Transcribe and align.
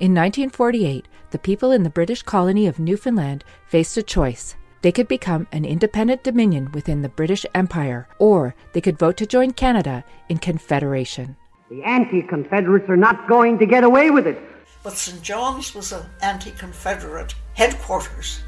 In 0.00 0.14
1948, 0.14 1.06
the 1.30 1.38
people 1.38 1.72
in 1.72 1.82
the 1.82 1.90
British 1.90 2.22
colony 2.22 2.66
of 2.66 2.78
Newfoundland 2.78 3.44
faced 3.66 3.98
a 3.98 4.02
choice. 4.02 4.56
They 4.80 4.92
could 4.92 5.08
become 5.08 5.46
an 5.52 5.66
independent 5.66 6.22
dominion 6.22 6.72
within 6.72 7.02
the 7.02 7.10
British 7.10 7.44
Empire, 7.54 8.08
or 8.18 8.54
they 8.72 8.80
could 8.80 8.98
vote 8.98 9.18
to 9.18 9.26
join 9.26 9.50
Canada 9.50 10.02
in 10.30 10.38
Confederation. 10.38 11.36
The 11.68 11.82
anti 11.82 12.22
Confederates 12.22 12.88
are 12.88 12.96
not 12.96 13.28
going 13.28 13.58
to 13.58 13.66
get 13.66 13.84
away 13.84 14.10
with 14.10 14.26
it. 14.26 14.38
But 14.82 14.94
St. 14.94 15.20
John's 15.20 15.74
was 15.74 15.92
an 15.92 16.06
anti 16.22 16.52
Confederate 16.52 17.34
headquarters. 17.52 18.40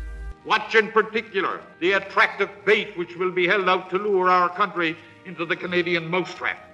Watch 0.47 0.75
in 0.75 0.91
particular 0.91 1.61
the 1.81 1.93
attractive 1.93 2.49
bait 2.65 2.97
which 2.97 3.15
will 3.17 3.31
be 3.31 3.47
held 3.47 3.69
out 3.69 3.91
to 3.91 3.99
lure 3.99 4.31
our 4.31 4.49
country 4.49 4.97
into 5.27 5.45
the 5.45 5.57
Canadian 5.57 6.09
mousetrap. 6.09 6.72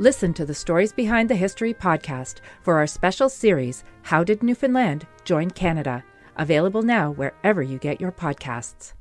Listen 0.00 0.32
to 0.32 0.46
the 0.46 0.54
Stories 0.54 0.94
Behind 0.94 1.28
the 1.28 1.36
History 1.36 1.74
podcast 1.74 2.36
for 2.62 2.78
our 2.78 2.86
special 2.86 3.28
series, 3.28 3.84
How 4.00 4.24
Did 4.24 4.42
Newfoundland 4.42 5.06
Join 5.26 5.50
Canada? 5.50 6.02
Available 6.36 6.80
now 6.80 7.10
wherever 7.10 7.62
you 7.62 7.76
get 7.76 8.00
your 8.00 8.10
podcasts. 8.10 8.94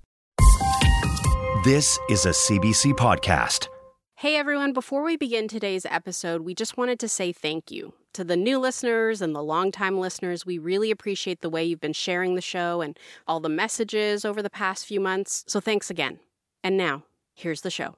This 1.63 1.97
is 2.09 2.25
a 2.25 2.31
CBC 2.31 2.95
podcast. 2.95 3.69
Hey 4.17 4.35
everyone, 4.35 4.73
before 4.73 5.01
we 5.01 5.15
begin 5.15 5.47
today's 5.47 5.85
episode, 5.85 6.41
we 6.41 6.53
just 6.53 6.75
wanted 6.75 6.99
to 6.99 7.07
say 7.07 7.31
thank 7.31 7.71
you. 7.71 7.93
To 8.15 8.25
the 8.25 8.35
new 8.35 8.59
listeners 8.59 9.21
and 9.21 9.33
the 9.33 9.41
longtime 9.41 10.01
listeners, 10.01 10.45
we 10.45 10.57
really 10.57 10.91
appreciate 10.91 11.39
the 11.39 11.49
way 11.49 11.63
you've 11.63 11.79
been 11.79 11.93
sharing 11.93 12.35
the 12.35 12.41
show 12.41 12.81
and 12.81 12.99
all 13.25 13.39
the 13.39 13.47
messages 13.47 14.25
over 14.25 14.41
the 14.41 14.49
past 14.49 14.85
few 14.85 14.99
months. 14.99 15.45
So 15.47 15.61
thanks 15.61 15.89
again. 15.89 16.19
And 16.61 16.75
now, 16.75 17.03
here's 17.35 17.61
the 17.61 17.71
show. 17.71 17.95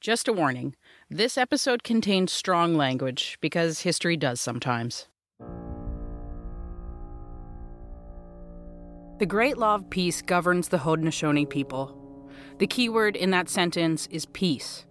Just 0.00 0.26
a 0.26 0.32
warning 0.32 0.74
this 1.12 1.36
episode 1.36 1.82
contains 1.82 2.32
strong 2.32 2.74
language 2.74 3.36
because 3.42 3.80
history 3.80 4.16
does 4.16 4.40
sometimes. 4.40 5.08
The 9.18 9.26
Great 9.26 9.58
Law 9.58 9.74
of 9.74 9.90
Peace 9.90 10.22
governs 10.22 10.68
the 10.68 10.78
Haudenosaunee 10.78 11.50
people. 11.50 12.30
The 12.56 12.66
key 12.66 12.88
word 12.88 13.14
in 13.14 13.30
that 13.30 13.50
sentence 13.50 14.08
is 14.10 14.24
peace. 14.24 14.86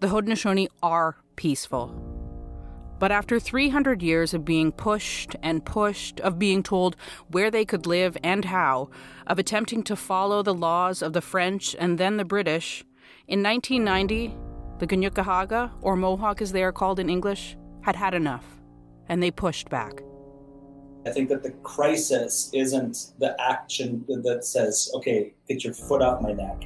The 0.00 0.06
Haudenosaunee 0.06 0.68
are 0.82 1.18
peaceful. 1.36 1.94
But 2.98 3.12
after 3.12 3.38
300 3.38 4.00
years 4.00 4.32
of 4.32 4.46
being 4.46 4.72
pushed 4.72 5.36
and 5.42 5.66
pushed, 5.66 6.18
of 6.20 6.38
being 6.38 6.62
told 6.62 6.96
where 7.28 7.50
they 7.50 7.66
could 7.66 7.86
live 7.86 8.16
and 8.24 8.46
how, 8.46 8.88
of 9.26 9.38
attempting 9.38 9.82
to 9.82 9.96
follow 9.96 10.42
the 10.42 10.54
laws 10.54 11.02
of 11.02 11.12
the 11.12 11.20
French 11.20 11.76
and 11.78 11.98
then 11.98 12.16
the 12.16 12.24
British, 12.24 12.86
in 13.28 13.42
1990, 13.42 14.34
the 14.82 14.88
Kanien'kehá:ka, 14.88 15.70
or 15.80 15.94
Mohawk 15.94 16.42
as 16.42 16.50
they 16.50 16.64
are 16.64 16.72
called 16.72 16.98
in 16.98 17.08
English, 17.08 17.56
had 17.82 17.94
had 17.94 18.14
enough, 18.14 18.60
and 19.08 19.22
they 19.22 19.30
pushed 19.30 19.70
back. 19.70 20.02
I 21.06 21.10
think 21.10 21.28
that 21.28 21.44
the 21.44 21.52
crisis 21.62 22.50
isn't 22.52 23.12
the 23.20 23.40
action 23.40 24.04
that 24.08 24.44
says, 24.44 24.90
okay, 24.94 25.34
get 25.48 25.62
your 25.62 25.72
foot 25.72 26.02
off 26.02 26.20
my 26.20 26.32
neck. 26.32 26.64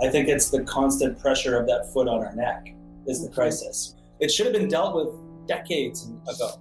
I 0.00 0.08
think 0.08 0.28
it's 0.28 0.48
the 0.48 0.62
constant 0.62 1.18
pressure 1.18 1.58
of 1.60 1.66
that 1.66 1.92
foot 1.92 2.08
on 2.08 2.24
our 2.24 2.34
neck 2.34 2.74
is 3.06 3.22
the 3.22 3.30
crisis. 3.30 3.96
It 4.18 4.30
should 4.30 4.46
have 4.46 4.54
been 4.54 4.68
dealt 4.68 4.94
with 4.96 5.46
decades 5.46 6.10
ago. 6.26 6.52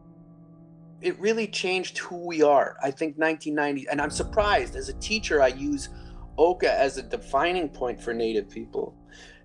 It 1.00 1.18
really 1.22 1.48
changed 1.48 2.00
who 2.00 2.18
we 2.18 2.42
are. 2.42 2.76
I 2.84 2.92
think 2.92 3.18
1990, 3.18 3.88
and 3.90 4.02
I'm 4.02 4.10
surprised 4.10 4.76
as 4.76 4.90
a 4.90 4.94
teacher, 4.96 5.42
I 5.42 5.48
use 5.48 5.88
Oka 6.38 6.78
as 6.78 6.98
a 6.98 7.02
defining 7.02 7.70
point 7.70 8.02
for 8.02 8.14
Native 8.14 8.50
people. 8.50 8.94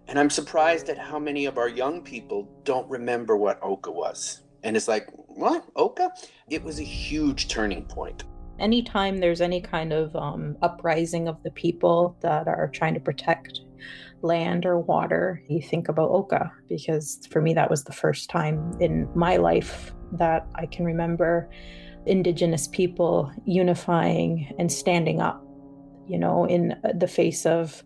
And 0.09 0.19
I'm 0.19 0.31
surprised 0.31 0.89
at 0.89 0.99
how 0.99 1.19
many 1.19 1.47
of 1.47 1.59
our 1.59 1.69
young 1.69 2.03
people 2.03 2.49
don't 2.65 2.89
remember 2.89 3.37
what 3.37 3.59
Oka 3.63 3.91
was. 3.91 4.43
And 4.63 4.77
it's 4.77 4.89
like, 4.89 5.09
what? 5.15 5.65
Oka? 5.77 6.11
It 6.49 6.63
was 6.63 6.79
a 6.79 6.85
huge 6.85 7.49
turning 7.49 7.85
point. 7.85 8.25
Anytime 8.59 9.19
there's 9.19 9.41
any 9.41 9.61
kind 9.61 9.93
of 9.93 10.15
um, 10.15 10.57
uprising 10.63 11.29
of 11.29 11.43
the 11.43 11.51
people 11.53 12.17
that 12.21 12.47
are 12.47 12.71
trying 12.73 12.95
to 12.95 13.01
protect 13.01 13.61
land 14.23 14.65
or 14.67 14.79
water, 14.79 15.43
you 15.49 15.61
think 15.61 15.89
about 15.89 16.11
Oka 16.11 16.53
because 16.69 17.27
for 17.31 17.41
me, 17.41 17.55
that 17.55 17.71
was 17.71 17.85
the 17.85 17.93
first 17.93 18.31
time 18.31 18.77
in 18.81 19.09
my 19.15 19.37
life 19.37 19.93
that 20.13 20.47
I 20.55 20.67
can 20.67 20.85
remember 20.85 21.51
Indigenous 22.07 22.69
people 22.69 23.33
unifying 23.45 24.55
and 24.59 24.71
standing 24.71 25.21
up, 25.21 25.43
you 26.09 26.19
know, 26.19 26.45
in 26.45 26.77
the 26.95 27.09
face 27.09 27.47
of 27.47 27.83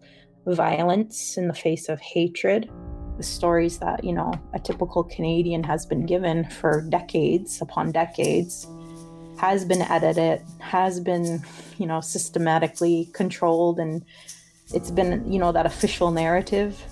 violence, 0.55 1.37
in 1.37 1.49
the 1.49 1.55
face 1.55 1.89
of 1.89 2.01
hatred. 2.01 2.71
The 3.17 3.23
stories 3.23 3.79
that, 3.79 4.05
you 4.05 4.13
know, 4.13 4.33
a 4.53 4.59
typical 4.59 5.03
Canadian 5.03 5.65
has 5.65 5.87
been 5.87 6.07
given 6.07 6.49
for 6.51 6.83
decades 6.83 7.61
upon 7.63 7.93
decades 7.93 8.67
has 9.39 9.65
been 9.65 9.83
edited, 9.83 10.43
has 10.61 11.01
been, 11.01 11.43
you 11.79 11.87
know, 11.87 12.01
systematically 12.01 13.09
controlled 13.13 13.79
and 13.79 14.05
it's 14.75 14.91
been, 14.91 15.31
you 15.31 15.39
know, 15.39 15.53
that 15.53 15.67
official 15.67 16.11
narrative. 16.11 16.83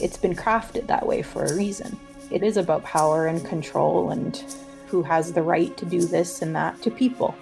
It's 0.00 0.16
been 0.16 0.34
crafted 0.34 0.86
that 0.86 1.06
way 1.06 1.22
for 1.22 1.44
a 1.44 1.54
reason. 1.54 1.98
It 2.30 2.42
is 2.42 2.56
about 2.56 2.84
power 2.84 3.26
and 3.26 3.44
control 3.44 4.10
and 4.10 4.42
who 4.86 5.02
has 5.02 5.32
the 5.32 5.42
right 5.42 5.76
to 5.76 5.86
do 5.86 6.00
this 6.00 6.42
and 6.42 6.54
that 6.54 6.80
to 6.82 6.90
people. 6.90 7.34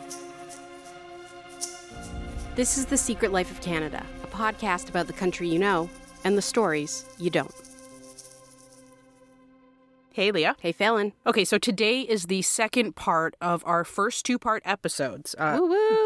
This 2.54 2.78
is 2.78 2.86
The 2.86 2.96
Secret 2.96 3.32
Life 3.32 3.50
of 3.50 3.60
Canada, 3.60 4.04
podcast 4.32 4.88
about 4.88 5.06
the 5.06 5.12
country 5.12 5.48
you 5.48 5.58
know 5.58 5.88
and 6.24 6.36
the 6.36 6.42
stories 6.42 7.04
you 7.18 7.30
don't. 7.30 7.71
Hey, 10.14 10.30
Leah. 10.30 10.56
Hey, 10.60 10.74
Falen. 10.74 11.12
Okay, 11.26 11.44
so 11.44 11.56
today 11.56 12.00
is 12.02 12.24
the 12.26 12.42
second 12.42 12.96
part 12.96 13.34
of 13.40 13.62
our 13.64 13.82
first 13.82 14.26
two-part 14.26 14.62
episodes. 14.66 15.34
Uh, 15.38 15.58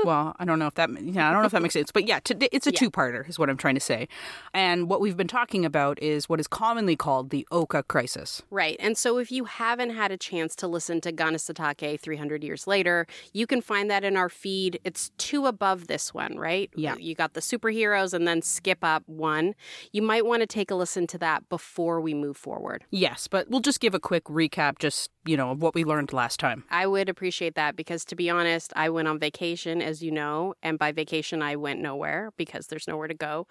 well, 0.05 0.37
I 0.39 0.45
don't 0.45 0.61
know 0.61 0.69
if 0.69 0.75
that 0.75 0.91
yeah, 1.03 1.29
I 1.29 1.33
don't 1.33 1.43
know 1.43 1.47
if 1.47 1.53
that 1.53 1.63
makes 1.63 1.75
sense, 1.75 1.91
but 1.91 2.07
yeah, 2.07 2.21
today 2.21 2.49
it's 2.53 2.69
a 2.69 2.71
Yeah. 2.73 2.79
two-parter 2.79 3.29
is 3.29 3.37
what 3.37 3.51
I'm 3.51 3.57
trying 3.57 3.75
to 3.75 3.81
say. 3.81 4.07
And 4.55 4.89
what 4.89 5.01
we've 5.01 5.17
been 5.17 5.27
talking 5.27 5.65
about 5.65 6.01
is 6.01 6.29
what 6.29 6.39
is 6.39 6.47
commonly 6.47 6.95
called 6.95 7.31
the 7.31 7.49
Oka 7.51 7.83
crisis. 7.83 8.43
Right. 8.49 8.77
And 8.79 8.97
so 8.97 9.19
if 9.19 9.33
you 9.33 9.45
haven't 9.47 9.91
had 9.91 10.13
a 10.13 10.17
chance 10.17 10.55
to 10.57 10.69
listen 10.69 11.01
to 11.01 11.13
Kanesatake 11.13 11.99
300 11.99 12.45
years 12.45 12.69
later, 12.69 13.09
you 13.33 13.45
can 13.49 13.61
find 13.61 13.91
that 13.91 14.05
in 14.05 14.17
our 14.17 14.29
feed. 14.29 14.79
It's 14.85 15.11
two 15.19 15.47
above 15.47 15.89
this 15.89 16.15
one, 16.15 16.39
right? 16.39 16.71
Yeah. 16.77 16.95
You 16.97 17.17
got 17.17 17.35
the 17.35 17.41
superheroes 17.41 18.15
and 18.15 18.27
then 18.29 18.41
skip 18.41 18.79
up 18.85 19.03
one. 19.07 19.57
You 19.91 20.03
might 20.03 20.25
want 20.25 20.43
to 20.43 20.47
take 20.47 20.71
a 20.71 20.77
listen 20.77 21.09
to 21.09 21.19
that 21.19 21.49
before 21.49 22.01
we 22.01 22.15
move 22.15 22.37
forward. 22.37 22.85
Yes, 22.93 23.27
but 23.27 23.51
we'll 23.51 23.61
just 23.61 23.81
give 23.81 23.96
a 23.97 24.01
quick 24.01 24.25
recap 24.25 24.79
just, 24.79 25.11
you 25.25 25.37
know, 25.37 25.51
of 25.51 25.61
what 25.61 25.75
we 25.75 25.83
learned 25.83 26.13
last 26.13 26.39
time. 26.39 26.63
I 26.71 26.87
would 26.87 27.09
appreciate 27.09 27.57
that 27.57 27.75
because, 27.75 28.05
to 28.05 28.15
be 28.15 28.31
honest, 28.31 28.73
I 28.77 28.89
went 28.91 29.09
on 29.09 29.19
vacation, 29.19 29.83
as 29.83 30.03
you 30.03 30.13
know, 30.13 30.55
and 30.63 30.79
by 30.79 30.93
vacation, 30.93 31.43
I 31.43 31.57
went 31.57 31.81
nowhere 31.81 32.31
because 32.37 32.69
there's 32.69 32.87
nowhere 32.87 33.09
to 33.09 33.15
go. 33.15 33.49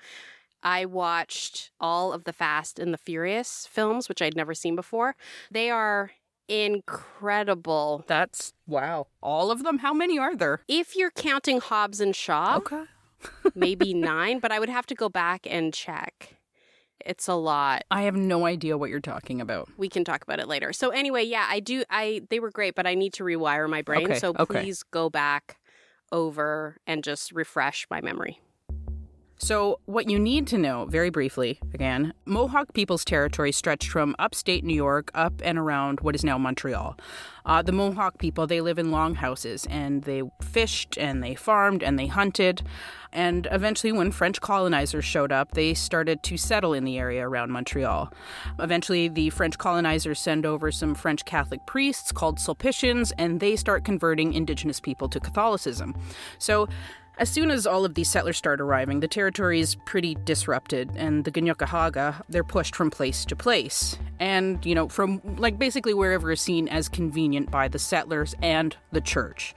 I 0.64 0.86
watched 0.86 1.72
all 1.80 2.14
of 2.14 2.24
the 2.24 2.34
Fast 2.34 2.80
and 2.80 2.94
the 2.94 2.98
Furious 2.98 3.68
films, 3.70 4.08
which 4.08 4.22
I'd 4.22 4.36
never 4.36 4.54
seen 4.54 4.76
before. 4.76 5.16
They 5.52 5.70
are 5.70 6.12
incredible. 6.48 8.04
That's 8.08 8.54
wow. 8.68 9.08
All 9.22 9.52
of 9.52 9.64
them? 9.64 9.80
How 9.80 9.94
many 9.94 10.18
are 10.18 10.36
there? 10.36 10.62
If 10.68 10.96
you're 10.96 11.12
counting 11.12 11.60
Hobbs 11.60 12.00
and 12.00 12.16
Shaw, 12.16 12.58
Okay. 12.58 12.84
maybe 13.56 13.94
nine, 13.94 14.40
but 14.40 14.52
I 14.52 14.60
would 14.60 14.70
have 14.70 14.86
to 14.88 14.96
go 14.96 15.10
back 15.10 15.46
and 15.50 15.74
check. 15.74 16.36
It's 17.06 17.28
a 17.28 17.36
lot. 17.36 17.84
I 17.92 18.04
have 18.04 18.16
no 18.16 18.46
idea 18.46 18.78
what 18.78 18.90
you're 18.90 19.00
talking 19.00 19.40
about. 19.40 19.70
We 19.78 19.90
can 19.90 20.04
talk 20.04 20.24
about 20.24 20.40
it 20.40 20.48
later. 20.48 20.74
So 20.74 20.90
anyway, 20.90 21.24
yeah, 21.24 21.46
I 21.48 21.60
do 21.60 21.84
I 21.90 22.22
they 22.30 22.40
were 22.40 22.52
great, 22.52 22.76
but 22.76 22.88
I 22.88 22.96
need 22.96 23.14
to 23.14 23.24
rewire 23.24 23.70
my 23.70 23.82
brain. 23.82 24.06
Okay, 24.06 24.20
so 24.20 24.34
okay. 24.38 24.62
please 24.62 24.84
go 24.84 25.10
back 25.10 25.58
over 26.12 26.78
and 26.88 27.04
just 27.04 27.32
refresh 27.32 27.86
my 27.90 28.02
memory. 28.02 28.40
So, 29.38 29.81
what 29.85 30.09
you 30.09 30.18
need 30.18 30.47
to 30.47 30.57
know, 30.57 30.85
very 30.85 31.09
briefly, 31.09 31.59
again, 31.73 32.13
Mohawk 32.25 32.73
people's 32.73 33.03
territory 33.03 33.51
stretched 33.51 33.90
from 33.90 34.16
upstate 34.18 34.63
New 34.63 34.73
York 34.73 35.12
up 35.13 35.41
and 35.44 35.57
around 35.57 36.00
what 36.00 36.16
is 36.16 36.23
now 36.23 36.38
Montreal. 36.38 36.97
Uh, 37.46 37.62
the 37.62 37.73
Mohawk 37.73 38.18
people, 38.18 38.47
they 38.47 38.62
live 38.62 38.79
in 38.79 38.91
longhouses 38.91 39.68
and 39.69 40.03
they 40.03 40.23
fished 40.41 40.97
and 40.97 41.22
they 41.22 41.35
farmed 41.35 41.84
and 41.84 41.99
they 41.99 42.08
hunted. 42.08 42.64
And 43.11 43.47
eventually, 43.52 43.91
when 43.91 44.11
French 44.11 44.40
colonizers 44.40 45.03
showed 45.03 45.34
up, 45.34 45.52
they 45.52 45.73
started 45.73 46.23
to 46.23 46.38
settle 46.38 46.73
in 46.73 46.85
the 46.85 46.97
area 46.97 47.28
around 47.28 47.52
Montreal. 47.52 48.11
Eventually, 48.59 49.09
the 49.09 49.29
French 49.31 49.58
colonizers 49.58 50.20
send 50.20 50.46
over 50.46 50.72
some 50.72 50.96
French 50.96 51.26
Catholic 51.26 51.59
priests 51.67 52.14
called 52.14 52.40
Sulpicians, 52.40 53.11
and 53.17 53.41
they 53.41 53.58
start 53.58 53.84
converting 53.84 54.34
indigenous 54.34 54.79
people 54.79 55.09
to 55.09 55.20
Catholicism. 55.20 55.93
So, 56.40 56.67
as 57.17 57.29
soon 57.29 57.52
as 57.52 57.66
all 57.66 57.85
of 57.85 57.96
these 57.96 58.09
settlers 58.09 58.38
start 58.38 58.59
arriving, 58.62 59.00
the 59.00 59.08
territory 59.08 59.59
is 59.59 59.76
pretty 59.85 60.16
disrupted, 60.26 60.91
and 60.96 61.23
the 61.23 61.32
Kanien'kehá:ka, 61.32 62.23
they're 62.29 62.44
pushed 62.44 62.76
from 62.76 62.91
place 62.91 63.26
to 63.26 63.35
place. 63.35 63.97
And, 64.20 64.66
you 64.66 64.76
know, 64.76 64.88
from 64.88 65.22
like 65.38 65.59
basically 65.59 65.94
wherever 65.94 66.32
is 66.32 66.41
seen 66.41 66.67
as 66.67 66.90
convenient 66.90 67.52
by 67.52 67.67
the 67.67 67.79
settlers 67.79 68.35
and 68.41 68.76
the 68.91 69.02
church. 69.02 69.53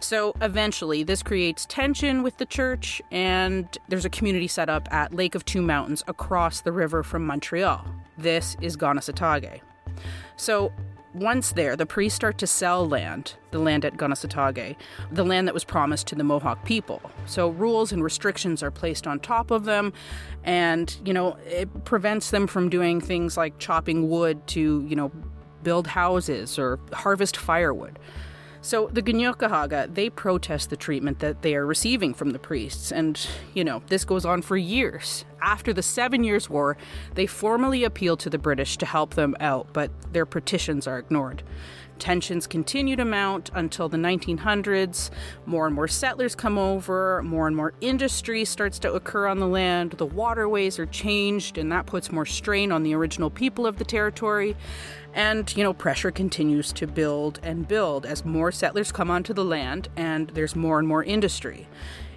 So 0.00 0.34
eventually, 0.40 1.02
this 1.02 1.22
creates 1.22 1.66
tension 1.66 2.22
with 2.22 2.38
the 2.38 2.46
church, 2.46 3.00
and 3.10 3.66
there's 3.88 4.04
a 4.04 4.10
community 4.10 4.48
set 4.48 4.68
up 4.68 4.88
at 4.92 5.14
Lake 5.14 5.34
of 5.34 5.44
Two 5.44 5.62
Mountains 5.62 6.02
across 6.08 6.60
the 6.60 6.72
river 6.72 7.02
from 7.02 7.26
Montreal. 7.26 7.84
This 8.18 8.56
is 8.60 8.76
Kanesatake. 8.76 9.60
So, 10.36 10.72
once 11.14 11.52
there, 11.52 11.76
the 11.76 11.86
priests 11.86 12.16
start 12.16 12.38
to 12.38 12.46
sell 12.46 12.88
land, 12.88 13.34
the 13.50 13.58
land 13.58 13.84
at 13.84 13.96
Kanesatake, 13.96 14.76
the 15.10 15.24
land 15.24 15.48
that 15.48 15.54
was 15.54 15.64
promised 15.64 16.06
to 16.08 16.14
the 16.14 16.24
Mohawk 16.24 16.64
people. 16.64 17.02
So 17.26 17.48
rules 17.48 17.92
and 17.92 18.02
restrictions 18.02 18.62
are 18.62 18.70
placed 18.70 19.06
on 19.06 19.20
top 19.20 19.50
of 19.50 19.64
them, 19.64 19.92
and, 20.44 20.96
you 21.04 21.12
know, 21.12 21.36
it 21.46 21.84
prevents 21.84 22.30
them 22.30 22.46
from 22.46 22.68
doing 22.68 23.00
things 23.00 23.36
like 23.36 23.58
chopping 23.58 24.08
wood 24.08 24.46
to, 24.48 24.86
you 24.88 24.96
know, 24.96 25.10
build 25.62 25.86
houses 25.86 26.58
or 26.58 26.78
harvest 26.92 27.36
firewood. 27.36 27.98
So 28.62 28.90
the 28.92 29.02
Kanien'kehá:ka, 29.02 29.88
they 29.94 30.10
protest 30.10 30.68
the 30.68 30.76
treatment 30.76 31.20
that 31.20 31.40
they 31.40 31.54
are 31.54 31.64
receiving 31.64 32.12
from 32.12 32.30
the 32.30 32.38
priests, 32.38 32.92
and, 32.92 33.18
you 33.54 33.64
know, 33.64 33.82
this 33.88 34.04
goes 34.04 34.26
on 34.26 34.42
for 34.42 34.56
years. 34.56 35.24
After 35.40 35.72
the 35.72 35.82
Seven 35.82 36.24
Years' 36.24 36.50
War, 36.50 36.76
they 37.14 37.26
formally 37.26 37.84
appeal 37.84 38.18
to 38.18 38.28
the 38.28 38.38
British 38.38 38.76
to 38.76 38.86
help 38.86 39.14
them 39.14 39.34
out, 39.40 39.68
but 39.72 39.90
their 40.12 40.26
petitions 40.26 40.86
are 40.86 40.98
ignored. 40.98 41.42
Tensions 41.98 42.46
continue 42.46 42.96
to 42.96 43.04
mount 43.04 43.50
until 43.54 43.88
the 43.88 43.98
1900s. 43.98 45.10
More 45.44 45.66
and 45.66 45.74
more 45.74 45.88
settlers 45.88 46.34
come 46.34 46.56
over, 46.56 47.22
more 47.22 47.46
and 47.46 47.54
more 47.54 47.74
industry 47.82 48.46
starts 48.46 48.78
to 48.80 48.92
occur 48.92 49.26
on 49.26 49.38
the 49.38 49.46
land. 49.46 49.92
The 49.92 50.06
waterways 50.06 50.78
are 50.78 50.86
changed, 50.86 51.58
and 51.58 51.70
that 51.72 51.84
puts 51.84 52.10
more 52.10 52.24
strain 52.24 52.72
on 52.72 52.84
the 52.84 52.94
original 52.94 53.28
people 53.28 53.66
of 53.66 53.76
the 53.76 53.84
territory. 53.84 54.56
And, 55.14 55.54
you 55.56 55.64
know, 55.64 55.72
pressure 55.72 56.10
continues 56.10 56.72
to 56.74 56.86
build 56.86 57.40
and 57.42 57.66
build 57.66 58.06
as 58.06 58.24
more 58.24 58.52
settlers 58.52 58.92
come 58.92 59.10
onto 59.10 59.34
the 59.34 59.44
land 59.44 59.88
and 59.96 60.28
there's 60.30 60.54
more 60.54 60.78
and 60.78 60.86
more 60.86 61.02
industry. 61.02 61.68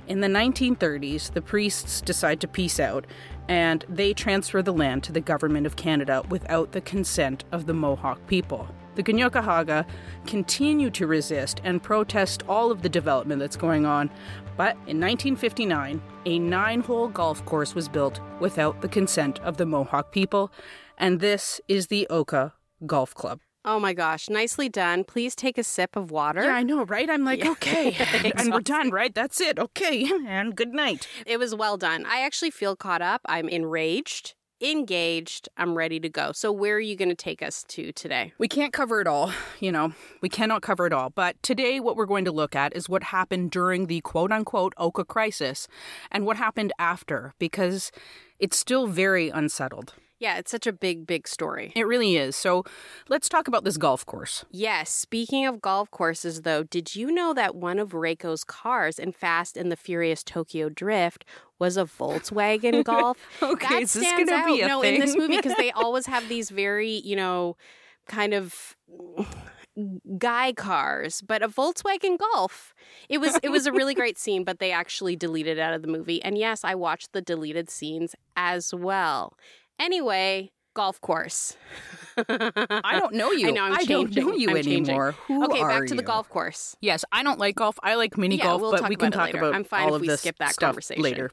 In 0.08 0.20
the 0.20 0.28
1930s, 0.28 1.32
the 1.34 1.42
priests 1.42 2.02
decide 2.02 2.42
to 2.42 2.48
peace 2.48 2.80
out 2.80 3.06
and 3.48 3.86
they 3.90 4.14
transfer 4.14 4.62
the 4.62 4.74
land 4.74 5.04
to 5.04 5.12
the 5.12 5.22
government 5.22 5.66
of 5.66 5.76
Canada 5.76 6.24
without 6.30 6.72
the 6.72 6.82
consent 6.82 7.44
of 7.52 7.66
the 7.66 7.74
Mohawk 7.74 8.26
people. 8.28 8.68
The 8.96 9.04
Kanien'kehá:ka 9.04 9.86
continue 10.28 10.90
to 10.92 11.08
resist 11.08 11.62
and 11.64 11.82
protest 11.82 12.44
all 12.48 12.70
of 12.70 12.84
the 12.84 12.90
development 12.90 13.40
that's 13.40 13.58
going 13.58 13.86
on, 13.86 14.10
but 14.56 14.74
in 14.86 15.00
1959, 15.00 16.02
a 16.26 16.40
nine 16.40 16.82
hole 16.82 17.08
golf 17.08 17.44
course 17.46 17.74
was 17.74 17.90
built 17.90 18.20
without 18.40 18.82
the 18.82 18.88
consent 18.88 19.40
of 19.40 19.58
the 19.58 19.66
Mohawk 19.66 20.12
people, 20.12 20.52
and 20.98 21.20
this 21.20 21.60
is 21.68 21.88
the 21.88 22.06
Oka 22.10 22.54
Golf 22.86 23.14
Club. 23.16 23.40
Oh 23.66 23.80
my 23.80 23.94
gosh, 23.94 24.30
nicely 24.30 24.68
done. 24.68 25.06
Please 25.06 25.36
take 25.36 25.58
a 25.58 25.64
sip 25.64 25.96
of 25.96 26.12
water. 26.12 26.44
Yeah, 26.44 26.56
I 26.56 26.64
know, 26.64 26.84
right? 26.84 27.10
I'm 27.10 27.24
like, 27.24 27.44
Yeah. 27.46 27.52
okay. 27.52 27.96
and 28.36 28.52
we're 28.52 28.60
done, 28.60 28.90
right? 28.90 29.16
That's 29.16 29.40
it. 29.40 29.58
Okay. 29.58 30.10
And 30.28 30.54
good 30.56 30.74
night. 30.74 31.08
It 31.26 31.38
was 31.40 31.56
well 31.56 31.78
done. 31.78 32.06
I 32.06 32.22
actually 32.26 32.52
feel 32.52 32.76
caught 32.76 33.02
up. 33.02 33.22
I'm 33.26 33.48
enraged, 33.48 34.36
engaged. 34.62 35.48
I'm 35.56 35.76
ready 35.76 35.98
to 36.02 36.10
go. 36.10 36.34
So, 36.34 36.52
where 36.52 36.76
are 36.76 36.80
you 36.82 36.98
going 36.98 37.08
to 37.10 37.16
take 37.16 37.42
us 37.42 37.64
to 37.70 37.94
today? 37.94 38.34
We 38.38 38.50
can't 38.50 38.74
cover 38.74 39.00
it 39.00 39.08
all, 39.08 39.32
you 39.62 39.72
know, 39.72 39.94
we 40.22 40.28
cannot 40.28 40.62
cover 40.62 40.86
it 40.86 40.92
all. 40.92 41.10
But 41.10 41.42
today, 41.42 41.80
what 41.80 41.96
we're 41.96 42.06
going 42.06 42.26
to 42.26 42.32
look 42.34 42.56
at 42.58 42.76
is 42.76 42.90
what 42.90 43.04
happened 43.04 43.52
during 43.52 43.88
the 43.88 44.02
quote 44.02 44.32
unquote 44.34 44.74
Oka 44.78 45.06
crisis 45.06 45.70
and 46.12 46.26
what 46.26 46.36
happened 46.36 46.74
after, 46.80 47.34
because 47.40 47.92
it's 48.40 48.58
still 48.58 48.88
very 48.88 49.30
unsettled. 49.30 49.94
Yeah, 50.20 50.38
it's 50.38 50.52
such 50.52 50.68
a 50.68 50.72
big, 50.72 51.06
big 51.06 51.28
story. 51.28 51.74
It 51.76 51.86
really 51.86 52.16
is. 52.16 52.36
So 52.36 52.64
let's 53.10 53.28
talk 53.28 53.48
about 53.48 53.64
this 53.66 53.78
golf 53.78 54.06
course. 54.06 54.46
Yes, 54.52 54.90
speaking 54.90 55.46
of 55.46 55.62
golf 55.62 55.92
courses, 55.92 56.44
though, 56.44 56.64
did 56.64 56.96
you 56.96 57.12
know 57.12 57.34
that 57.34 57.56
one 57.56 57.78
of 57.80 57.90
Reiko's 57.90 58.44
cars 58.44 59.00
in 59.00 59.12
Fast 59.12 59.58
and 59.58 59.72
the 59.72 59.76
Furious 59.76 60.24
Tokyo 60.24 60.70
Drift 60.70 61.26
was 61.60 61.78
a 61.78 61.84
Volkswagen 61.84 62.84
Golf? 62.86 63.18
Okay, 63.42 63.68
that 63.68 63.82
is 63.84 63.94
this 63.94 64.08
stands 64.08 64.32
out. 64.32 64.48
be 64.48 64.62
a 64.62 64.68
no, 64.68 64.82
in 64.82 65.00
this 65.00 65.18
movie 65.18 65.38
because 65.38 65.56
they 65.58 65.72
always 65.76 66.06
have 66.06 66.30
these 66.30 66.50
very, 66.50 67.02
you 67.04 67.16
know, 67.16 67.58
kind 68.08 68.34
of 68.34 68.78
guy 70.18 70.54
cars, 70.54 71.22
but 71.22 71.42
a 71.42 71.48
Volkswagen 71.48 72.18
Golf. 72.18 72.74
It 73.10 73.20
was 73.20 73.40
it 73.44 73.50
was 73.50 73.66
a 73.66 73.72
really 73.72 73.94
great 73.94 74.18
scene, 74.24 74.44
but 74.44 74.60
they 74.60 74.72
actually 74.72 75.16
deleted 75.16 75.58
it 75.58 75.62
out 75.62 75.74
of 75.74 75.82
the 75.82 75.88
movie. 75.88 76.22
And 76.24 76.38
yes, 76.38 76.64
I 76.64 76.76
watched 76.76 77.14
the 77.14 77.22
deleted 77.22 77.70
scenes 77.70 78.16
as 78.36 78.74
well. 78.74 79.38
Anyway, 79.84 80.50
golf 80.76 81.02
course. 81.02 81.58
I 82.18 82.98
don't 83.00 83.14
know 83.16 83.32
you. 83.32 83.50
I 83.50 83.52
know 83.52 83.64
I'm 83.64 83.74
I 83.74 83.84
don't 83.84 84.16
know 84.16 84.34
you 84.34 84.50
I'm 84.50 84.56
changing. 84.56 84.86
anymore. 84.86 85.12
Who 85.28 85.44
okay, 85.46 85.60
are 85.60 85.68
back 85.68 85.88
to 85.90 85.96
the 85.96 86.04
golf 86.04 86.30
course. 86.30 86.78
Yes, 86.80 87.04
I 87.12 87.22
don't 87.22 87.38
like 87.38 87.56
golf. 87.56 87.78
I 87.84 87.96
like 87.96 88.18
mini 88.18 88.38
Yeah, 88.38 88.44
golf, 88.46 88.62
we'll 88.62 88.72
but 88.72 88.88
we 88.88 88.96
can 88.96 89.12
talk 89.12 89.26
later. 89.26 89.40
about 89.40 89.56
I'm 89.56 89.66
fine 89.66 89.84
all 89.84 89.90
if 89.90 89.96
of 89.96 90.02
we 90.02 90.08
this 90.08 90.22
skip 90.22 90.38
that 90.38 90.56
conversation. 90.56 91.04
later. 91.04 91.32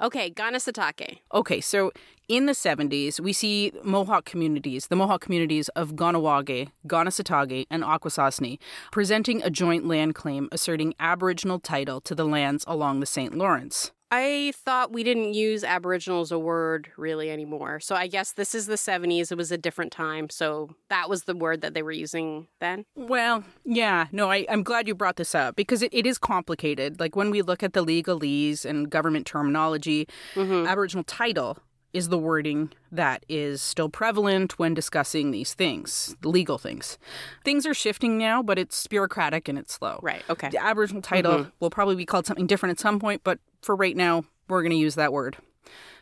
Okay, 0.00 0.30
Kanesatake. 0.30 1.18
Okay, 1.34 1.60
so 1.60 1.90
in 2.28 2.46
the 2.46 2.52
70s, 2.52 3.18
we 3.18 3.32
see 3.32 3.72
Mohawk 3.82 4.24
communities, 4.24 4.86
the 4.86 4.94
Mohawk 4.94 5.20
communities 5.20 5.68
of 5.70 5.96
Kahnawake, 5.96 6.68
Kanesatake, 6.86 7.66
and 7.72 7.82
Akwesasne, 7.82 8.60
presenting 8.92 9.42
a 9.42 9.50
joint 9.50 9.84
land 9.88 10.14
claim 10.14 10.48
asserting 10.52 10.94
Aboriginal 11.00 11.58
title 11.58 12.00
to 12.02 12.14
the 12.14 12.24
lands 12.24 12.64
along 12.68 13.00
the 13.00 13.06
St. 13.06 13.34
Lawrence. 13.34 13.90
I 14.12 14.52
thought 14.56 14.92
we 14.92 15.04
didn't 15.04 15.34
use 15.34 15.62
Aboriginal 15.62 16.20
as 16.20 16.32
a 16.32 16.38
word 16.38 16.90
really 16.96 17.30
anymore. 17.30 17.78
So 17.78 17.94
I 17.94 18.08
guess 18.08 18.32
this 18.32 18.54
is 18.54 18.66
the 18.66 18.74
70s. 18.74 19.30
It 19.30 19.36
was 19.36 19.52
a 19.52 19.58
different 19.58 19.92
time. 19.92 20.28
So 20.30 20.70
that 20.88 21.08
was 21.08 21.24
the 21.24 21.36
word 21.36 21.60
that 21.60 21.74
they 21.74 21.82
were 21.82 21.92
using 21.92 22.48
then. 22.60 22.84
Well, 22.96 23.44
yeah, 23.64 24.06
no, 24.10 24.30
I, 24.30 24.46
I'm 24.48 24.64
glad 24.64 24.88
you 24.88 24.96
brought 24.96 25.16
this 25.16 25.34
up 25.34 25.54
because 25.54 25.82
it, 25.82 25.94
it 25.94 26.06
is 26.06 26.18
complicated. 26.18 26.98
Like 26.98 27.14
when 27.14 27.30
we 27.30 27.42
look 27.42 27.62
at 27.62 27.72
the 27.72 27.84
legalese 27.84 28.64
and 28.64 28.90
government 28.90 29.26
terminology, 29.26 30.08
mm-hmm. 30.34 30.66
Aboriginal 30.66 31.04
title 31.04 31.58
is 31.92 32.08
the 32.08 32.18
wording 32.18 32.70
that 32.92 33.24
is 33.28 33.60
still 33.60 33.88
prevalent 33.88 34.58
when 34.58 34.74
discussing 34.74 35.30
these 35.30 35.54
things, 35.54 36.14
the 36.20 36.28
legal 36.28 36.58
things. 36.58 36.98
Things 37.44 37.66
are 37.66 37.74
shifting 37.74 38.16
now, 38.16 38.42
but 38.42 38.58
it's 38.58 38.86
bureaucratic 38.86 39.48
and 39.48 39.58
it's 39.58 39.74
slow. 39.74 39.98
Right. 40.02 40.22
Okay. 40.30 40.50
The 40.50 40.62
Aboriginal 40.62 41.02
title 41.02 41.32
mm-hmm. 41.32 41.50
will 41.58 41.70
probably 41.70 41.96
be 41.96 42.06
called 42.06 42.26
something 42.26 42.46
different 42.46 42.72
at 42.72 42.80
some 42.80 43.00
point, 43.00 43.22
but 43.24 43.38
for 43.62 43.76
right 43.76 43.96
now, 43.96 44.24
we're 44.48 44.62
going 44.62 44.70
to 44.70 44.76
use 44.76 44.94
that 44.96 45.12
word. 45.12 45.36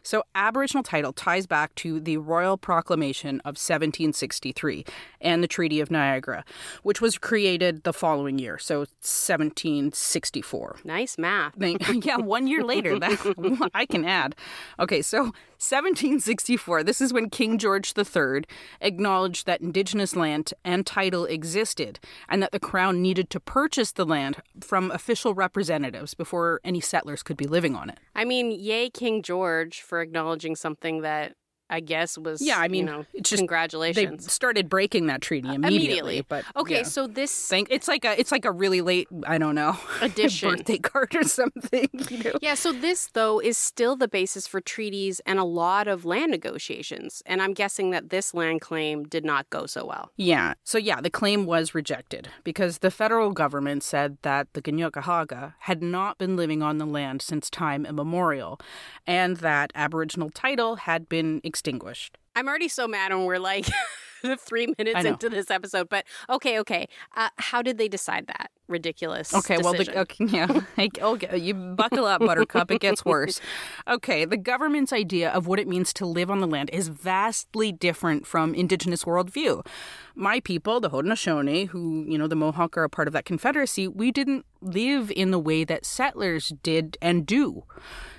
So, 0.08 0.24
Aboriginal 0.34 0.82
title 0.82 1.12
ties 1.12 1.46
back 1.46 1.74
to 1.74 2.00
the 2.00 2.16
Royal 2.16 2.56
Proclamation 2.56 3.40
of 3.40 3.58
1763 3.58 4.86
and 5.20 5.42
the 5.42 5.46
Treaty 5.46 5.80
of 5.80 5.90
Niagara, 5.90 6.46
which 6.82 7.02
was 7.02 7.18
created 7.18 7.84
the 7.84 7.92
following 7.92 8.38
year, 8.38 8.56
so 8.56 8.78
1764. 8.78 10.76
Nice 10.82 11.18
math. 11.18 11.52
Yeah, 12.08 12.16
one 12.16 12.46
year 12.46 12.64
later, 12.64 12.98
that 12.98 13.70
I 13.74 13.84
can 13.84 14.06
add. 14.06 14.34
Okay, 14.78 15.02
so 15.02 15.32
1764, 15.58 16.84
this 16.84 17.00
is 17.00 17.12
when 17.12 17.28
King 17.28 17.58
George 17.58 17.92
III 17.98 18.44
acknowledged 18.80 19.44
that 19.46 19.60
Indigenous 19.60 20.14
land 20.14 20.54
and 20.64 20.86
title 20.86 21.24
existed 21.24 21.98
and 22.28 22.40
that 22.40 22.52
the 22.52 22.60
Crown 22.60 23.02
needed 23.02 23.28
to 23.30 23.40
purchase 23.40 23.90
the 23.90 24.06
land 24.06 24.36
from 24.60 24.92
official 24.92 25.34
representatives 25.34 26.14
before 26.14 26.60
any 26.62 26.80
settlers 26.80 27.24
could 27.24 27.36
be 27.36 27.48
living 27.48 27.74
on 27.74 27.90
it. 27.90 27.98
I 28.14 28.24
mean, 28.24 28.52
yay, 28.52 28.88
King 28.88 29.20
George, 29.20 29.82
for 29.82 29.97
acknowledging 30.00 30.56
something 30.56 31.02
that 31.02 31.34
I 31.70 31.80
guess 31.80 32.16
was, 32.16 32.40
Yeah, 32.40 32.58
I 32.58 32.68
mean, 32.68 32.86
you 32.86 32.92
know, 32.92 33.04
just- 33.22 33.30
They 33.30 33.36
congratulations. 33.38 34.32
started 34.32 34.68
breaking 34.68 35.06
that 35.06 35.20
treaty 35.20 35.48
uh, 35.48 35.54
immediately, 35.54 35.76
Immediately. 36.18 36.24
but 36.28 36.44
okay, 36.56 36.76
yeah. 36.78 36.82
so 36.82 37.06
this 37.06 37.48
Thank, 37.48 37.68
it's 37.70 37.88
like 37.88 38.04
a 38.04 38.18
it's 38.18 38.32
like 38.32 38.44
a 38.44 38.50
really 38.52 38.80
late 38.80 39.08
I 39.26 39.38
don't 39.38 39.54
know 39.54 39.76
Addition. 40.00 40.50
birthday 40.50 40.78
card 40.78 41.14
or 41.14 41.24
something. 41.24 41.88
You 42.10 42.22
know? 42.24 42.32
Yeah, 42.40 42.54
so 42.54 42.72
this, 42.72 43.10
though, 43.12 43.38
is 43.38 43.58
still 43.58 43.94
the 43.94 44.08
basis 44.08 44.46
for 44.46 44.60
treaties 44.62 45.20
and 45.26 45.38
a 45.38 45.44
lot 45.44 45.86
of 45.88 46.04
land 46.06 46.30
negotiations. 46.30 47.22
And 47.26 47.42
I'm 47.42 47.52
guessing 47.52 47.90
that 47.90 48.08
this 48.10 48.32
land 48.34 48.60
claim 48.62 49.04
did 49.04 49.24
not 49.24 49.48
go 49.50 49.66
so 49.66 49.84
well. 49.84 50.10
Yeah. 50.16 50.54
So 50.64 50.78
yeah, 50.78 51.00
the 51.02 51.10
claim 51.10 51.44
was 51.44 51.74
rejected 51.74 52.28
because 52.44 52.78
the 52.78 52.90
federal 52.90 53.30
government 53.32 53.82
said 53.82 54.16
that 54.22 54.48
the 54.54 54.62
Kanien'kehá:ka 54.62 55.54
had 55.60 55.82
not 55.82 56.16
been 56.18 56.34
living 56.36 56.62
on 56.62 56.78
the 56.78 56.86
land 56.86 57.20
since 57.20 57.50
time 57.50 57.84
immemorial, 57.84 58.58
and 59.06 59.36
that 59.38 59.70
Aboriginal 59.74 60.30
title 60.30 60.76
had 60.76 61.08
been 61.08 61.40
extinguished. 61.58 62.16
I'm 62.36 62.46
already 62.46 62.68
so 62.68 62.86
mad 62.86 63.12
when 63.12 63.24
we're 63.24 63.40
like 63.40 63.66
three 64.38 64.72
minutes 64.78 65.04
into 65.04 65.28
this 65.28 65.50
episode. 65.50 65.88
But 65.88 66.04
okay, 66.30 66.60
okay. 66.60 66.86
Uh, 67.16 67.30
how 67.38 67.62
did 67.62 67.78
they 67.78 67.88
decide 67.88 68.28
that? 68.28 68.52
Ridiculous. 68.68 69.34
Okay, 69.34 69.58
well, 69.58 69.72
the, 69.72 69.98
okay, 70.00 70.24
yeah, 70.28 70.60
Like, 70.76 71.00
okay, 71.00 71.36
you 71.36 71.54
buckle 71.54 72.04
up, 72.04 72.20
Buttercup. 72.20 72.70
It 72.70 72.80
gets 72.80 73.04
worse. 73.04 73.40
Okay, 73.88 74.24
the 74.24 74.36
government's 74.36 74.92
idea 74.92 75.30
of 75.30 75.46
what 75.46 75.58
it 75.58 75.66
means 75.66 75.92
to 75.94 76.04
live 76.06 76.30
on 76.30 76.40
the 76.40 76.46
land 76.46 76.68
is 76.72 76.88
vastly 76.88 77.72
different 77.72 78.26
from 78.26 78.54
Indigenous 78.54 79.04
worldview. 79.04 79.66
My 80.14 80.40
people, 80.40 80.78
the 80.78 80.90
Haudenosaunee, 80.90 81.68
who 81.68 82.04
you 82.06 82.18
know 82.18 82.28
the 82.28 82.36
Mohawk 82.36 82.76
are 82.76 82.84
a 82.84 82.90
part 82.90 83.08
of 83.08 83.14
that 83.14 83.24
confederacy, 83.24 83.88
we 83.88 84.12
didn't 84.12 84.44
live 84.60 85.10
in 85.10 85.30
the 85.30 85.38
way 85.38 85.64
that 85.64 85.86
settlers 85.86 86.52
did 86.62 86.98
and 87.00 87.26
do. 87.26 87.64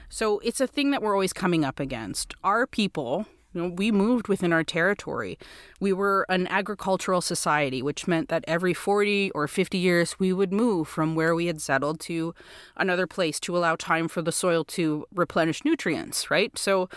So 0.09 0.39
it's 0.39 0.59
a 0.59 0.67
thing 0.67 0.91
that 0.91 1.01
we're 1.01 1.13
always 1.13 1.33
coming 1.33 1.63
up 1.63 1.79
against. 1.79 2.33
Our 2.43 2.65
people, 2.65 3.27
you 3.53 3.61
know, 3.61 3.69
we 3.69 3.91
moved 3.91 4.27
within 4.27 4.51
our 4.51 4.63
territory. 4.63 5.37
We 5.79 5.93
were 5.93 6.25
an 6.29 6.47
agricultural 6.47 7.21
society, 7.21 7.81
which 7.81 8.07
meant 8.07 8.27
that 8.29 8.43
every 8.47 8.73
40 8.73 9.31
or 9.31 9.47
50 9.47 9.77
years 9.77 10.19
we 10.19 10.33
would 10.33 10.51
move 10.51 10.87
from 10.87 11.15
where 11.15 11.35
we 11.35 11.45
had 11.45 11.61
settled 11.61 11.99
to 12.01 12.33
another 12.75 13.07
place 13.07 13.39
to 13.41 13.55
allow 13.55 13.75
time 13.75 14.07
for 14.07 14.23
the 14.23 14.31
soil 14.31 14.63
to 14.65 15.05
replenish 15.13 15.63
nutrients, 15.63 16.31
right? 16.31 16.57
So 16.57 16.89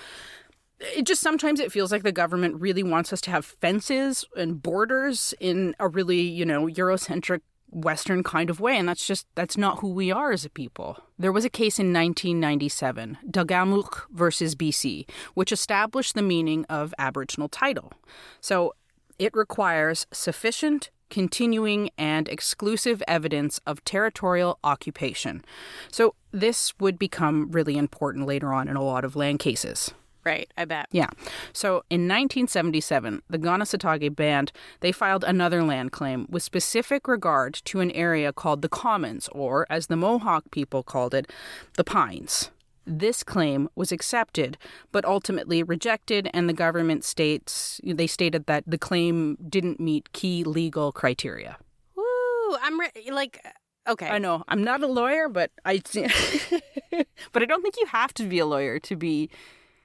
it 0.80 1.06
just 1.06 1.20
sometimes 1.20 1.60
it 1.60 1.70
feels 1.70 1.92
like 1.92 2.02
the 2.02 2.12
government 2.12 2.60
really 2.60 2.82
wants 2.82 3.12
us 3.12 3.20
to 3.22 3.30
have 3.30 3.44
fences 3.44 4.24
and 4.36 4.62
borders 4.62 5.32
in 5.38 5.76
a 5.78 5.86
really, 5.86 6.20
you 6.20 6.44
know, 6.44 6.66
Eurocentric 6.66 7.40
Western 7.72 8.22
kind 8.22 8.50
of 8.50 8.60
way, 8.60 8.76
and 8.76 8.88
that's 8.88 9.06
just 9.06 9.26
that's 9.34 9.56
not 9.56 9.80
who 9.80 9.88
we 9.88 10.12
are 10.12 10.30
as 10.30 10.44
a 10.44 10.50
people. 10.50 10.98
There 11.18 11.32
was 11.32 11.44
a 11.44 11.50
case 11.50 11.78
in 11.78 11.92
1997, 11.92 13.18
Delgamuukw 13.28 14.02
versus 14.10 14.54
BC, 14.54 15.08
which 15.34 15.52
established 15.52 16.14
the 16.14 16.22
meaning 16.22 16.64
of 16.68 16.94
Aboriginal 16.98 17.48
title. 17.48 17.92
So 18.40 18.74
it 19.18 19.34
requires 19.34 20.06
sufficient, 20.12 20.90
continuing, 21.08 21.90
and 21.96 22.28
exclusive 22.28 23.02
evidence 23.08 23.60
of 23.66 23.84
territorial 23.84 24.58
occupation. 24.62 25.44
So 25.90 26.14
this 26.30 26.74
would 26.78 26.98
become 26.98 27.50
really 27.50 27.76
important 27.76 28.26
later 28.26 28.52
on 28.52 28.68
in 28.68 28.76
a 28.76 28.82
lot 28.82 29.04
of 29.04 29.16
land 29.16 29.38
cases. 29.38 29.92
Right, 30.24 30.50
I 30.56 30.64
bet. 30.64 30.86
Yeah. 30.92 31.08
So 31.52 31.82
in 31.90 32.06
1977, 32.06 33.22
the 33.28 33.38
Kanesatake 33.38 34.14
Band, 34.14 34.52
they 34.80 34.92
filed 34.92 35.24
another 35.24 35.64
land 35.64 35.90
claim 35.90 36.26
with 36.30 36.44
specific 36.44 37.08
regard 37.08 37.54
to 37.64 37.80
an 37.80 37.90
area 37.90 38.32
called 38.32 38.62
the 38.62 38.68
Commons, 38.68 39.28
or 39.32 39.66
as 39.68 39.88
the 39.88 39.96
Mohawk 39.96 40.44
people 40.52 40.84
called 40.84 41.12
it, 41.12 41.30
the 41.76 41.82
Pines. 41.82 42.50
This 42.84 43.22
claim 43.22 43.68
was 43.74 43.92
accepted, 43.92 44.58
but 44.90 45.04
ultimately 45.04 45.62
rejected, 45.62 46.28
and 46.34 46.48
the 46.48 46.52
government 46.52 47.04
states 47.04 47.80
they 47.84 48.06
stated 48.08 48.46
that 48.46 48.64
the 48.66 48.78
claim 48.78 49.36
didn't 49.48 49.78
meet 49.78 50.12
key 50.12 50.42
legal 50.44 50.90
criteria. 50.92 51.58
Woo! 51.96 52.56
I'm 52.60 52.80
re- 52.80 53.10
like, 53.12 53.44
okay. 53.88 54.08
I 54.08 54.18
know 54.18 54.42
I'm 54.48 54.64
not 54.64 54.82
a 54.82 54.88
lawyer, 54.88 55.28
but 55.28 55.52
I, 55.64 55.80
but 57.32 57.42
I 57.42 57.46
don't 57.46 57.62
think 57.62 57.76
you 57.78 57.86
have 57.86 58.12
to 58.14 58.24
be 58.24 58.40
a 58.40 58.46
lawyer 58.46 58.80
to 58.80 58.96
be 58.96 59.30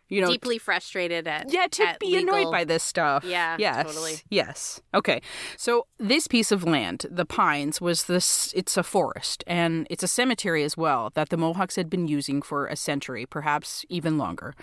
you 0.10 0.22
know 0.22 0.28
deeply 0.28 0.58
frustrated 0.58 1.28
at 1.28 1.52
yeah 1.52 1.68
to 1.68 1.84
at 1.84 2.00
be 2.00 2.08
legal... 2.08 2.36
annoyed 2.36 2.52
by 2.52 2.64
this 2.64 2.84
stuff. 2.84 3.24
Yeah 3.24 3.58
yes. 3.60 3.86
totally. 3.86 4.16
Yes. 4.30 4.82
Okay. 4.94 5.22
So 5.58 5.88
this 5.98 6.28
piece 6.28 6.52
of 6.52 6.64
land 6.64 7.06
the 7.10 7.26
pines 7.26 7.82
was 7.82 8.06
this 8.06 8.54
it's 8.56 8.78
a 8.78 8.84
forest 8.84 9.44
and 9.48 9.88
it's 9.90 10.04
a 10.04 10.08
cemetery 10.08 10.64
as 10.64 10.78
well 10.78 11.12
that 11.16 11.30
the 11.30 11.38
mohawks 11.38 11.76
had 11.76 11.90
been 11.90 12.08
using 12.08 12.42
for 12.42 12.68
a 12.68 12.76
century 12.76 13.26
perhaps 13.26 13.86
even 13.90 14.18
longer. 14.18 14.54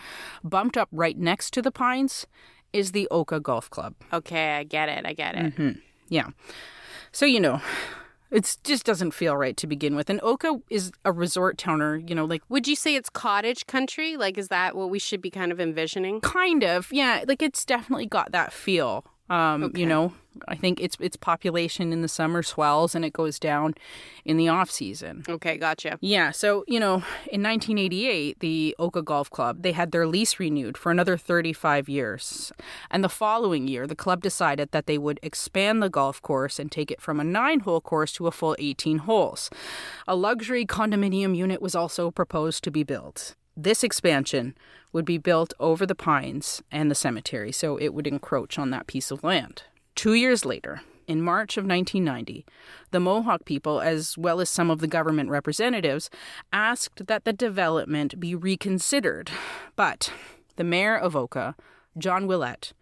Bumped 0.43 0.77
up 0.77 0.89
right 0.93 1.19
next 1.19 1.53
to 1.55 1.63
the 1.63 1.73
pines 1.73 2.27
is 2.73 2.93
the 2.93 3.07
oka 3.11 3.41
golf 3.41 3.71
club. 3.71 3.95
Okay 4.13 4.57
i 4.57 4.65
get 4.65 4.89
it 4.89 5.07
i 5.07 5.13
get 5.13 5.35
it. 5.35 5.55
Mm-hmm. 5.55 5.79
yeah. 6.09 6.31
So 7.13 7.27
you 7.27 7.41
know 7.41 7.61
it 8.35 8.57
just 8.65 8.85
doesn't 8.85 9.13
feel 9.13 9.37
right 9.37 9.57
to 9.57 9.67
begin 9.67 9.97
with. 9.97 10.11
And 10.11 10.21
Oka 10.23 10.61
is 10.69 10.93
a 11.05 11.13
resort 11.13 11.57
towner, 11.57 11.97
you 11.97 12.15
know, 12.15 12.25
like. 12.25 12.43
Would 12.49 12.69
you 12.69 12.77
say 12.77 12.97
it's 12.97 13.09
cottage 13.09 13.67
country? 13.67 14.17
Like, 14.17 14.37
is 14.37 14.49
that 14.49 14.77
what 14.77 14.91
we 14.91 14.99
should 14.99 15.23
be 15.23 15.31
kind 15.31 15.53
of 15.53 15.61
envisioning? 15.61 16.21
Kind 16.21 16.65
of, 16.65 16.93
yeah. 16.93 17.25
Like, 17.27 17.43
it's 17.43 17.65
definitely 17.65 18.07
got 18.07 18.33
that 18.33 18.53
feel. 18.53 19.05
Um, 19.31 19.65
Okay. 19.65 19.81
You 19.81 19.87
know, 19.87 20.13
I 20.49 20.57
think 20.57 20.81
its 20.81 20.97
its 21.01 21.17
population 21.17 21.93
in 21.93 22.03
the 22.03 22.09
summer 22.09 22.43
swells 22.43 22.95
and 22.95 23.05
it 23.05 23.13
goes 23.13 23.39
down 23.39 23.75
in 24.25 24.37
the 24.37 24.49
off 24.49 24.71
season. 24.71 25.25
Okay, 25.29 25.57
gotcha. 25.57 25.99
Yeah, 26.01 26.31
so 26.31 26.65
you 26.67 26.79
know, 26.79 26.97
in 27.31 27.43
1988, 27.43 28.41
the 28.41 28.75
Oka 28.79 29.03
Golf 29.03 29.31
Club 29.31 29.63
they 29.63 29.73
had 29.73 29.93
their 29.93 30.07
lease 30.07 30.39
renewed 30.39 30.77
for 30.77 30.91
another 30.93 31.17
35 31.17 31.89
years, 31.89 32.53
and 32.91 33.03
the 33.03 33.09
following 33.09 33.67
year, 33.69 33.87
the 33.87 33.97
club 33.97 34.23
decided 34.23 34.73
that 34.73 34.87
they 34.87 34.99
would 34.99 35.21
expand 35.23 35.83
the 35.83 35.89
golf 35.91 36.21
course 36.21 36.59
and 36.59 36.71
take 36.71 36.91
it 36.91 37.01
from 37.01 37.19
a 37.19 37.25
nine-hole 37.25 37.81
course 37.81 38.13
to 38.13 38.27
a 38.27 38.31
full 38.33 38.57
18 38.59 38.99
holes. 38.99 39.49
A 40.07 40.15
luxury 40.17 40.67
condominium 40.67 41.35
unit 41.37 41.63
was 41.63 41.75
also 41.75 42.11
proposed 42.11 42.63
to 42.65 42.71
be 42.71 42.83
built. 42.83 43.35
This 43.57 43.85
expansion 43.85 44.57
would 44.93 45.05
be 45.05 45.19
built 45.19 45.55
over 45.61 45.87
the 45.87 45.95
pines 45.95 46.63
and 46.73 46.91
the 46.91 46.95
cemetery, 46.95 47.53
so 47.53 47.77
it 47.77 47.95
would 47.95 48.07
encroach 48.07 48.59
on 48.59 48.71
that 48.71 48.87
piece 48.87 49.11
of 49.11 49.23
land. 49.23 49.63
Two 49.95 50.15
years 50.15 50.45
later, 50.45 50.83
in 51.07 51.23
March 51.23 51.57
of 51.57 51.65
1990, 51.65 52.45
the 52.91 53.01
Mohawk 53.01 53.45
people, 53.45 53.81
as 53.81 54.19
well 54.19 54.41
as 54.41 54.51
some 54.51 54.71
of 54.71 54.81
the 54.81 54.87
government 54.87 55.31
representatives, 55.31 56.11
asked 56.53 57.07
that 57.07 57.25
the 57.25 57.33
development 57.33 58.19
be 58.19 58.35
reconsidered. 58.35 59.31
But 59.77 60.13
the 60.57 60.65
mayor 60.65 60.97
of 60.97 61.15
Oka, 61.15 61.55
Jean 61.97 62.27
Ouellette, 62.27 62.73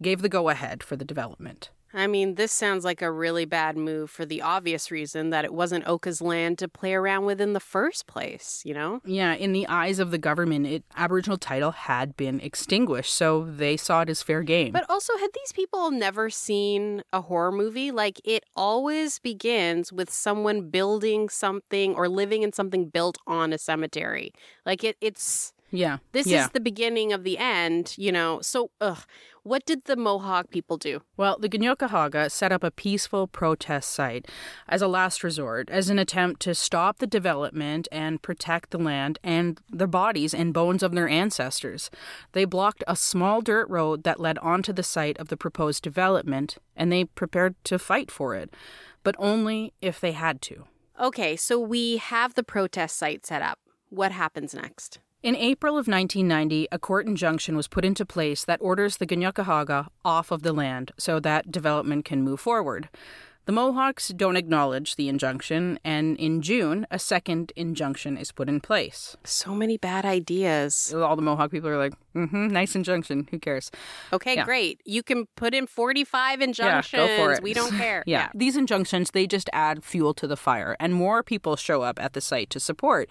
gave 0.00 0.22
the 0.22 0.28
go 0.28 0.48
ahead 0.48 0.82
for 0.82 0.96
the 0.96 1.04
development. 1.04 1.70
I 1.94 2.06
mean, 2.06 2.36
this 2.36 2.52
sounds 2.52 2.84
like 2.84 3.02
a 3.02 3.10
really 3.10 3.44
bad 3.44 3.76
move 3.76 4.10
for 4.10 4.24
the 4.24 4.42
obvious 4.42 4.90
reason 4.90 5.30
that 5.30 5.44
it 5.44 5.52
wasn't 5.52 5.86
Oka's 5.86 6.22
land 6.22 6.58
to 6.58 6.68
play 6.68 6.94
around 6.94 7.24
with 7.24 7.40
in 7.40 7.52
the 7.52 7.60
first 7.60 8.06
place, 8.06 8.62
you 8.64 8.74
know? 8.74 9.00
Yeah, 9.04 9.34
in 9.34 9.52
the 9.52 9.66
eyes 9.68 9.98
of 9.98 10.10
the 10.10 10.18
government, 10.18 10.66
it, 10.66 10.84
Aboriginal 10.96 11.38
title 11.38 11.70
had 11.72 12.16
been 12.16 12.40
extinguished, 12.40 13.12
so 13.12 13.44
they 13.44 13.76
saw 13.76 14.02
it 14.02 14.08
as 14.08 14.22
fair 14.22 14.42
game. 14.42 14.72
But 14.72 14.86
also, 14.88 15.16
had 15.18 15.30
these 15.34 15.52
people 15.52 15.90
never 15.90 16.30
seen 16.30 17.02
a 17.12 17.20
horror 17.20 17.52
movie? 17.52 17.90
Like, 17.90 18.20
it 18.24 18.44
always 18.56 19.18
begins 19.18 19.92
with 19.92 20.10
someone 20.10 20.70
building 20.70 21.28
something 21.28 21.94
or 21.94 22.08
living 22.08 22.42
in 22.42 22.52
something 22.52 22.88
built 22.88 23.18
on 23.26 23.52
a 23.52 23.58
cemetery. 23.58 24.32
Like, 24.64 24.84
it, 24.84 24.96
it's. 25.00 25.52
Yeah, 25.74 25.98
This 26.12 26.26
yeah. 26.26 26.44
is 26.44 26.50
the 26.50 26.60
beginning 26.60 27.14
of 27.14 27.24
the 27.24 27.38
end, 27.38 27.94
you 27.96 28.12
know? 28.12 28.40
So, 28.42 28.70
ugh. 28.80 29.04
What 29.42 29.64
did 29.66 29.86
the 29.86 29.96
Mohawk 29.96 30.50
people 30.50 30.76
do? 30.76 31.00
Well, 31.16 31.36
the 31.40 31.48
Kanien'kehá:ka 31.48 32.30
set 32.30 32.52
up 32.52 32.62
a 32.62 32.70
peaceful 32.70 33.26
protest 33.26 33.90
site 33.90 34.28
as 34.68 34.82
a 34.82 34.86
last 34.86 35.24
resort, 35.24 35.68
as 35.68 35.88
an 35.90 35.98
attempt 35.98 36.40
to 36.42 36.54
stop 36.54 36.98
the 36.98 37.08
development 37.08 37.88
and 37.90 38.22
protect 38.22 38.70
the 38.70 38.78
land 38.78 39.18
and 39.24 39.60
the 39.68 39.88
bodies 39.88 40.32
and 40.32 40.54
bones 40.54 40.82
of 40.84 40.92
their 40.92 41.08
ancestors. 41.08 41.90
They 42.32 42.44
blocked 42.44 42.84
a 42.86 42.94
small 42.94 43.40
dirt 43.40 43.68
road 43.68 44.04
that 44.04 44.20
led 44.20 44.38
onto 44.38 44.72
the 44.72 44.84
site 44.84 45.18
of 45.18 45.26
the 45.26 45.36
proposed 45.36 45.82
development, 45.82 46.58
and 46.76 46.92
they 46.92 47.06
prepared 47.06 47.56
to 47.64 47.80
fight 47.80 48.12
for 48.12 48.36
it, 48.36 48.54
but 49.02 49.16
only 49.18 49.72
if 49.80 49.98
they 49.98 50.12
had 50.12 50.40
to. 50.42 50.66
Okay, 51.00 51.34
so 51.34 51.58
we 51.58 51.96
have 51.96 52.34
the 52.34 52.44
protest 52.44 52.96
site 52.96 53.26
set 53.26 53.42
up. 53.42 53.58
What 53.88 54.12
happens 54.12 54.54
next? 54.54 55.00
In 55.22 55.36
April 55.36 55.74
of 55.74 55.86
1990, 55.86 56.66
a 56.72 56.80
court 56.80 57.06
injunction 57.06 57.54
was 57.54 57.68
put 57.68 57.84
into 57.84 58.04
place 58.04 58.44
that 58.44 58.60
orders 58.60 58.96
the 58.96 59.06
Kanien'kehá:ka 59.06 59.86
off 60.04 60.32
of 60.32 60.42
the 60.42 60.52
land 60.52 60.90
so 60.98 61.20
that 61.20 61.52
development 61.52 62.04
can 62.04 62.24
move 62.24 62.40
forward. 62.40 62.88
The 63.44 63.52
Mohawks 63.52 64.08
don't 64.08 64.36
acknowledge 64.36 64.94
the 64.94 65.08
injunction, 65.08 65.78
and 65.84 66.16
in 66.16 66.42
June, 66.42 66.86
a 66.92 66.98
second 66.98 67.52
injunction 67.56 68.16
is 68.16 68.30
put 68.30 68.48
in 68.48 68.60
place. 68.60 69.16
So 69.24 69.52
many 69.52 69.76
bad 69.76 70.04
ideas. 70.04 70.94
All 70.94 71.16
the 71.16 71.22
Mohawk 71.22 71.50
people 71.50 71.68
are 71.68 71.76
like, 71.76 71.94
mm-hmm, 72.14 72.46
nice 72.48 72.76
injunction. 72.76 73.26
Who 73.32 73.40
cares? 73.40 73.72
Okay, 74.12 74.36
Yeah. 74.36 74.44
great. 74.44 74.80
You 74.84 75.02
can 75.02 75.26
put 75.36 75.54
in 75.54 75.66
45 75.66 76.40
injunctions. 76.40 76.92
Yeah, 76.92 77.16
go 77.16 77.24
for 77.24 77.32
it. 77.32 77.42
We 77.42 77.52
don't 77.52 77.72
care. 77.76 78.04
yeah. 78.06 78.30
These 78.32 78.56
injunctions, 78.56 79.10
they 79.10 79.26
just 79.26 79.50
add 79.52 79.82
fuel 79.84 80.14
to 80.14 80.28
the 80.28 80.36
fire, 80.36 80.76
and 80.78 80.94
more 80.94 81.24
people 81.24 81.56
show 81.56 81.82
up 81.82 82.00
at 82.00 82.12
the 82.12 82.20
site 82.20 82.48
to 82.50 82.60
support. 82.60 83.10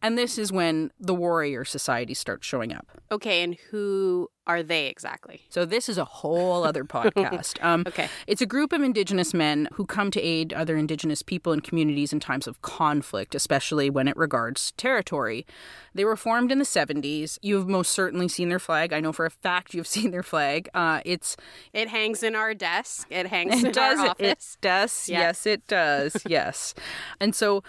And 0.00 0.16
this 0.16 0.38
is 0.38 0.52
when 0.52 0.92
the 1.00 1.14
warrior 1.14 1.64
society 1.64 2.14
starts 2.14 2.46
showing 2.46 2.72
up. 2.72 2.86
Okay, 3.10 3.42
and 3.42 3.56
who 3.72 4.28
are 4.46 4.62
they 4.62 4.86
exactly? 4.86 5.42
So 5.48 5.64
this 5.64 5.88
is 5.88 5.98
a 5.98 6.04
whole 6.04 6.64
other 6.64 6.84
podcast. 6.84 7.58
Um, 7.62 7.84
Okay. 7.86 8.08
It's 8.26 8.40
a 8.42 8.46
group 8.46 8.72
of 8.72 8.82
Indigenous 8.82 9.32
men 9.32 9.68
who 9.74 9.86
come 9.86 10.10
to 10.10 10.20
aid 10.20 10.52
other 10.52 10.76
Indigenous 10.76 11.22
people 11.22 11.52
and 11.52 11.62
communities 11.62 12.12
in 12.12 12.18
times 12.20 12.46
of 12.46 12.60
conflict, 12.62 13.34
especially 13.34 13.88
when 13.90 14.08
it 14.08 14.16
regards 14.16 14.72
territory. 14.72 15.46
They 15.94 16.04
were 16.04 16.16
formed 16.16 16.50
in 16.50 16.58
the 16.58 16.64
70s. 16.64 17.38
You've 17.42 17.68
most 17.68 17.92
certainly 17.92 18.26
seen 18.28 18.48
their 18.48 18.58
flag. 18.58 18.92
I 18.92 19.00
know 19.00 19.12
for 19.12 19.26
a 19.26 19.30
fact 19.30 19.74
you've 19.74 19.86
seen 19.98 20.10
their 20.10 20.22
flag. 20.24 20.68
Uh, 20.74 21.00
it's 21.04 21.36
It 21.72 21.88
hangs 21.88 22.22
in 22.22 22.34
our 22.34 22.52
desk. 22.54 23.06
It 23.10 23.26
hangs 23.34 23.62
it 23.62 23.66
in 23.66 23.72
does. 23.72 23.98
our 24.00 24.06
It 24.18 24.30
office. 24.32 24.58
does. 24.60 25.08
Yeah. 25.08 25.20
Yes, 25.20 25.46
it 25.46 25.66
does. 25.68 26.16
yes. 26.26 26.74
And 27.20 27.34
so 27.34 27.62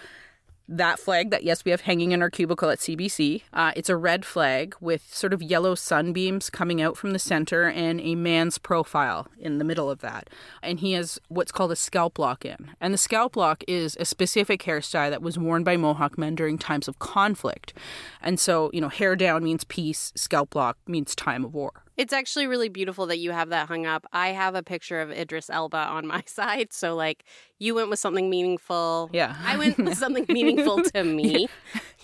that 0.68 0.98
flag 0.98 1.30
that 1.30 1.44
yes 1.44 1.64
we 1.64 1.70
have 1.70 1.82
hanging 1.82 2.12
in 2.12 2.22
our 2.22 2.30
cubicle 2.30 2.70
at 2.70 2.78
CBC. 2.78 3.42
Uh, 3.52 3.72
it's 3.76 3.88
a 3.88 3.96
red 3.96 4.24
flag 4.24 4.74
with 4.80 5.12
sort 5.14 5.32
of 5.32 5.42
yellow 5.42 5.74
sunbeams 5.74 6.48
coming 6.48 6.80
out 6.80 6.96
from 6.96 7.10
the 7.12 7.18
center 7.18 7.68
and 7.68 8.00
a 8.00 8.14
man's 8.14 8.58
profile 8.58 9.28
in 9.38 9.58
the 9.58 9.64
middle 9.64 9.90
of 9.90 10.00
that. 10.00 10.30
And 10.62 10.80
he 10.80 10.92
has 10.92 11.20
what's 11.28 11.52
called 11.52 11.72
a 11.72 11.76
scalp 11.76 12.18
lock 12.18 12.44
in. 12.44 12.70
And 12.80 12.94
the 12.94 12.98
scalp 12.98 13.36
lock 13.36 13.62
is 13.68 13.96
a 14.00 14.04
specific 14.04 14.62
hairstyle 14.62 15.10
that 15.10 15.22
was 15.22 15.38
worn 15.38 15.64
by 15.64 15.76
Mohawk 15.76 16.16
men 16.16 16.34
during 16.34 16.56
times 16.56 16.88
of 16.88 16.98
conflict. 16.98 17.74
And 18.22 18.40
so 18.40 18.70
you 18.72 18.80
know 18.80 18.88
hair 18.88 19.16
down 19.16 19.44
means 19.44 19.64
peace. 19.64 20.12
Scalp 20.14 20.54
lock 20.54 20.78
means 20.86 21.14
time 21.14 21.44
of 21.44 21.54
war. 21.54 21.84
It's 21.96 22.12
actually 22.12 22.46
really 22.46 22.68
beautiful 22.68 23.06
that 23.06 23.18
you 23.18 23.30
have 23.30 23.50
that 23.50 23.68
hung 23.68 23.86
up. 23.86 24.06
I 24.12 24.28
have 24.28 24.54
a 24.54 24.62
picture 24.62 25.00
of 25.00 25.10
Idris 25.10 25.48
Elba 25.50 25.76
on 25.76 26.06
my 26.06 26.22
side. 26.26 26.72
So, 26.72 26.94
like, 26.94 27.24
you 27.58 27.74
went 27.74 27.88
with 27.88 27.98
something 27.98 28.28
meaningful. 28.28 29.10
Yeah. 29.12 29.36
I 29.44 29.56
went 29.56 29.78
with 29.78 29.96
something 29.96 30.26
meaningful 30.28 30.82
to 30.82 31.04
me. 31.04 31.48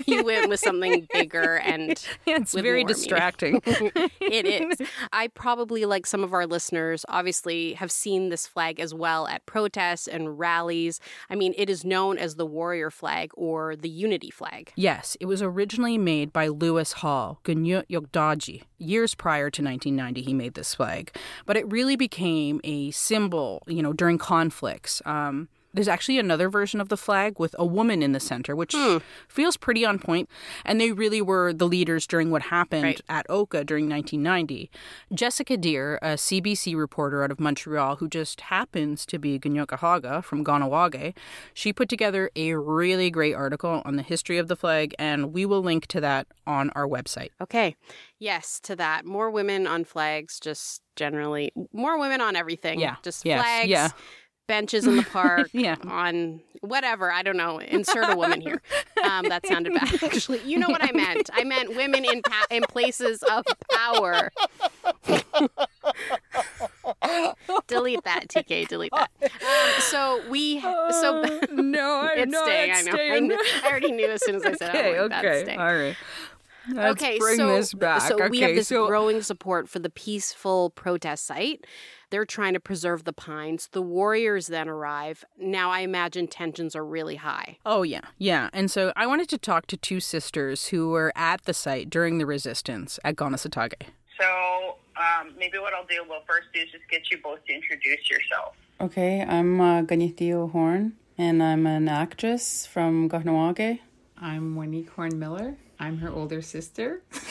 you 0.07 0.25
went 0.25 0.49
with 0.49 0.61
something 0.61 1.09
bigger 1.13 1.57
and 1.59 2.03
it's 2.27 2.55
very 2.55 2.85
distracting. 2.85 3.61
it 3.65 4.47
is. 4.47 4.89
I 5.13 5.29
probably, 5.29 5.85
like 5.87 6.07
some 6.07 6.23
of 6.23 6.33
our 6.33 6.47
listeners, 6.47 7.05
obviously 7.09 7.75
have 7.75 7.91
seen 7.91 8.29
this 8.29 8.47
flag 8.47 8.79
as 8.81 8.95
well 8.95 9.27
at 9.27 9.45
protests 9.45 10.07
and 10.07 10.39
rallies. 10.39 11.01
I 11.29 11.35
mean, 11.35 11.53
it 11.59 11.69
is 11.69 11.85
known 11.85 12.17
as 12.17 12.37
the 12.37 12.47
warrior 12.47 12.91
flag 12.91 13.33
or 13.35 13.75
the 13.77 13.91
unity 13.91 14.31
flag. 14.31 14.73
Yes, 14.77 15.17
it 15.21 15.27
was 15.27 15.43
originally 15.43 15.99
made 15.99 16.33
by 16.33 16.47
Louis 16.49 16.93
Hall, 16.93 17.41
Karoniaktajeh. 17.45 18.63
Years 18.79 19.15
prior 19.15 19.51
to 19.51 19.61
1990, 19.89 20.23
he 20.23 20.35
made 20.35 20.55
this 20.55 20.75
flag. 20.75 21.15
But 21.47 21.57
it 21.57 21.71
really 21.71 21.97
became 21.97 22.61
a 22.65 22.91
symbol, 22.91 23.63
you 23.67 23.83
know, 23.83 23.93
during 23.93 24.19
conflicts. 24.19 25.03
Um, 25.05 25.49
there's 25.73 25.89
actually 25.89 26.19
another 26.19 26.49
version 26.49 26.81
of 26.81 26.89
the 26.89 26.97
flag 26.97 27.39
with 27.39 27.55
a 27.59 27.65
woman 27.65 28.03
in 28.03 28.13
the 28.13 28.21
center, 28.21 28.57
which 28.57 28.75
hmm. 28.77 28.99
feels 29.29 29.57
pretty 29.57 29.85
on 29.85 29.99
point. 29.99 30.29
And 30.65 30.81
they 30.81 30.93
really 30.93 31.23
were 31.23 31.53
the 31.53 31.67
leaders 31.67 32.07
during 32.07 32.31
what 32.31 32.43
happened 32.43 32.85
Right. 32.85 33.01
at 33.09 33.27
Oka 33.29 33.65
during 33.65 33.89
1990. 33.89 34.71
Jessica 35.15 35.57
Deer, 35.57 35.99
a 36.03 36.17
CBC 36.17 36.77
reporter 36.77 37.23
out 37.23 37.31
of 37.31 37.41
Montreal 37.41 37.97
who 37.97 38.09
just 38.09 38.43
happens 38.43 39.07
to 39.07 39.19
be 39.19 39.39
Kanien'kehá:ka 39.39 40.23
from 40.23 40.45
Kahnawake, 40.45 41.17
she 41.55 41.73
put 41.73 41.89
together 41.89 42.31
a 42.37 42.55
really 42.55 43.11
great 43.11 43.35
article 43.35 43.83
on 43.85 43.97
the 43.97 44.03
history 44.03 44.39
of 44.39 44.49
the 44.49 44.57
flag, 44.57 44.95
and 44.99 45.33
we 45.33 45.47
will 45.47 45.63
link 45.63 45.87
to 45.89 46.01
that 46.01 46.27
on 46.47 46.71
our 46.71 46.87
website. 46.87 47.31
Okay. 47.41 47.77
Yes, 48.19 48.61
to 48.61 48.77
that. 48.77 49.05
More 49.07 49.31
women 49.31 49.67
on 49.67 49.85
flags, 49.85 50.39
just 50.41 50.83
generally. 50.97 51.53
More 51.73 51.99
women 51.99 52.21
on 52.21 52.37
everything. 52.37 52.79
Yeah. 52.81 52.97
Just 53.03 53.25
Yes. 53.25 53.41
flags. 53.41 53.69
Yeah. 53.69 53.89
Benches 54.51 54.85
in 54.85 54.97
the 54.97 55.05
park, 55.05 55.49
Yeah. 55.53 55.77
on 55.87 56.41
whatever. 56.61 57.13
I 57.13 57.23
don't 57.23 57.37
know. 57.37 57.61
Insert 57.61 58.11
a 58.11 58.17
woman 58.17 58.41
here. 58.41 58.61
Um, 59.05 59.29
that 59.29 59.47
sounded 59.47 59.73
bad, 59.75 59.95
actually. 60.03 60.41
You 60.43 60.59
know 60.59 60.69
what 60.69 60.83
I 60.83 60.91
meant. 60.91 61.31
I 61.33 61.45
meant 61.45 61.77
women 61.77 62.05
in 62.05 62.21
pa- 62.23 62.47
in 62.51 62.65
places 62.65 63.23
of 63.23 63.45
power. 63.73 64.33
delete 67.69 68.03
that, 68.05 68.27
TK. 68.29 68.67
Delete 68.67 68.91
that. 68.93 69.11
Um, 69.23 69.81
so 69.83 70.21
we. 70.29 70.61
So 70.61 71.23
no, 71.53 72.01
I 72.03 72.15
it's 72.17 72.33
it's 72.35 72.37
I 72.37 72.91
know. 72.91 72.99
I, 73.15 73.21
knew, 73.21 73.39
I 73.65 73.69
already 73.71 73.93
knew 73.93 74.09
as 74.11 74.25
soon 74.25 74.35
as 74.35 74.45
I 74.45 74.55
said. 74.55 74.71
Okay, 74.71 74.91
I 74.91 74.95
don't 74.97 75.13
okay, 75.13 75.43
staying. 75.45 75.61
all 75.61 75.75
right. 75.75 75.97
Let's 76.69 77.03
okay, 77.03 77.19
bring 77.19 77.37
so 77.37 77.49
this 77.49 77.73
back. 77.75 78.03
so 78.03 78.29
we 78.29 78.41
have 78.41 78.55
this 78.55 78.69
so- 78.69 78.87
growing 78.87 79.23
support 79.23 79.69
for 79.69 79.79
the 79.79 79.91
peaceful 79.91 80.71
protest 80.71 81.27
site. 81.27 81.67
They're 82.11 82.25
trying 82.25 82.55
to 82.55 82.61
preserve 82.61 83.05
the 83.05 83.13
pines. 83.13 83.69
The 83.71 83.83
warriors 83.83 84.49
then 84.49 84.69
arrive. 84.69 85.25
Now 85.39 85.71
I 85.71 85.81
imagine 85.81 86.27
tensions 86.27 86.75
are 86.75 86.85
really 86.85 87.17
high. 87.17 87.59
Oh, 87.65 87.83
yeah, 87.83 88.01
yeah. 88.19 88.51
And 88.53 88.69
so 88.69 88.93
I 88.97 89.07
wanted 89.07 89.29
to 89.29 89.39
talk 89.39 89.67
to 89.69 89.77
two 89.77 90.01
sisters 90.01 90.67
who 90.69 90.91
were 90.91 91.13
at 91.15 91.45
the 91.45 91.55
site 91.55 91.89
during 91.89 92.19
the 92.19 92.27
resistance 92.27 92.99
at 93.05 93.15
Kanesatake. 93.15 93.75
So 94.21 94.77
um, 94.97 95.33
maybe 95.39 95.59
what 95.59 95.73
I'll 95.73 95.87
do, 95.87 96.05
we'll 96.09 96.23
first 96.29 96.49
do 96.53 96.61
is 96.61 96.71
just 96.73 96.89
get 96.91 97.11
you 97.13 97.19
both 97.23 97.45
to 97.47 97.55
introduce 97.55 98.11
yourself. 98.11 98.57
Okay, 98.81 99.23
I'm 99.23 99.61
uh, 99.61 99.83
Kaniehtiio 99.83 100.51
Horn, 100.51 100.95
and 101.17 101.43
I'm 101.43 101.67
an 101.67 101.89
actress 101.89 102.67
from 102.67 103.09
Kahnawake. 103.09 103.79
I'm 104.19 104.57
Waneek 104.57 104.89
Horn 104.91 105.19
Miller. 105.19 105.57
I'm 105.81 105.99
her 105.99 106.11
older 106.11 106.43
sister 106.43 107.03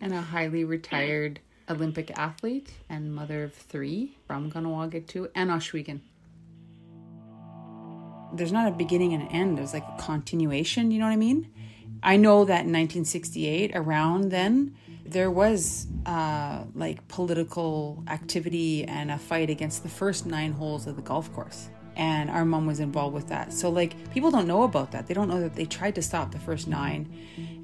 and 0.00 0.12
a 0.12 0.20
highly 0.20 0.64
retired 0.64 1.40
Olympic 1.70 2.16
athlete 2.16 2.70
and 2.90 3.14
mother 3.14 3.42
of 3.44 3.54
three 3.54 4.18
from 4.26 4.52
Ganawagig 4.52 5.06
too, 5.06 5.30
and 5.34 5.50
Ohsweken. 5.50 6.00
There's 8.34 8.52
not 8.52 8.68
a 8.68 8.70
beginning 8.70 9.14
and 9.14 9.22
an 9.22 9.28
end, 9.28 9.56
there's 9.56 9.72
like 9.72 9.82
a 9.82 10.02
continuation, 10.02 10.90
you 10.90 10.98
know 10.98 11.06
what 11.06 11.12
I 11.12 11.16
mean? 11.16 11.50
I 12.02 12.16
know 12.16 12.44
that 12.44 12.66
in 12.66 12.72
1968, 12.72 13.72
around 13.74 14.30
then, 14.30 14.76
there 15.06 15.30
was 15.30 15.86
uh, 16.04 16.64
like 16.74 17.08
political 17.08 18.04
activity 18.08 18.84
and 18.84 19.10
a 19.10 19.16
fight 19.16 19.48
against 19.48 19.82
the 19.82 19.88
first 19.88 20.26
nine 20.26 20.52
holes 20.52 20.86
of 20.86 20.96
the 20.96 21.02
golf 21.02 21.32
course. 21.32 21.70
And 21.98 22.30
our 22.30 22.44
mom 22.44 22.66
was 22.66 22.80
involved 22.80 23.14
with 23.14 23.28
that. 23.28 23.52
So, 23.52 23.68
like, 23.68 24.12
people 24.12 24.30
don't 24.30 24.46
know 24.46 24.62
about 24.62 24.92
that. 24.92 25.08
They 25.08 25.14
don't 25.14 25.28
know 25.28 25.40
that 25.40 25.54
they 25.56 25.66
tried 25.66 25.96
to 25.96 26.02
stop 26.02 26.30
the 26.30 26.38
first 26.38 26.68
nine. 26.68 27.12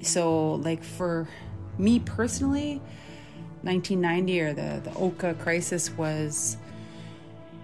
So, 0.01 0.55
like, 0.55 0.83
for 0.83 1.27
me 1.77 1.99
personally, 1.99 2.81
1990 3.65 4.41
or 4.41 4.53
the, 4.53 4.81
the 4.83 4.93
Oka 4.95 5.33
crisis 5.35 5.89
was 5.91 6.57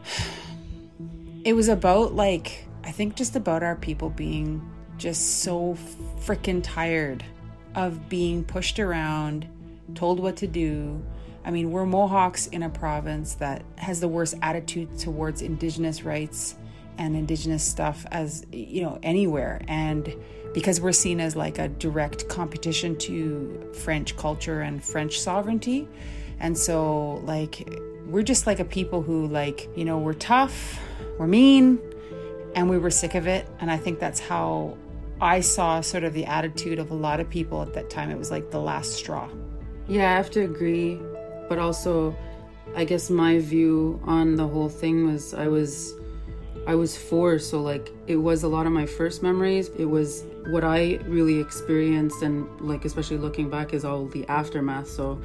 it 1.43 1.53
was 1.53 1.67
about 1.67 2.13
like 2.15 2.65
I 2.83 2.91
think 2.91 3.15
just 3.15 3.35
about 3.35 3.61
our 3.61 3.75
people 3.75 4.09
being 4.09 4.67
just 4.97 5.41
so 5.43 5.77
freaking 6.19 6.61
tired 6.63 7.23
of 7.75 8.09
being 8.09 8.43
pushed 8.43 8.79
around, 8.79 9.47
told 9.95 10.19
what 10.19 10.35
to 10.37 10.47
do. 10.47 11.01
I 11.45 11.51
mean, 11.51 11.71
we're 11.71 11.85
Mohawks 11.85 12.47
in 12.47 12.63
a 12.63 12.69
province 12.69 13.35
that 13.35 13.63
has 13.77 13.99
the 13.99 14.07
worst 14.07 14.35
attitude 14.41 14.99
towards 14.99 15.41
indigenous 15.41 16.03
rights 16.03 16.55
and 16.97 17.15
indigenous 17.15 17.63
stuff 17.63 18.05
as 18.11 18.45
you 18.51 18.81
know 18.81 18.99
anywhere 19.03 19.61
and 19.67 20.15
because 20.53 20.81
we're 20.81 20.91
seen 20.91 21.19
as 21.19 21.35
like 21.35 21.57
a 21.59 21.67
direct 21.67 22.27
competition 22.27 22.97
to 22.97 23.71
French 23.73 24.17
culture 24.17 24.61
and 24.61 24.83
French 24.83 25.19
sovereignty. 25.19 25.87
And 26.39 26.57
so 26.57 27.21
like 27.23 27.69
we're 28.05 28.23
just 28.23 28.47
like 28.47 28.59
a 28.59 28.65
people 28.65 29.01
who 29.01 29.27
like, 29.27 29.69
you 29.75 29.85
know, 29.85 29.97
we're 29.97 30.13
tough, 30.13 30.79
we're 31.17 31.27
mean, 31.27 31.79
and 32.55 32.69
we 32.69 32.77
were 32.77 32.89
sick 32.89 33.15
of 33.15 33.27
it. 33.27 33.47
And 33.59 33.71
I 33.71 33.77
think 33.77 33.99
that's 33.99 34.19
how 34.19 34.77
I 35.21 35.39
saw 35.39 35.81
sort 35.81 36.03
of 36.03 36.13
the 36.13 36.25
attitude 36.25 36.79
of 36.79 36.91
a 36.91 36.95
lot 36.95 37.19
of 37.19 37.29
people 37.29 37.61
at 37.61 37.73
that 37.73 37.89
time. 37.89 38.11
It 38.11 38.17
was 38.17 38.31
like 38.31 38.51
the 38.51 38.59
last 38.59 38.93
straw. 38.93 39.29
Yeah, 39.87 40.11
I 40.11 40.15
have 40.15 40.31
to 40.31 40.41
agree, 40.41 40.99
but 41.47 41.59
also 41.59 42.15
I 42.75 42.85
guess 42.85 43.09
my 43.09 43.39
view 43.39 43.99
on 44.03 44.35
the 44.35 44.47
whole 44.47 44.69
thing 44.69 45.05
was 45.05 45.33
I 45.33 45.47
was 45.47 45.93
I 46.67 46.75
was 46.75 46.95
four, 46.95 47.39
so 47.39 47.61
like 47.61 47.91
it 48.07 48.17
was 48.17 48.43
a 48.43 48.47
lot 48.47 48.65
of 48.67 48.71
my 48.71 48.85
first 48.85 49.23
memories. 49.23 49.69
It 49.77 49.85
was 49.85 50.25
what 50.47 50.63
I 50.63 50.99
really 51.05 51.39
experienced, 51.39 52.21
and 52.21 52.47
like 52.61 52.85
especially 52.85 53.17
looking 53.17 53.49
back, 53.49 53.73
is 53.73 53.83
all 53.83 54.05
the 54.05 54.27
aftermath. 54.27 54.87
So 54.87 55.19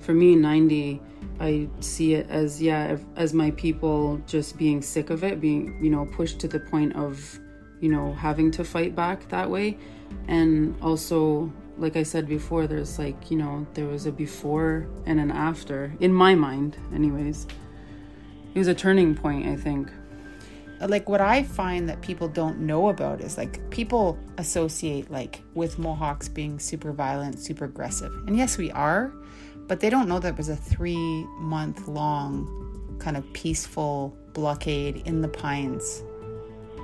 for 0.00 0.14
me, 0.14 0.34
90, 0.34 1.00
I 1.40 1.68
see 1.80 2.14
it 2.14 2.28
as 2.30 2.60
yeah, 2.60 2.96
as 3.16 3.34
my 3.34 3.50
people 3.52 4.20
just 4.26 4.56
being 4.56 4.80
sick 4.80 5.10
of 5.10 5.24
it, 5.24 5.40
being 5.40 5.78
you 5.82 5.90
know 5.90 6.06
pushed 6.06 6.38
to 6.40 6.48
the 6.48 6.60
point 6.60 6.96
of 6.96 7.38
you 7.80 7.90
know 7.90 8.14
having 8.14 8.50
to 8.52 8.64
fight 8.64 8.96
back 8.96 9.28
that 9.28 9.50
way, 9.50 9.76
and 10.26 10.74
also 10.80 11.52
like 11.76 11.96
I 11.96 12.02
said 12.02 12.26
before, 12.26 12.66
there's 12.66 12.98
like 12.98 13.30
you 13.30 13.36
know 13.36 13.66
there 13.74 13.86
was 13.86 14.06
a 14.06 14.12
before 14.12 14.86
and 15.04 15.20
an 15.20 15.30
after 15.30 15.92
in 16.00 16.14
my 16.14 16.34
mind, 16.34 16.78
anyways. 16.94 17.46
It 18.54 18.58
was 18.58 18.68
a 18.68 18.74
turning 18.74 19.14
point, 19.14 19.46
I 19.46 19.56
think 19.56 19.90
like 20.86 21.08
what 21.08 21.20
I 21.20 21.42
find 21.42 21.88
that 21.88 22.00
people 22.02 22.28
don't 22.28 22.60
know 22.60 22.88
about 22.88 23.20
is 23.20 23.36
like 23.36 23.70
people 23.70 24.18
associate 24.38 25.10
like 25.10 25.42
with 25.54 25.78
Mohawks 25.78 26.28
being 26.28 26.58
super 26.58 26.92
violent, 26.92 27.38
super 27.38 27.66
aggressive. 27.66 28.12
And 28.26 28.36
yes, 28.36 28.58
we 28.58 28.70
are, 28.72 29.12
but 29.68 29.80
they 29.80 29.90
don't 29.90 30.08
know 30.08 30.18
that 30.18 30.30
it 30.30 30.36
was 30.36 30.48
a 30.48 30.56
3 30.56 30.96
month 31.38 31.88
long 31.88 32.96
kind 32.98 33.16
of 33.16 33.32
peaceful 33.32 34.16
blockade 34.32 35.02
in 35.06 35.22
the 35.22 35.28
pines 35.28 36.02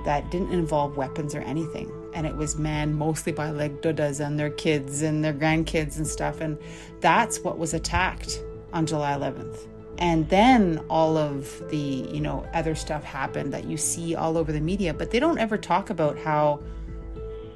that 0.05 0.29
didn't 0.31 0.51
involve 0.51 0.97
weapons 0.97 1.35
or 1.35 1.41
anything. 1.41 1.91
And 2.13 2.25
it 2.25 2.35
was 2.35 2.57
manned 2.57 2.95
mostly 2.95 3.31
by 3.31 3.51
like 3.51 3.85
and 3.85 4.39
their 4.39 4.49
kids 4.49 5.01
and 5.03 5.23
their 5.23 5.33
grandkids 5.33 5.97
and 5.97 6.07
stuff. 6.07 6.41
And 6.41 6.57
that's 6.99 7.39
what 7.39 7.57
was 7.57 7.73
attacked 7.73 8.41
on 8.73 8.85
July 8.85 9.13
11th 9.13 9.68
and 9.99 10.29
then 10.29 10.81
all 10.89 11.17
of 11.17 11.61
the 11.69 11.77
you 11.77 12.21
know 12.21 12.47
other 12.53 12.73
stuff 12.73 13.03
happened 13.03 13.53
that 13.53 13.65
you 13.65 13.77
see 13.77 14.15
all 14.15 14.37
over 14.37 14.51
the 14.51 14.61
media 14.61 14.93
but 14.93 15.11
they 15.11 15.19
don't 15.19 15.37
ever 15.37 15.57
talk 15.57 15.89
about 15.89 16.17
how 16.17 16.59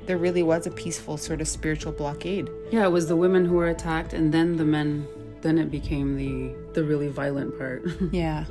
there 0.06 0.18
really 0.18 0.44
was 0.44 0.68
a 0.68 0.72
peaceful 0.72 1.16
sort 1.16 1.40
of 1.40 1.48
spiritual 1.48 1.94
blockade. 1.94 2.50
Yeah 2.72 2.86
it 2.86 2.92
was 2.92 3.08
the 3.08 3.16
women 3.16 3.46
who 3.46 3.56
were 3.56 3.70
attacked 3.70 4.14
and 4.14 4.34
then 4.34 4.58
the 4.58 4.66
men 4.66 5.08
then 5.42 5.58
it 5.58 5.72
became 5.72 6.16
the 6.18 6.54
the 6.74 6.84
really 6.84 7.08
violent 7.08 7.58
part. 7.58 7.84
Yeah. 8.12 8.46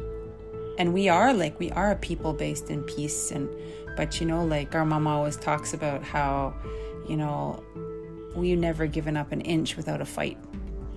And 0.78 0.94
we 0.94 1.10
are 1.10 1.34
like 1.34 1.58
we 1.60 1.70
are 1.72 1.90
a 1.90 1.96
people 1.96 2.32
based 2.32 2.70
in 2.70 2.82
peace 2.84 3.30
and 3.30 3.48
but 3.94 4.20
you 4.20 4.26
know 4.26 4.42
like 4.42 4.74
our 4.74 4.86
mama 4.86 5.10
always 5.10 5.36
talks 5.36 5.74
about 5.74 6.02
how 6.02 6.54
you 7.06 7.16
know 7.16 7.62
we've 8.34 8.58
never 8.58 8.86
given 8.86 9.18
up 9.18 9.32
an 9.32 9.42
inch 9.42 9.76
without 9.76 10.00
a 10.00 10.06
fight 10.06 10.38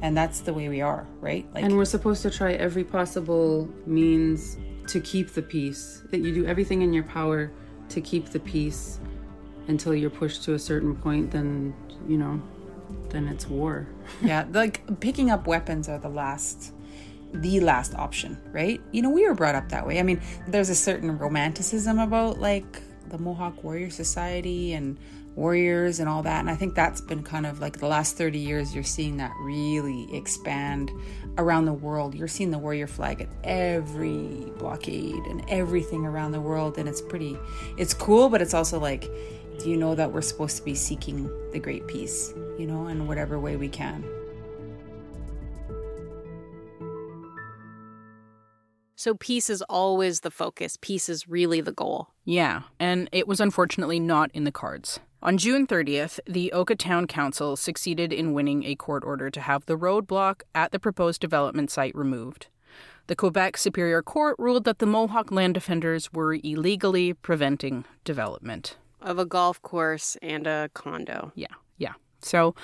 and 0.01 0.15
that's 0.15 0.41
the 0.41 0.53
way 0.53 0.69
we 0.69 0.81
are 0.81 1.08
right? 1.21 1.47
Like 1.53 1.63
and 1.63 1.75
we're 1.77 1.86
supposed 1.86 2.21
to 2.23 2.29
try 2.31 2.53
every 2.53 2.84
possible 2.84 3.69
means 3.86 4.58
to 4.88 4.99
keep 4.99 5.31
the 5.31 5.41
peace 5.41 6.03
that 6.12 6.19
you 6.19 6.34
do 6.34 6.45
everything 6.45 6.81
in 6.81 6.93
your 6.93 7.03
power 7.03 7.51
to 7.89 8.01
keep 8.01 8.29
the 8.29 8.39
peace 8.39 8.99
until 9.67 9.95
you're 9.95 10.10
pushed 10.10 10.43
to 10.43 10.53
a 10.53 10.60
certain 10.60 10.95
point 10.95 11.31
then 11.31 11.73
you 12.08 12.17
know 12.17 12.41
then 13.10 13.27
it's 13.27 13.47
war. 13.47 13.88
Yeah 14.21 14.45
like 14.51 14.99
picking 14.99 15.31
up 15.31 15.47
weapons 15.47 15.89
are 15.89 15.97
the 15.97 16.10
last 16.10 16.73
the 17.34 17.60
last 17.60 17.95
option 17.95 18.38
right? 18.51 18.81
You 18.91 19.01
know 19.01 19.10
we 19.10 19.27
were 19.27 19.34
brought 19.34 19.55
up 19.55 19.69
that 19.69 19.86
way. 19.86 19.99
I 19.99 20.03
mean 20.03 20.21
there's 20.47 20.69
a 20.69 20.75
certain 20.75 21.17
romanticism 21.17 21.99
about 21.99 22.39
like 22.39 22.81
the 23.10 23.17
Mohawk 23.17 23.63
Warrior 23.63 23.89
Society 23.89 24.73
and 24.73 24.97
warriors 25.36 26.00
and 26.00 26.08
all 26.08 26.24
that. 26.24 26.39
And 26.39 26.50
I 26.50 26.56
think 26.56 26.76
that's 26.76 27.02
been 27.02 27.24
kind 27.24 27.45
of 27.45 27.60
like 27.60 27.80
the 27.80 27.88
last 27.88 28.17
30 28.17 28.39
years, 28.39 28.74
you're 28.74 28.84
seeing 28.84 29.17
that 29.17 29.32
really 29.41 30.13
expand 30.15 30.91
around 31.38 31.65
the 31.65 31.74
world. 31.74 32.15
You're 32.15 32.28
seeing 32.28 32.52
the 32.52 32.58
warrior 32.58 32.88
flag 32.88 33.21
at 33.21 33.30
every 33.43 34.52
blockade 34.58 35.24
and 35.26 35.43
everything 35.50 36.06
around 36.06 36.32
the 36.32 36.41
world. 36.41 36.78
And 36.78 36.88
it's 36.88 37.02
pretty, 37.02 37.38
it's 37.78 37.93
cool, 37.93 38.30
but 38.30 38.41
it's 38.41 38.54
also 38.54 38.80
like, 38.80 39.10
do 39.60 39.69
you 39.69 39.78
know 39.78 39.95
that 39.95 40.12
we're 40.12 40.21
supposed 40.21 40.58
to 40.58 40.63
be 40.63 40.76
seeking 40.76 41.30
the 41.52 41.60
great 41.60 41.88
peace, 41.88 42.34
you 42.58 42.67
know, 42.67 42.88
in 42.88 43.08
whatever 43.08 43.39
way 43.39 43.56
we 43.56 43.69
can? 43.69 44.04
So 48.98 49.13
peace 49.13 49.50
is 49.50 49.62
always 49.63 50.21
the 50.21 50.32
focus. 50.32 50.78
Peace 50.82 51.10
is 51.10 51.28
really 51.28 51.62
the 51.62 51.71
goal. 51.71 52.10
Yeah, 52.24 52.63
and 52.80 53.08
it 53.12 53.28
was 53.28 53.39
unfortunately 53.39 54.00
not 54.00 54.32
in 54.34 54.45
the 54.45 54.52
cards. 54.52 55.00
On 55.23 55.38
June 55.38 55.65
30th, 55.65 56.19
the 56.28 56.51
Oka 56.51 56.75
Town 56.75 57.08
Council 57.08 57.56
succeeded 57.56 58.13
in 58.13 58.34
winning 58.34 58.63
a 58.63 58.75
court 58.75 59.04
order 59.04 59.30
to 59.30 59.41
have 59.41 59.65
the 59.65 59.78
roadblock 59.78 60.41
at 60.54 60.71
the 60.71 60.80
proposed 60.80 61.21
development 61.21 61.71
site 61.71 61.95
removed. 61.95 62.47
The 63.08 63.15
Quebec 63.15 63.58
Superior 63.58 64.01
Court 64.01 64.36
ruled 64.38 64.65
that 64.65 64.80
the 64.80 64.86
Mohawk 64.86 65.32
land 65.32 65.54
defenders 65.54 66.12
were 66.12 66.34
illegally 66.34 67.13
preventing 67.13 67.86
development 68.04 68.78
of 69.06 69.19
a 69.19 69.25
golf 69.25 69.62
course 69.62 70.17
and 70.21 70.47
a 70.47 70.69
condo. 70.73 71.32
Yeah, 71.36 71.54
yeah. 71.78 71.93
So, 72.21 72.56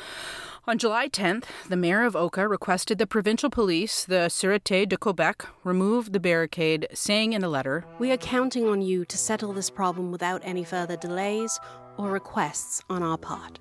on 0.66 0.80
July 0.80 1.08
10th, 1.08 1.44
the 1.70 1.78
mayor 1.78 2.04
of 2.04 2.16
Oka 2.16 2.48
requested 2.48 2.98
the 2.98 3.06
provincial 3.06 3.52
police, 3.52 4.06
the 4.06 4.28
Sûreté 4.28 4.90
de 4.90 4.98
Quebec, 4.98 5.46
remove 5.64 6.12
the 6.12 6.20
barricade, 6.20 6.88
saying 6.94 7.34
in 7.34 7.44
a 7.44 7.50
letter 7.50 7.86
We 8.00 8.12
are 8.12 8.18
counting 8.18 8.68
on 8.68 8.82
you 8.82 9.06
to 9.06 9.18
settle 9.18 9.54
this 9.54 9.70
problem 9.70 10.12
without 10.12 10.42
any 10.44 10.64
further 10.64 10.98
delays 10.98 11.60
or 12.02 12.12
requests 12.12 12.82
on 12.90 13.04
our 13.04 13.18
part. 13.18 13.60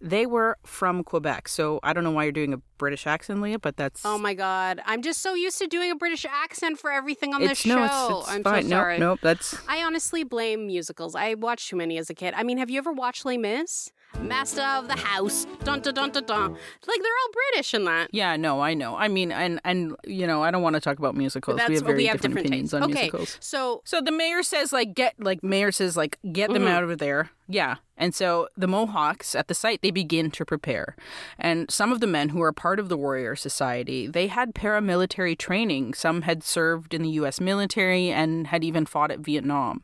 They 0.00 0.26
were 0.26 0.58
from 0.66 1.02
Quebec, 1.02 1.48
so 1.48 1.80
I 1.82 1.94
don't 1.94 2.04
know 2.04 2.10
why 2.10 2.24
you're 2.24 2.32
doing 2.32 2.52
a 2.52 2.58
British 2.76 3.06
accent, 3.06 3.40
Leah, 3.40 3.58
but 3.58 3.78
that's. 3.78 4.04
Oh 4.04 4.18
my 4.18 4.34
god, 4.34 4.80
I'm 4.84 5.00
just 5.00 5.22
so 5.22 5.32
used 5.32 5.58
to 5.58 5.66
doing 5.66 5.90
a 5.90 5.96
British 5.96 6.26
accent 6.26 6.78
for 6.78 6.92
everything 6.92 7.32
on 7.32 7.40
this 7.40 7.64
no, 7.64 7.76
show. 7.76 8.18
It's, 8.18 8.28
it's 8.28 8.36
I'm 8.36 8.42
fine. 8.42 8.64
so 8.64 8.68
sorry. 8.68 8.98
Nope, 8.98 9.00
nope, 9.12 9.20
that's. 9.22 9.56
I 9.66 9.82
honestly 9.82 10.22
blame 10.22 10.66
musicals. 10.66 11.14
I 11.14 11.34
watched 11.34 11.70
too 11.70 11.76
many 11.76 11.96
as 11.96 12.10
a 12.10 12.14
kid. 12.14 12.34
I 12.36 12.42
mean, 12.42 12.58
have 12.58 12.68
you 12.68 12.78
ever 12.78 12.92
watched 12.92 13.24
Les 13.24 13.38
Mis? 13.38 13.90
Master 14.20 14.62
of 14.62 14.88
the 14.88 14.96
house, 14.96 15.46
dun 15.64 15.80
dun 15.80 15.92
dun 15.94 16.10
dun 16.10 16.24
dun. 16.24 16.52
Like 16.52 17.00
they're 17.02 17.12
all 17.22 17.32
British 17.52 17.74
in 17.74 17.84
that. 17.84 18.08
Yeah, 18.12 18.36
no, 18.36 18.60
I 18.60 18.72
know. 18.72 18.96
I 18.96 19.08
mean, 19.08 19.30
and 19.30 19.60
and 19.64 19.94
you 20.06 20.26
know, 20.26 20.42
I 20.42 20.50
don't 20.50 20.62
want 20.62 20.74
to 20.74 20.80
talk 20.80 20.98
about 20.98 21.14
musicals. 21.14 21.58
That's, 21.58 21.68
we 21.68 21.74
have 21.74 21.84
very 21.84 21.96
we 21.98 22.06
have 22.06 22.16
different, 22.22 22.36
different 22.36 22.46
opinions 22.46 22.74
on 22.74 22.84
okay, 22.84 22.92
musicals. 23.10 23.36
So 23.40 23.82
so 23.84 24.00
the 24.00 24.12
mayor 24.12 24.42
says 24.42 24.72
like 24.72 24.94
get 24.94 25.14
like 25.22 25.42
mayor 25.44 25.70
says 25.72 25.96
like 25.96 26.18
get 26.32 26.50
them 26.52 26.62
Mhm. 26.62 26.68
out 26.70 26.84
of 26.84 26.98
there. 26.98 27.30
Yeah, 27.46 27.76
and 27.98 28.14
so 28.14 28.48
the 28.56 28.66
Mohawks 28.66 29.34
at 29.34 29.48
the 29.48 29.54
site 29.54 29.82
they 29.82 29.90
begin 29.90 30.30
to 30.30 30.46
prepare, 30.46 30.96
and 31.38 31.70
some 31.70 31.92
of 31.92 32.00
the 32.00 32.06
men 32.06 32.30
who 32.30 32.40
are 32.40 32.52
part 32.52 32.80
of 32.80 32.88
the 32.88 32.96
Warrior 32.96 33.36
Society 33.36 34.06
they 34.06 34.28
had 34.28 34.54
paramilitary 34.54 35.36
training. 35.36 35.92
Some 35.92 36.22
had 36.22 36.42
served 36.42 36.94
in 36.94 37.02
the 37.02 37.10
U.S. 37.10 37.40
military 37.42 38.08
and 38.10 38.46
had 38.46 38.64
even 38.64 38.86
fought 38.86 39.10
at 39.10 39.18
Vietnam. 39.20 39.82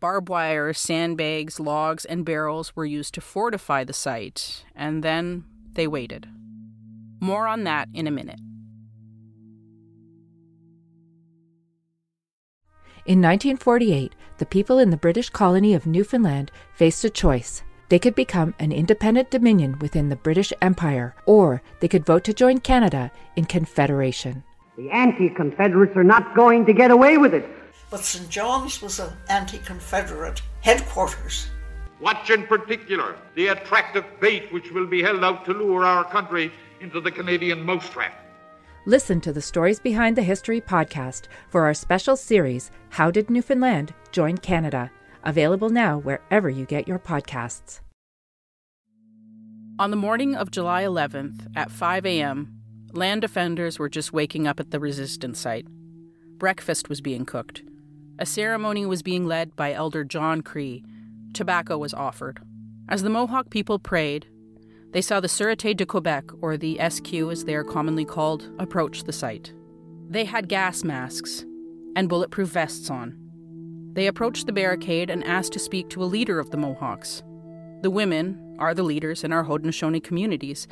Barbed 0.00 0.30
wire, 0.30 0.72
sandbags, 0.72 1.60
logs, 1.60 2.06
and 2.06 2.24
barrels 2.24 2.74
were 2.74 2.86
used 2.86 3.12
to 3.14 3.20
fortify 3.20 3.84
the 3.84 3.92
site, 3.92 4.64
and 4.74 5.04
then 5.04 5.44
they 5.74 5.86
waited. 5.86 6.26
More 7.20 7.46
on 7.46 7.64
that 7.64 7.88
in 7.92 8.06
a 8.06 8.10
minute. 8.10 8.40
In 13.04 13.20
1948, 13.20 14.14
the 14.38 14.46
people 14.46 14.78
in 14.78 14.88
the 14.88 14.96
British 14.96 15.28
colony 15.28 15.74
of 15.74 15.86
Newfoundland 15.86 16.50
faced 16.74 17.04
a 17.04 17.10
choice. 17.10 17.62
They 17.90 17.98
could 17.98 18.14
become 18.14 18.54
an 18.58 18.72
independent 18.72 19.30
dominion 19.30 19.78
within 19.80 20.08
the 20.08 20.16
British 20.16 20.52
Empire, 20.62 21.14
or 21.26 21.60
they 21.80 21.88
could 21.88 22.06
vote 22.06 22.24
to 22.24 22.32
join 22.32 22.58
Canada 22.58 23.10
in 23.36 23.44
Confederation. 23.44 24.44
The 24.78 24.90
anti 24.90 25.28
Confederates 25.28 25.94
are 25.96 26.04
not 26.04 26.34
going 26.34 26.64
to 26.64 26.72
get 26.72 26.90
away 26.90 27.18
with 27.18 27.34
it. 27.34 27.44
But 27.90 28.00
St. 28.00 28.30
John's 28.30 28.80
was 28.80 29.00
an 29.00 29.12
anti 29.28 29.58
Confederate 29.58 30.40
headquarters. 30.60 31.48
Watch 32.00 32.30
in 32.30 32.46
particular 32.46 33.16
the 33.34 33.48
attractive 33.48 34.04
bait 34.20 34.52
which 34.52 34.70
will 34.70 34.86
be 34.86 35.02
held 35.02 35.24
out 35.24 35.44
to 35.44 35.52
lure 35.52 35.84
our 35.84 36.04
country 36.04 36.52
into 36.80 37.00
the 37.00 37.10
Canadian 37.10 37.62
mousetrap. 37.62 38.14
Listen 38.86 39.20
to 39.20 39.32
the 39.32 39.42
Stories 39.42 39.78
Behind 39.78 40.16
the 40.16 40.22
History 40.22 40.60
podcast 40.60 41.24
for 41.50 41.64
our 41.64 41.74
special 41.74 42.16
series, 42.16 42.70
How 42.88 43.10
Did 43.10 43.28
Newfoundland 43.28 43.92
Join 44.12 44.38
Canada? 44.38 44.90
Available 45.24 45.68
now 45.68 45.98
wherever 45.98 46.48
you 46.48 46.64
get 46.64 46.88
your 46.88 46.98
podcasts. 46.98 47.80
On 49.78 49.90
the 49.90 49.96
morning 49.96 50.34
of 50.34 50.50
July 50.50 50.84
11th 50.84 51.46
at 51.56 51.70
5 51.70 52.06
a.m., 52.06 52.54
land 52.92 53.20
defenders 53.20 53.78
were 53.78 53.88
just 53.88 54.12
waking 54.12 54.46
up 54.46 54.60
at 54.60 54.70
the 54.70 54.80
resistance 54.80 55.38
site. 55.38 55.66
Breakfast 56.38 56.88
was 56.88 57.02
being 57.02 57.26
cooked. 57.26 57.62
A 58.20 58.26
ceremony 58.26 58.84
was 58.84 59.02
being 59.02 59.24
led 59.24 59.56
by 59.56 59.72
Elder 59.72 60.04
John 60.04 60.42
Cree. 60.42 60.84
Tobacco 61.32 61.78
was 61.78 61.94
offered. 61.94 62.38
As 62.86 63.02
the 63.02 63.08
Mohawk 63.08 63.48
people 63.48 63.78
prayed, 63.78 64.26
they 64.92 65.00
saw 65.00 65.20
the 65.20 65.26
Sûreté 65.28 65.74
de 65.74 65.86
Quebec, 65.86 66.26
or 66.42 66.58
the 66.58 66.78
SQ 66.86 67.14
as 67.14 67.44
they 67.44 67.54
are 67.54 67.64
commonly 67.64 68.04
called, 68.04 68.50
approach 68.58 69.04
the 69.04 69.12
site. 69.12 69.54
They 70.10 70.26
had 70.26 70.50
gas 70.50 70.84
masks 70.84 71.46
and 71.96 72.10
bulletproof 72.10 72.50
vests 72.50 72.90
on. 72.90 73.16
They 73.94 74.06
approached 74.06 74.44
the 74.44 74.52
barricade 74.52 75.08
and 75.08 75.24
asked 75.24 75.54
to 75.54 75.58
speak 75.58 75.88
to 75.90 76.02
a 76.02 76.04
leader 76.04 76.38
of 76.38 76.50
the 76.50 76.58
Mohawks. 76.58 77.22
The 77.80 77.90
women 77.90 78.56
are 78.58 78.74
the 78.74 78.82
leaders 78.82 79.24
in 79.24 79.32
our 79.32 79.46
Haudenosaunee 79.46 80.04
communities, 80.04 80.68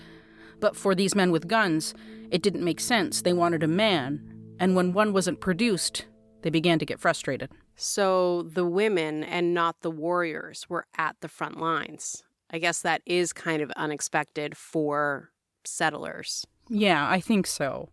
but 0.60 0.76
for 0.76 0.94
these 0.94 1.14
men 1.14 1.30
with 1.30 1.48
guns, 1.48 1.94
it 2.30 2.42
didn't 2.42 2.62
make 2.62 2.78
sense. 2.78 3.22
They 3.22 3.32
wanted 3.32 3.62
a 3.62 3.68
man, 3.68 4.20
and 4.60 4.76
when 4.76 4.92
one 4.92 5.14
wasn't 5.14 5.40
produced, 5.40 6.04
they 6.42 6.50
began 6.50 6.78
to 6.78 6.86
get 6.86 7.00
frustrated. 7.00 7.50
So 7.76 8.42
the 8.42 8.66
women 8.66 9.24
and 9.24 9.54
not 9.54 9.80
the 9.82 9.90
warriors 9.90 10.66
were 10.68 10.86
at 10.96 11.16
the 11.20 11.28
front 11.28 11.58
lines. 11.58 12.22
I 12.50 12.58
guess 12.58 12.80
that 12.82 13.02
is 13.04 13.32
kind 13.32 13.62
of 13.62 13.70
unexpected 13.72 14.56
for 14.56 15.30
settlers. 15.64 16.46
Yeah, 16.68 17.08
I 17.08 17.20
think 17.20 17.46
so. 17.46 17.90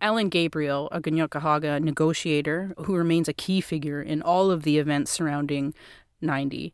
Ellen 0.00 0.28
Gabriel, 0.28 0.88
a 0.92 1.00
Kanien'kehá:ka 1.00 1.80
negotiator 1.80 2.74
who 2.84 2.94
remains 2.96 3.28
a 3.28 3.32
key 3.32 3.60
figure 3.60 4.02
in 4.02 4.20
all 4.22 4.50
of 4.50 4.62
the 4.62 4.78
events 4.78 5.10
surrounding 5.10 5.74
90, 6.20 6.72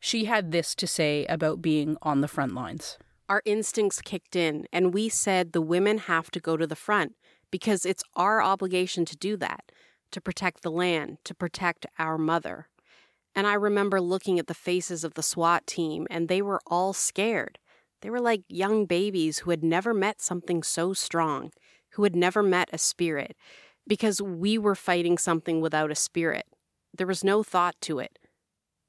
she 0.00 0.24
had 0.26 0.50
this 0.50 0.74
to 0.74 0.86
say 0.86 1.24
about 1.26 1.62
being 1.62 1.96
on 2.02 2.20
the 2.20 2.28
front 2.28 2.54
lines. 2.54 2.98
Our 3.28 3.42
instincts 3.44 4.02
kicked 4.02 4.36
in, 4.36 4.66
and 4.72 4.92
we 4.92 5.08
said 5.08 5.52
the 5.52 5.62
women 5.62 5.98
have 5.98 6.30
to 6.32 6.40
go 6.40 6.56
to 6.56 6.66
the 6.66 6.76
front 6.76 7.14
because 7.50 7.86
it's 7.86 8.02
our 8.14 8.42
obligation 8.42 9.04
to 9.06 9.16
do 9.16 9.36
that, 9.38 9.70
to 10.14 10.20
protect 10.20 10.62
the 10.62 10.70
land, 10.70 11.18
to 11.24 11.34
protect 11.34 11.86
our 11.98 12.16
mother. 12.16 12.68
And 13.34 13.46
I 13.46 13.54
remember 13.54 14.00
looking 14.00 14.38
at 14.38 14.46
the 14.46 14.54
faces 14.54 15.02
of 15.02 15.14
the 15.14 15.22
SWAT 15.22 15.66
team, 15.66 16.06
and 16.08 16.28
they 16.28 16.40
were 16.40 16.60
all 16.66 16.92
scared. 16.92 17.58
They 18.00 18.10
were 18.10 18.20
like 18.20 18.42
young 18.48 18.86
babies 18.86 19.38
who 19.38 19.50
had 19.50 19.64
never 19.64 19.92
met 19.92 20.22
something 20.22 20.62
so 20.62 20.92
strong, 20.92 21.50
who 21.90 22.04
had 22.04 22.14
never 22.14 22.42
met 22.42 22.70
a 22.72 22.78
spirit, 22.78 23.36
because 23.88 24.22
we 24.22 24.56
were 24.56 24.76
fighting 24.76 25.18
something 25.18 25.60
without 25.60 25.90
a 25.90 25.96
spirit. 25.96 26.46
There 26.96 27.08
was 27.08 27.24
no 27.24 27.42
thought 27.42 27.74
to 27.82 27.98
it. 27.98 28.18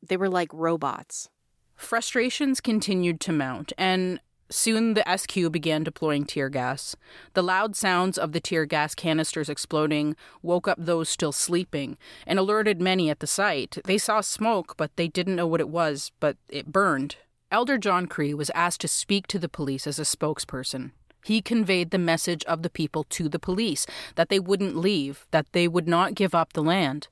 They 0.07 0.17
were 0.17 0.29
like 0.29 0.49
robots. 0.53 1.29
Frustrations 1.75 2.61
continued 2.61 3.19
to 3.21 3.33
mount, 3.33 3.73
and 3.79 4.19
soon 4.49 4.93
the 4.93 5.17
SQ 5.17 5.51
began 5.51 5.84
deploying 5.84 6.25
tear 6.25 6.49
gas. 6.49 6.95
The 7.34 7.43
loud 7.43 7.75
sounds 7.75 8.17
of 8.17 8.31
the 8.31 8.39
tear 8.39 8.65
gas 8.65 8.95
canisters 8.95 9.49
exploding 9.49 10.15
woke 10.41 10.67
up 10.67 10.77
those 10.79 11.10
still 11.10 11.31
sleeping 11.31 11.97
and 12.27 12.38
alerted 12.38 12.81
many 12.81 13.10
at 13.10 13.19
the 13.19 13.27
site. 13.27 13.77
They 13.86 13.97
saw 13.97 14.21
smoke, 14.21 14.75
but 14.77 14.95
they 14.95 15.08
didn't 15.08 15.36
know 15.36 15.47
what 15.47 15.62
it 15.62 15.69
was, 15.69 16.12
but 16.19 16.38
it 16.49 16.71
burned. 16.71 17.17
Elder 17.51 17.77
John 17.77 18.08
Cree 18.08 18.34
was 18.34 18.51
asked 18.51 18.81
to 18.81 18.88
speak 18.88 19.27
to 19.27 19.39
the 19.39 19.49
police 19.49 19.88
as 19.88 19.99
a 19.99 20.03
spokesperson. 20.03 20.91
He 21.23 21.41
conveyed 21.41 21.89
the 21.89 21.97
message 21.97 22.43
of 22.45 22.62
the 22.62 22.69
people 22.69 23.03
to 23.05 23.27
the 23.27 23.39
police 23.39 23.88
that 24.15 24.29
they 24.29 24.39
wouldn't 24.39 24.75
leave, 24.75 25.25
that 25.31 25.47
they 25.53 25.67
would 25.67 25.88
not 25.88 26.13
give 26.13 26.36
up 26.36 26.53
the 26.53 26.62
land. 26.62 27.08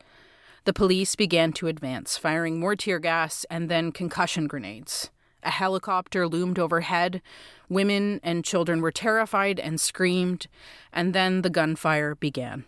The 0.65 0.73
police 0.73 1.15
began 1.15 1.51
to 1.53 1.67
advance, 1.67 2.15
firing 2.15 2.59
more 2.59 2.75
tear 2.75 2.99
gas 2.99 3.45
and 3.49 3.69
then 3.69 3.91
concussion 3.91 4.47
grenades. 4.47 5.09
A 5.43 5.51
helicopter 5.51 6.27
loomed 6.27 6.57
overhead. 6.57 7.21
Women 7.69 8.19
and 8.23 8.43
children 8.45 8.81
were 8.81 8.91
terrified 8.91 9.59
and 9.59 9.79
screamed, 9.79 10.47
and 10.91 11.13
then 11.13 11.41
the 11.41 11.49
gunfire 11.49 12.15
began. 12.15 12.65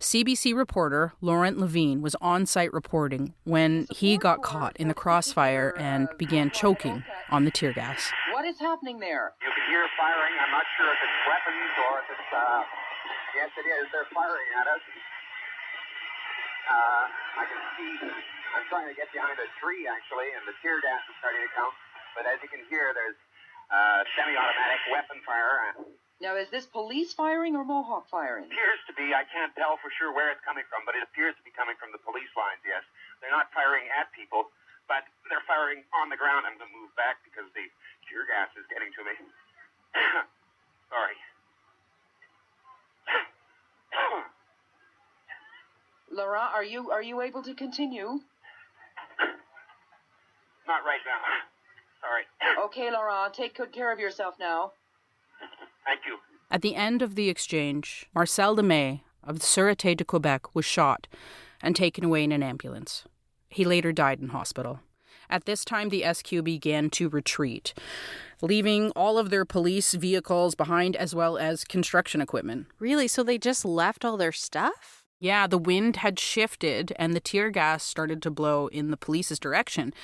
CBC 0.00 0.54
reporter 0.54 1.12
Laurent 1.20 1.58
Levine 1.58 2.02
was 2.02 2.16
on 2.20 2.44
site 2.44 2.72
reporting 2.72 3.34
when 3.44 3.86
he 3.90 4.18
got 4.18 4.42
caught 4.42 4.76
in 4.76 4.88
the 4.88 4.94
crossfire 4.94 5.74
and 5.78 6.08
began 6.18 6.50
choking 6.50 7.04
on 7.30 7.44
the 7.44 7.50
tear 7.50 7.72
gas. 7.72 8.10
What 8.32 8.44
is 8.44 8.58
happening 8.58 8.98
there? 8.98 9.32
You 9.40 9.50
can 9.54 9.64
hear 9.70 9.86
firing. 9.96 10.34
I'm 10.42 10.50
not 10.50 10.66
sure 10.76 10.90
if 10.90 10.98
it's 10.98 11.20
weapons 11.30 11.72
or 11.86 11.92
if 12.02 12.06
it's. 12.18 12.30
Uh, 12.34 12.62
yes, 13.36 13.50
it 13.54 13.66
is. 13.68 13.86
They're 13.92 14.10
firing 14.12 14.48
at 14.58 14.66
us. 14.74 14.82
Uh, 16.66 17.04
I 17.38 17.44
can 17.46 17.62
see 17.78 18.41
I'm 18.52 18.66
trying 18.68 18.88
to 18.88 18.96
get 18.96 19.08
behind 19.12 19.36
a 19.40 19.48
tree, 19.60 19.88
actually, 19.88 20.28
and 20.36 20.44
the 20.44 20.52
tear 20.60 20.80
gas 20.84 21.00
is 21.08 21.16
starting 21.20 21.40
to 21.40 21.52
come. 21.56 21.72
But 22.16 22.28
as 22.28 22.36
you 22.44 22.48
can 22.52 22.60
hear, 22.68 22.92
there's 22.92 23.16
uh, 23.72 24.04
semi-automatic 24.16 24.80
weapon 24.92 25.18
fire. 25.24 25.72
And 25.72 25.96
Now, 26.20 26.36
is 26.36 26.52
this 26.52 26.68
police 26.68 27.16
firing 27.16 27.56
or 27.56 27.64
Mohawk 27.64 28.08
firing? 28.12 28.44
appears 28.52 28.80
to 28.88 28.92
be, 28.92 29.16
I 29.16 29.24
can't 29.32 29.52
tell 29.56 29.80
for 29.80 29.88
sure 29.96 30.12
where 30.12 30.28
it's 30.28 30.44
coming 30.44 30.64
from, 30.68 30.84
but 30.84 30.92
it 30.92 31.00
appears 31.02 31.32
to 31.40 31.44
be 31.44 31.52
coming 31.56 31.76
from 31.80 31.88
the 31.96 32.00
police 32.04 32.28
lines, 32.36 32.60
yes. 32.68 32.84
They're 33.24 33.32
not 33.32 33.48
firing 33.56 33.88
at 33.96 34.12
people, 34.12 34.52
but 34.84 35.08
they're 35.32 35.44
firing 35.48 35.80
on 35.96 36.12
the 36.12 36.18
ground. 36.20 36.44
I'm 36.44 36.60
going 36.60 36.68
to 36.68 36.74
move 36.76 36.92
back 37.00 37.24
because 37.24 37.48
the 37.56 37.64
tear 38.04 38.28
gas 38.28 38.52
is 38.60 38.68
getting 38.68 38.92
to 38.92 39.02
me. 39.08 39.14
Sorry. 40.92 41.16
Laurent, 46.10 46.52
are 46.52 46.64
you 46.64 46.90
are 46.90 47.02
you 47.02 47.20
able 47.22 47.42
to 47.42 47.54
continue? 47.54 48.20
Not 50.66 50.84
right 50.84 51.00
now. 51.06 51.20
Sorry. 52.00 52.66
Okay, 52.66 52.90
Laurent, 52.90 53.32
take 53.32 53.56
good 53.56 53.72
care 53.72 53.92
of 53.92 53.98
yourself 53.98 54.34
now. 54.38 54.72
Thank 55.84 56.00
you. 56.06 56.18
At 56.50 56.62
the 56.62 56.74
end 56.74 57.02
of 57.02 57.14
the 57.14 57.28
exchange, 57.28 58.06
Marcel 58.14 58.56
Lemay 58.56 59.00
of 59.24 59.38
the 59.38 59.44
Sûreté 59.44 59.96
de 59.96 60.04
Quebec 60.04 60.54
was 60.54 60.64
shot 60.64 61.06
and 61.62 61.74
taken 61.74 62.04
away 62.04 62.24
in 62.24 62.32
an 62.32 62.42
ambulance. 62.42 63.04
He 63.48 63.64
later 63.64 63.92
died 63.92 64.20
in 64.20 64.28
hospital. 64.28 64.80
At 65.30 65.46
this 65.46 65.64
time, 65.64 65.88
the 65.88 66.04
SQ 66.12 66.44
began 66.44 66.90
to 66.90 67.08
retreat, 67.08 67.72
leaving 68.42 68.90
all 68.90 69.16
of 69.16 69.30
their 69.30 69.44
police 69.44 69.94
vehicles 69.94 70.54
behind 70.54 70.94
as 70.96 71.14
well 71.14 71.38
as 71.38 71.64
construction 71.64 72.20
equipment. 72.20 72.66
Really? 72.78 73.08
So 73.08 73.22
they 73.22 73.38
just 73.38 73.64
left 73.64 74.04
all 74.04 74.16
their 74.16 74.32
stuff? 74.32 75.01
Yeah, 75.22 75.46
the 75.46 75.56
wind 75.56 75.98
had 75.98 76.18
shifted 76.18 76.92
and 76.96 77.14
the 77.14 77.20
tear 77.20 77.50
gas 77.50 77.84
started 77.84 78.20
to 78.22 78.30
blow 78.30 78.66
in 78.66 78.90
the 78.90 78.96
police's 78.96 79.38
direction. 79.38 79.94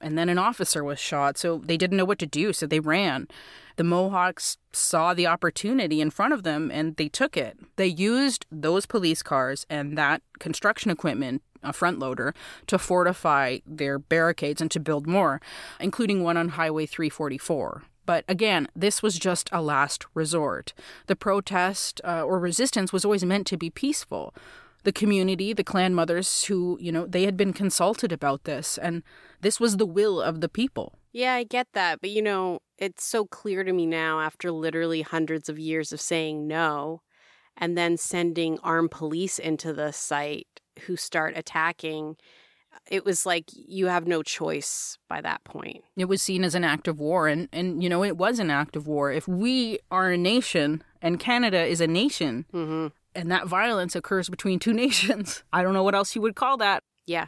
And 0.00 0.16
then 0.16 0.28
an 0.28 0.38
officer 0.38 0.84
was 0.84 1.00
shot, 1.00 1.36
so 1.36 1.58
they 1.58 1.76
didn't 1.76 1.96
know 1.96 2.04
what 2.04 2.20
to 2.20 2.26
do, 2.26 2.52
so 2.52 2.68
they 2.68 2.78
ran. 2.78 3.26
The 3.74 3.82
Mohawks 3.82 4.58
saw 4.70 5.12
the 5.12 5.26
opportunity 5.26 6.00
in 6.00 6.10
front 6.10 6.34
of 6.34 6.44
them 6.44 6.70
and 6.70 6.94
they 6.94 7.08
took 7.08 7.36
it. 7.36 7.58
They 7.74 7.88
used 7.88 8.46
those 8.52 8.86
police 8.86 9.24
cars 9.24 9.66
and 9.68 9.98
that 9.98 10.22
construction 10.38 10.92
equipment, 10.92 11.42
a 11.64 11.72
front 11.72 11.98
loader, 11.98 12.32
to 12.68 12.78
fortify 12.78 13.58
their 13.66 13.98
barricades 13.98 14.60
and 14.60 14.70
to 14.70 14.78
build 14.78 15.04
more, 15.04 15.40
including 15.80 16.22
one 16.22 16.36
on 16.36 16.50
Highway 16.50 16.86
344. 16.86 17.82
But 18.06 18.24
again, 18.28 18.68
this 18.74 19.02
was 19.02 19.18
just 19.18 19.48
a 19.52 19.62
last 19.62 20.06
resort. 20.14 20.72
The 21.06 21.16
protest 21.16 22.00
uh, 22.04 22.22
or 22.22 22.38
resistance 22.38 22.92
was 22.92 23.04
always 23.04 23.24
meant 23.24 23.46
to 23.48 23.56
be 23.56 23.70
peaceful. 23.70 24.34
The 24.82 24.92
community, 24.92 25.52
the 25.52 25.64
clan 25.64 25.94
mothers 25.94 26.44
who, 26.44 26.78
you 26.80 26.90
know, 26.90 27.06
they 27.06 27.24
had 27.24 27.36
been 27.36 27.52
consulted 27.52 28.12
about 28.12 28.44
this, 28.44 28.78
and 28.78 29.02
this 29.42 29.60
was 29.60 29.76
the 29.76 29.86
will 29.86 30.22
of 30.22 30.40
the 30.40 30.48
people. 30.48 30.98
Yeah, 31.12 31.34
I 31.34 31.44
get 31.44 31.68
that. 31.74 32.00
But 32.00 32.10
you 32.10 32.22
know, 32.22 32.60
it's 32.78 33.04
so 33.04 33.26
clear 33.26 33.62
to 33.62 33.72
me 33.72 33.84
now 33.84 34.20
after 34.20 34.50
literally 34.50 35.02
hundreds 35.02 35.48
of 35.48 35.58
years 35.58 35.92
of 35.92 36.00
saying 36.00 36.46
no 36.46 37.02
and 37.56 37.76
then 37.76 37.96
sending 37.96 38.58
armed 38.60 38.90
police 38.90 39.38
into 39.38 39.72
the 39.72 39.92
site 39.92 40.60
who 40.86 40.96
start 40.96 41.36
attacking. 41.36 42.16
It 42.90 43.04
was 43.04 43.24
like 43.24 43.44
you 43.52 43.86
have 43.86 44.06
no 44.06 44.22
choice 44.22 44.98
by 45.08 45.20
that 45.20 45.44
point. 45.44 45.84
It 45.96 46.06
was 46.06 46.22
seen 46.22 46.44
as 46.44 46.54
an 46.54 46.64
act 46.64 46.88
of 46.88 46.98
war, 46.98 47.28
and, 47.28 47.48
and 47.52 47.82
you 47.82 47.88
know, 47.88 48.02
it 48.04 48.16
was 48.16 48.38
an 48.38 48.50
act 48.50 48.76
of 48.76 48.86
war. 48.86 49.12
If 49.12 49.28
we 49.28 49.78
are 49.90 50.10
a 50.10 50.18
nation 50.18 50.82
and 51.00 51.20
Canada 51.20 51.64
is 51.64 51.80
a 51.80 51.86
nation, 51.86 52.46
mm-hmm. 52.52 52.88
and 53.14 53.30
that 53.30 53.46
violence 53.46 53.94
occurs 53.94 54.28
between 54.28 54.58
two 54.58 54.72
nations, 54.84 55.42
I 55.52 55.62
don't 55.62 55.74
know 55.74 55.84
what 55.84 55.94
else 55.94 56.14
you 56.14 56.22
would 56.22 56.36
call 56.36 56.56
that. 56.58 56.82
Yeah. 57.06 57.26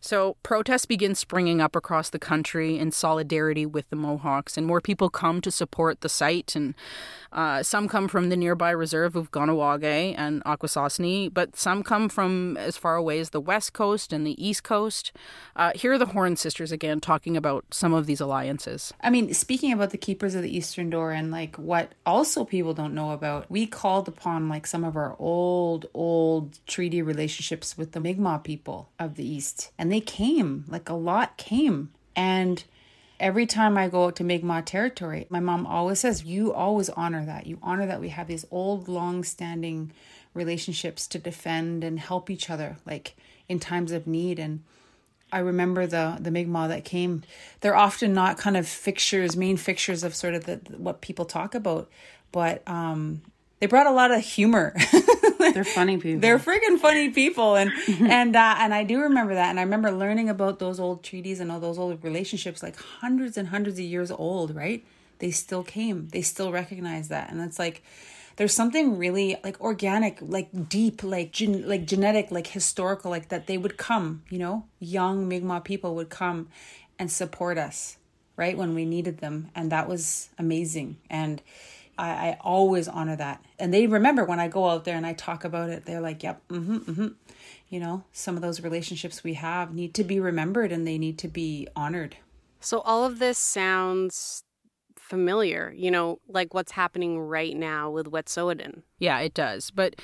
So 0.00 0.36
protests 0.42 0.86
begin 0.86 1.14
springing 1.14 1.60
up 1.60 1.74
across 1.74 2.10
the 2.10 2.18
country 2.18 2.78
in 2.78 2.92
solidarity 2.92 3.66
with 3.66 3.90
the 3.90 3.96
Mohawks, 3.96 4.56
and 4.56 4.66
more 4.66 4.80
people 4.80 5.10
come 5.10 5.40
to 5.40 5.50
support 5.50 6.00
the 6.00 6.08
site. 6.08 6.54
And 6.54 6.74
uh, 7.32 7.62
some 7.62 7.88
come 7.88 8.08
from 8.08 8.28
the 8.28 8.36
nearby 8.36 8.70
reserve 8.70 9.16
of 9.16 9.30
Kahnawake 9.30 10.14
and 10.16 10.42
Akwesasne, 10.44 11.32
but 11.32 11.56
some 11.56 11.82
come 11.82 12.08
from 12.08 12.56
as 12.56 12.76
far 12.76 12.96
away 12.96 13.18
as 13.20 13.30
the 13.30 13.40
west 13.40 13.72
coast 13.72 14.12
and 14.12 14.26
the 14.26 14.42
east 14.44 14.62
coast. 14.62 15.12
Uh, 15.56 15.72
here 15.74 15.92
are 15.92 15.98
the 15.98 16.06
Horn 16.06 16.36
sisters 16.36 16.72
again 16.72 17.00
talking 17.00 17.36
about 17.36 17.64
some 17.70 17.92
of 17.92 18.06
these 18.06 18.20
alliances. 18.20 18.92
I 19.00 19.10
mean, 19.10 19.34
speaking 19.34 19.72
about 19.72 19.90
the 19.90 19.98
keepers 19.98 20.34
of 20.34 20.42
the 20.42 20.56
Eastern 20.56 20.90
Door 20.90 21.12
and 21.12 21.30
like 21.30 21.56
what 21.56 21.92
also 22.06 22.44
people 22.44 22.74
don't 22.74 22.94
know 22.94 23.10
about, 23.12 23.50
we 23.50 23.66
called 23.66 24.08
upon 24.08 24.48
like 24.48 24.66
some 24.66 24.84
of 24.84 24.96
our 24.96 25.16
old, 25.18 25.86
old 25.94 26.58
treaty 26.66 27.02
relationships 27.02 27.76
with 27.76 27.92
the 27.92 28.00
Mi'kmaq 28.00 28.44
people 28.44 28.90
of 28.98 29.16
the 29.16 29.28
East. 29.28 29.70
And 29.78 29.92
they 29.92 30.00
came, 30.00 30.64
like 30.68 30.88
a 30.88 30.94
lot 30.94 31.36
came. 31.36 31.90
And 32.16 32.64
every 33.20 33.46
time 33.46 33.76
I 33.76 33.88
go 33.88 34.06
out 34.06 34.16
to 34.16 34.24
Mi'kmaq 34.24 34.64
territory, 34.66 35.26
my 35.30 35.40
mom 35.40 35.66
always 35.66 36.00
says, 36.00 36.24
You 36.24 36.52
always 36.52 36.88
honor 36.90 37.24
that. 37.24 37.46
You 37.46 37.58
honor 37.62 37.86
that 37.86 38.00
we 38.00 38.10
have 38.10 38.28
these 38.28 38.44
old, 38.50 38.88
long 38.88 39.24
standing 39.24 39.92
relationships 40.34 41.06
to 41.08 41.18
defend 41.18 41.84
and 41.84 41.98
help 41.98 42.30
each 42.30 42.50
other, 42.50 42.76
like 42.86 43.16
in 43.48 43.58
times 43.58 43.92
of 43.92 44.06
need. 44.06 44.38
And 44.38 44.62
I 45.32 45.40
remember 45.40 45.86
the 45.86 46.18
the 46.20 46.30
Mi'kmaq 46.30 46.68
that 46.68 46.84
came. 46.84 47.22
They're 47.60 47.76
often 47.76 48.12
not 48.12 48.38
kind 48.38 48.56
of 48.56 48.66
fixtures, 48.66 49.36
main 49.36 49.56
fixtures 49.56 50.04
of 50.04 50.14
sort 50.14 50.34
of 50.34 50.44
the 50.44 50.60
what 50.76 51.00
people 51.00 51.24
talk 51.24 51.54
about, 51.54 51.90
but 52.32 52.62
um, 52.66 53.22
they 53.60 53.66
brought 53.66 53.86
a 53.86 53.92
lot 53.92 54.10
of 54.10 54.22
humor. 54.24 54.74
They're 55.38 55.64
funny 55.64 55.98
people. 55.98 56.20
They're 56.20 56.38
freaking 56.38 56.78
funny 56.78 57.10
people, 57.10 57.56
and 57.56 57.72
and 58.00 58.34
uh, 58.36 58.56
and 58.58 58.74
I 58.74 58.84
do 58.84 59.00
remember 59.00 59.34
that, 59.34 59.50
and 59.50 59.58
I 59.58 59.62
remember 59.62 59.90
learning 59.90 60.28
about 60.28 60.58
those 60.58 60.78
old 60.78 61.02
treaties 61.02 61.40
and 61.40 61.50
all 61.50 61.60
those 61.60 61.78
old 61.78 62.02
relationships, 62.04 62.62
like 62.62 62.76
hundreds 62.76 63.36
and 63.36 63.48
hundreds 63.48 63.78
of 63.78 63.84
years 63.84 64.10
old. 64.10 64.54
Right? 64.54 64.84
They 65.18 65.30
still 65.30 65.62
came. 65.62 66.08
They 66.08 66.22
still 66.22 66.52
recognize 66.52 67.08
that, 67.08 67.30
and 67.30 67.40
it's 67.40 67.58
like 67.58 67.82
there's 68.36 68.54
something 68.54 68.98
really 68.98 69.36
like 69.42 69.60
organic, 69.60 70.18
like 70.20 70.68
deep, 70.68 71.02
like 71.02 71.32
gen- 71.32 71.68
like 71.68 71.86
genetic, 71.86 72.30
like 72.30 72.48
historical, 72.48 73.10
like 73.10 73.28
that 73.28 73.46
they 73.46 73.58
would 73.58 73.76
come. 73.76 74.22
You 74.28 74.38
know, 74.38 74.64
young 74.78 75.28
Mi'kmaq 75.28 75.64
people 75.64 75.94
would 75.96 76.10
come 76.10 76.48
and 76.98 77.10
support 77.10 77.58
us, 77.58 77.96
right 78.36 78.56
when 78.56 78.74
we 78.74 78.84
needed 78.84 79.18
them, 79.18 79.50
and 79.54 79.72
that 79.72 79.88
was 79.88 80.30
amazing. 80.38 80.98
And 81.10 81.42
I, 81.98 82.10
I 82.10 82.38
always 82.40 82.88
honor 82.88 83.16
that. 83.16 83.44
And 83.58 83.74
they 83.74 83.86
remember 83.86 84.24
when 84.24 84.40
I 84.40 84.48
go 84.48 84.68
out 84.68 84.84
there 84.84 84.96
and 84.96 85.04
I 85.04 85.12
talk 85.12 85.44
about 85.44 85.68
it, 85.68 85.84
they're 85.84 86.00
like, 86.00 86.22
yep, 86.22 86.46
mm-hmm, 86.48 86.76
mm-hmm. 86.78 87.08
You 87.68 87.80
know, 87.80 88.04
some 88.12 88.36
of 88.36 88.42
those 88.42 88.62
relationships 88.62 89.22
we 89.22 89.34
have 89.34 89.74
need 89.74 89.92
to 89.94 90.04
be 90.04 90.20
remembered 90.20 90.72
and 90.72 90.86
they 90.86 90.96
need 90.96 91.18
to 91.18 91.28
be 91.28 91.68
honored. 91.76 92.16
So 92.60 92.80
all 92.80 93.04
of 93.04 93.18
this 93.18 93.36
sounds 93.36 94.44
familiar, 94.96 95.72
you 95.76 95.90
know, 95.90 96.20
like 96.28 96.54
what's 96.54 96.72
happening 96.72 97.18
right 97.18 97.56
now 97.56 97.90
with 97.90 98.06
Wet'suwet'en. 98.06 98.82
Yeah, 98.98 99.18
it 99.20 99.34
does. 99.34 99.70
But 99.70 99.96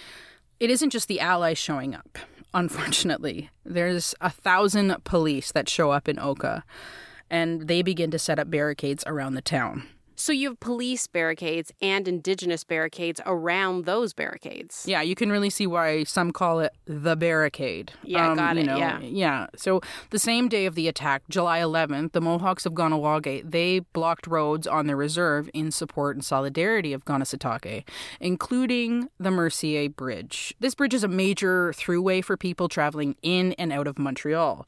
it 0.61 0.71
isn't 0.71 0.91
just 0.91 1.09
the 1.09 1.21
allies 1.21 1.59
showing 1.59 1.95
up, 1.95 2.19
unfortunately. 2.55 3.51
There's 3.65 4.15
a 4.21 4.31
thousand 4.31 4.95
police 5.05 5.53
that 5.53 5.69
show 5.69 5.91
up 5.91 6.09
in 6.09 6.19
Oka, 6.19 6.65
and 7.31 7.69
they 7.69 7.83
begin 7.83 8.11
to 8.11 8.19
set 8.19 8.39
up 8.39 8.51
barricades 8.51 9.05
around 9.07 9.35
the 9.35 9.43
town. 9.43 9.87
So 10.17 10.33
you 10.33 10.51
have 10.51 10.61
police 10.61 11.07
barricades 11.07 11.73
and 11.83 12.07
indigenous 12.07 12.65
barricades 12.65 13.21
around 13.27 13.85
those 13.85 14.13
barricades. 14.13 14.85
Yeah, 14.87 15.03
you 15.03 15.15
can 15.15 15.31
really 15.31 15.51
see 15.51 15.67
why 15.67 16.05
some 16.05 16.31
call 16.33 16.61
it 16.61 16.73
the 16.85 17.17
barricade. 17.17 17.93
Yeah, 18.03 18.31
um, 18.31 18.37
got 18.37 18.57
you 18.57 18.63
it, 18.63 18.67
know, 18.67 18.77
yeah. 18.77 19.01
Yeah. 19.01 19.47
So 19.57 19.81
the 20.11 20.19
same 20.19 20.49
day 20.49 20.67
of 20.67 20.75
the 20.75 20.89
attack, 20.89 21.23
July 21.29 21.61
11th, 21.61 22.13
the 22.13 22.21
Mohawks 22.21 22.65
of 22.67 22.75
Kahnawake, 22.75 23.51
they 23.51 23.81
blocked 23.81 24.27
roads 24.27 24.67
on 24.67 24.87
their 24.87 24.97
reserve 24.97 25.51
in 25.53 25.71
support 25.71 26.17
and 26.17 26.25
solidarity 26.25 26.93
of 26.93 27.05
Kanesatake, 27.05 27.85
including 28.21 29.09
the 29.19 29.31
Mercier 29.31 29.89
Bridge. 29.89 30.55
This 30.61 30.75
bridge 30.75 30.95
is 30.95 31.05
a 31.05 31.09
major 31.09 31.73
throughway 31.73 32.25
for 32.25 32.37
people 32.37 32.69
traveling 32.69 33.17
in 33.23 33.53
and 33.55 33.73
out 33.73 33.87
of 33.87 33.99
Montreal. 33.99 34.67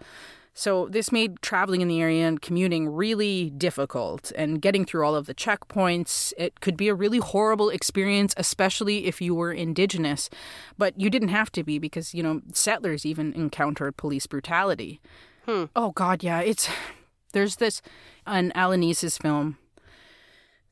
So 0.59 0.89
this 0.89 1.13
made 1.13 1.43
traveling 1.43 1.83
in 1.83 1.89
the 1.89 2.01
area 2.01 2.27
and 2.27 2.41
commuting 2.41 2.89
really 2.89 3.51
difficult 3.51 4.33
and 4.37 4.63
getting 4.63 4.87
through 4.87 5.05
all 5.05 5.15
of 5.15 5.27
the 5.27 5.35
checkpoints. 5.35 6.33
It 6.39 6.61
could 6.61 6.79
be 6.79 6.89
a 6.89 6.95
really 6.95 7.19
horrible 7.19 7.69
experience, 7.69 8.33
especially 8.39 9.05
if 9.05 9.21
you 9.21 9.35
were 9.35 9.53
indigenous. 9.53 10.31
But 10.79 10.99
you 10.99 11.11
didn't 11.11 11.29
have 11.29 11.53
to 11.53 11.63
be 11.63 11.79
because, 11.79 12.15
you 12.15 12.23
know, 12.23 12.41
settlers 12.55 13.05
even 13.05 13.35
encountered 13.35 13.99
police 13.99 14.27
brutality. 14.27 14.99
Hmm. 15.45 15.65
Oh 15.77 15.91
god, 15.91 16.25
yeah, 16.25 16.41
it's 16.41 16.71
there's 17.35 17.57
this 17.57 17.83
an 18.27 18.51
Alanis's 18.57 19.19
film. 19.19 19.59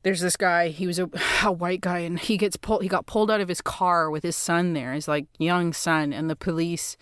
There's 0.01 0.21
this 0.21 0.35
guy, 0.35 0.69
he 0.69 0.87
was 0.87 0.97
a, 0.97 1.11
a 1.43 1.51
white 1.51 1.81
guy 1.81 1.99
and 1.99 2.19
he 2.19 2.37
gets 2.37 2.57
pulled 2.57 2.81
he 2.81 2.89
got 2.89 3.05
pulled 3.05 3.29
out 3.29 3.39
of 3.39 3.49
his 3.49 3.61
car 3.61 4.09
with 4.09 4.23
his 4.23 4.35
son 4.35 4.73
there, 4.73 4.93
his 4.93 5.07
like 5.07 5.27
young 5.37 5.73
son, 5.73 6.11
and 6.11 6.27
the 6.27 6.35
police 6.35 6.97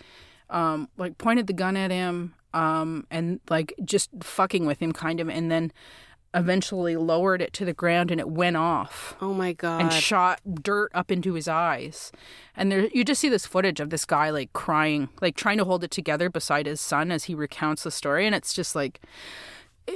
um 0.50 0.90
like 0.98 1.18
pointed 1.18 1.48
the 1.48 1.54
gun 1.54 1.78
at 1.78 1.90
him 1.90 2.34
um, 2.54 3.06
and 3.10 3.40
like 3.50 3.74
just 3.84 4.10
fucking 4.22 4.66
with 4.66 4.80
him 4.80 4.92
kind 4.92 5.20
of 5.20 5.30
and 5.30 5.52
then 5.52 5.72
eventually 6.36 6.96
lowered 6.96 7.42
it 7.42 7.54
to 7.54 7.64
the 7.66 7.74
ground 7.74 8.10
and 8.10 8.20
it 8.20 8.30
went 8.30 8.58
off. 8.58 9.16
Oh 9.22 9.34
my 9.34 9.54
god. 9.54 9.82
And 9.82 9.94
shot 9.94 10.42
dirt 10.62 10.92
up 10.94 11.12
into 11.12 11.34
his 11.34 11.48
eyes. 11.48 12.12
And 12.56 12.72
there 12.72 12.88
you 12.88 13.04
just 13.04 13.22
see 13.22 13.30
this 13.30 13.46
footage 13.46 13.80
of 13.80 13.92
this 13.92 14.06
guy 14.06 14.30
like 14.32 14.52
crying, 14.54 15.10
like 15.22 15.36
trying 15.36 15.58
to 15.58 15.66
hold 15.66 15.84
it 15.84 15.92
together 15.92 16.30
beside 16.30 16.66
his 16.66 16.82
son 16.82 17.12
as 17.12 17.26
he 17.26 17.36
recounts 17.36 17.84
the 17.84 17.92
story 17.92 18.26
and 18.26 18.34
it's 18.34 18.54
just 18.54 18.76
like 18.76 19.02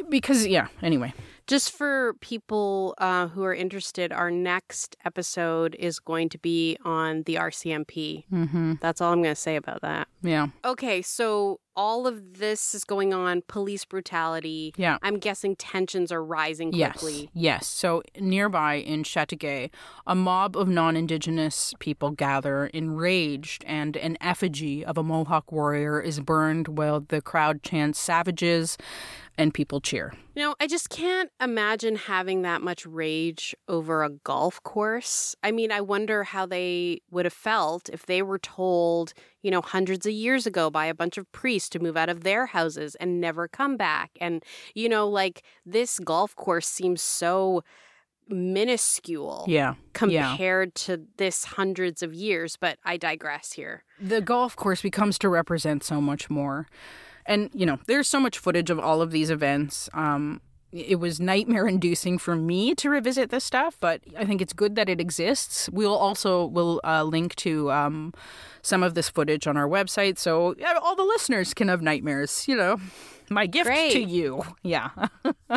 because 0.10 0.46
yeah, 0.46 0.68
anyway. 0.82 1.14
Just 1.48 1.72
for 1.72 2.14
people 2.20 2.94
uh, 2.98 3.30
who 3.30 3.44
are 3.46 3.56
interested, 3.56 4.12
our 4.12 4.30
next 4.30 4.98
episode 5.06 5.76
is 5.80 5.98
going 5.98 6.28
to 6.30 6.38
be 6.38 6.78
on 6.84 7.24
the 7.24 7.36
RCMP. 7.36 8.26
Mm-hmm. 8.30 8.74
That's 8.82 9.00
all 9.00 9.14
I'm 9.14 9.24
going 9.24 9.34
to 9.34 9.42
say 9.42 9.56
about 9.56 9.82
that. 9.82 10.10
Yeah. 10.22 10.48
Okay, 10.66 11.02
so 11.02 11.62
all 11.74 12.06
of 12.06 12.40
this 12.40 12.76
is 12.76 12.84
going 12.84 13.14
on 13.14 13.44
police 13.48 13.86
brutality. 13.86 14.74
Yeah. 14.76 14.98
I'm 15.02 15.20
guessing 15.20 15.56
tensions 15.56 16.12
are 16.12 16.24
rising 16.24 16.72
quickly. 16.72 17.30
Yes. 17.34 17.48
Yes. 17.48 17.68
So 17.68 18.04
nearby 18.20 18.76
in 18.76 19.04
Chateauguay, 19.04 19.70
a 20.06 20.16
mob 20.16 20.58
of 20.58 20.68
non 20.68 20.98
indigenous 20.98 21.74
people 21.80 22.12
gather 22.12 22.66
enraged, 22.68 23.64
and 23.66 23.96
an 23.96 24.18
effigy 24.20 24.84
of 24.84 24.98
a 24.98 25.04
Mohawk 25.04 25.52
warrior 25.52 26.02
is 26.02 26.20
burned 26.20 26.68
while 26.68 27.00
the 27.00 27.22
crowd 27.22 27.64
chants 27.64 28.00
savages 28.00 28.78
and 29.38 29.54
people 29.54 29.80
cheer. 29.82 30.14
You 30.36 30.44
know, 30.44 30.56
I 30.60 30.68
just 30.68 30.90
can't 30.90 31.30
imagine 31.42 31.96
having 31.96 32.42
that 32.42 32.62
much 32.62 32.86
rage 32.86 33.56
over 33.68 34.04
a 34.04 34.10
golf 34.10 34.62
course. 34.64 35.36
I 35.44 35.52
mean, 35.52 35.72
I 35.72 35.82
wonder 35.82 36.24
how 36.24 36.46
they 36.46 37.02
would 37.12 37.26
have 37.26 37.34
felt 37.34 37.90
if 37.90 38.06
they 38.06 38.22
were 38.22 38.40
told, 38.40 39.14
you 39.44 39.52
know, 39.52 39.62
hundreds 39.62 40.06
of 40.06 40.14
years 40.14 40.46
ago 40.48 40.70
by 40.70 40.86
a 40.88 40.94
bunch 40.96 41.18
of 41.18 41.32
priests 41.32 41.70
to 41.70 41.80
move 41.80 41.96
out 41.98 42.10
of 42.10 42.24
their 42.24 42.48
houses 42.48 42.96
and 42.96 43.22
never 43.22 43.48
come 43.48 43.78
back. 43.78 44.12
And, 44.20 44.44
you 44.74 44.90
know, 44.90 45.08
like 45.08 45.44
this 45.66 46.00
golf 46.00 46.36
course 46.36 46.68
seems 46.68 47.02
so 47.02 47.64
minuscule 48.30 49.46
Yeah. 49.48 49.76
Yeah. 49.76 49.76
compared 49.94 50.76
to 50.76 51.02
this 51.18 51.46
hundreds 51.46 52.04
of 52.04 52.14
years, 52.14 52.58
but 52.58 52.78
I 52.84 52.98
digress 52.98 53.54
here. 53.54 53.84
the 54.00 54.22
golf 54.22 54.56
course 54.56 54.82
becomes 54.82 55.18
to 55.20 55.30
represent 55.30 55.84
so 55.84 56.00
much 56.02 56.30
more. 56.30 56.68
And, 57.28 57.50
you 57.54 57.66
know, 57.66 57.78
there's 57.86 58.08
so 58.08 58.20
much 58.20 58.40
footage 58.40 58.70
of 58.70 58.80
all 58.80 59.02
of 59.02 59.12
these 59.12 59.30
events. 59.30 59.90
Um, 59.94 60.42
it 60.72 61.00
was 61.00 61.20
nightmare 61.20 61.68
inducing 61.76 62.18
for 62.18 62.36
me 62.36 62.74
to 62.76 62.90
revisit 62.90 63.30
this 63.30 63.44
stuff, 63.44 63.78
but 63.80 64.02
I 64.18 64.26
think 64.26 64.42
it's 64.42 64.54
good 64.54 64.76
that 64.76 64.90
it 64.90 65.00
exists. 65.00 65.70
We'll 65.70 65.96
also 65.96 66.46
will 66.46 66.82
uh, 66.84 67.04
link 67.04 67.36
to 67.36 67.72
um, 67.72 68.14
some 68.62 68.84
of 68.84 68.96
this 68.96 69.10
footage 69.10 69.46
on 69.48 69.58
our 69.58 69.68
website, 69.68 70.18
so 70.18 70.56
all 70.82 70.96
the 70.96 71.04
listeners 71.04 71.54
can 71.54 71.68
have 71.68 71.82
nightmares. 71.82 72.48
You 72.48 72.56
know, 72.56 72.78
my 73.30 73.46
gift 73.46 73.70
to 73.70 74.00
you. 74.00 74.44
Yeah. 74.64 74.90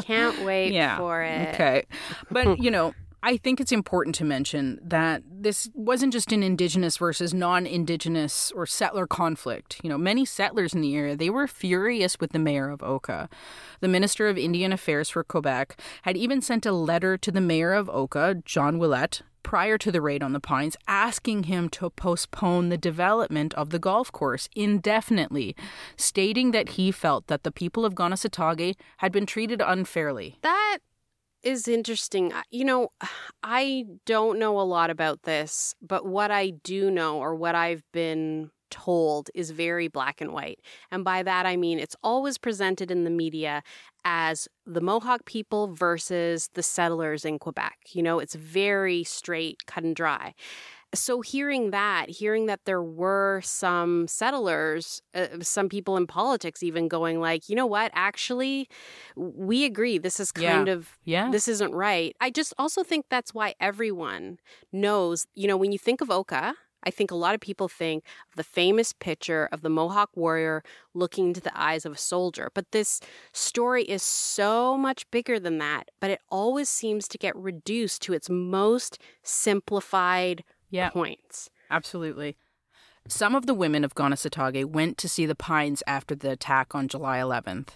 Can't 0.03 0.45
wait 0.45 0.73
yeah. 0.73 0.97
for 0.99 1.23
it. 1.23 1.55
Okay. 1.55 1.85
But, 2.31 2.63
you 2.63 2.71
know, 2.71 2.95
I 3.23 3.37
think 3.37 3.61
it's 3.61 3.73
important 3.73 4.15
to 4.17 4.25
mention 4.25 4.79
that 4.83 5.23
this 5.31 5.69
wasn't 5.75 6.13
just 6.13 6.33
an 6.33 6.43
indigenous 6.43 6.97
versus 6.97 7.35
non-indigenous 7.35 8.51
or 8.53 8.65
settler 8.67 9.07
conflict. 9.07 9.79
You 9.83 9.91
know, 9.91 9.99
many 9.99 10.25
settlers 10.25 10.75
in 10.75 10.81
the 10.81 10.97
area, 10.97 11.17
they 11.17 11.31
were 11.31 11.47
furious 11.47 12.19
with 12.19 12.33
the 12.33 12.39
mayor 12.39 12.71
of 12.71 12.83
Oka. 12.83 13.29
The 13.81 13.89
Minister 13.89 14.29
of 14.29 14.39
Indian 14.39 14.73
Affairs 14.73 15.11
for 15.11 15.23
Quebec 15.23 15.79
had 16.03 16.17
even 16.17 16.41
sent 16.41 16.65
a 16.65 16.73
letter 16.73 17.19
to 17.19 17.31
the 17.31 17.41
mayor 17.41 17.73
of 17.75 17.91
Oka, 17.91 18.43
Jean 18.45 18.79
Ouellette, 18.79 19.23
prior 19.43 19.79
to 19.79 19.91
the 19.91 20.01
raid 20.01 20.23
on 20.23 20.33
the 20.33 20.41
Pines, 20.41 20.77
asking 20.87 21.45
him 21.45 21.69
to 21.71 21.91
postpone 21.91 22.69
the 22.69 22.79
development 22.79 23.53
of 23.55 23.71
the 23.71 23.79
golf 23.79 24.13
course 24.13 24.49
indefinitely, 24.55 25.57
stating 25.97 26.53
that 26.53 26.71
he 26.71 26.91
felt 26.91 27.27
that 27.27 27.43
the 27.43 27.53
people 27.53 27.85
of 27.85 27.95
Kanesatake 27.95 28.77
had 28.99 29.13
been 29.13 29.27
treated 29.27 29.61
unfairly. 29.61 30.37
That 30.43 30.79
is 31.43 31.69
interesting. 31.69 32.33
You 32.51 32.65
know, 32.65 32.89
I 33.43 33.87
don't 34.07 34.39
know 34.39 34.61
a 34.61 34.63
lot 34.63 34.91
about 34.91 35.23
this, 35.23 35.75
but 35.81 36.07
what 36.07 36.31
I 36.31 36.51
do 36.51 36.91
know 36.91 37.19
or 37.19 37.35
what 37.35 37.55
I've 37.55 37.83
been 37.93 38.51
told 38.71 39.31
is 39.35 39.51
very 39.51 39.89
black 39.89 40.21
and 40.21 40.33
white. 40.33 40.61
And 40.91 41.05
by 41.05 41.23
that, 41.23 41.45
I 41.45 41.57
mean 41.57 41.79
it's 41.79 41.97
always 42.03 42.39
presented 42.39 42.91
in 42.91 43.05
the 43.05 43.11
media 43.11 43.63
as 44.05 44.49
the 44.65 44.81
Mohawk 44.81 45.25
people 45.25 45.75
versus 45.75 46.49
the 46.55 46.63
settlers 46.63 47.25
in 47.25 47.39
Quebec. 47.39 47.77
You 47.93 48.03
know, 48.03 48.19
it's 48.19 48.35
very 48.35 49.05
straight, 49.05 49.67
cut 49.67 49.85
and 49.85 49.97
dry. 49.97 50.35
So, 50.93 51.21
hearing 51.21 51.71
that, 51.71 52.11
hearing 52.11 52.47
that 52.47 52.65
there 52.65 52.83
were 52.83 53.41
some 53.45 54.09
settlers, 54.09 55.01
uh, 55.15 55.29
some 55.41 55.69
people 55.69 55.97
in 55.97 56.09
politics 56.09 56.65
even 56.65 56.89
going, 56.89 57.21
like, 57.21 57.49
you 57.49 57.55
know 57.55 57.67
what, 57.67 57.93
actually, 57.95 58.69
we 59.15 59.65
agree 59.65 59.99
this 59.99 60.19
is 60.19 60.33
kind 60.33 60.67
Yeah. 60.67 60.73
of, 60.75 60.99
Yeah. 61.05 61.31
this 61.31 61.47
isn't 61.47 61.73
right. 61.73 62.17
I 62.21 62.31
just 62.31 62.53
also 62.59 62.83
think 62.83 63.07
that's 63.09 63.33
why 63.33 63.55
everyone 63.61 64.39
knows, 64.73 65.27
you 65.35 65.47
know, 65.47 65.57
when 65.57 65.71
you 65.71 65.79
think 65.79 66.01
of 66.01 66.11
Oka, 66.11 66.55
I 66.83 66.91
think 66.91 67.11
a 67.13 67.15
lot 67.15 67.35
of 67.37 67.41
people 67.41 67.69
think 67.69 68.05
of 68.31 68.37
the 68.37 68.43
famous 68.43 68.93
picture 68.93 69.49
of 69.53 69.61
the 69.61 69.69
Mohawk 69.71 70.11
warrior 70.17 70.65
looking 70.95 71.29
into 71.29 71.41
the 71.41 71.57
eyes 71.57 71.85
of 71.87 71.93
a 71.93 71.99
soldier. 71.99 72.51
But 72.53 72.73
this 72.73 73.01
story 73.33 73.85
is 73.85 74.03
so 74.03 74.77
much 74.77 75.09
bigger 75.13 75.39
than 75.39 75.59
that, 75.59 75.91
but 76.01 76.11
it 76.11 76.21
always 76.31 76.69
seems 76.69 77.07
to 77.09 77.19
get 77.19 77.37
reduced 77.37 78.03
to 78.03 78.13
its 78.13 78.29
most 78.31 78.99
simplified 79.23 80.43
Yeah. 80.71 80.91
points. 80.91 81.51
Absolutely. 81.71 82.37
Some 83.09 83.35
of 83.35 83.47
the 83.47 83.55
women 83.55 83.85
of 83.85 83.95
Kanesatake 83.95 84.67
went 84.67 84.99
to 84.99 85.09
see 85.09 85.27
the 85.27 85.35
pines 85.35 85.83
after 85.87 86.15
the 86.15 86.31
attack 86.33 86.75
on 86.75 86.89
July 86.89 87.19
11th, 87.19 87.71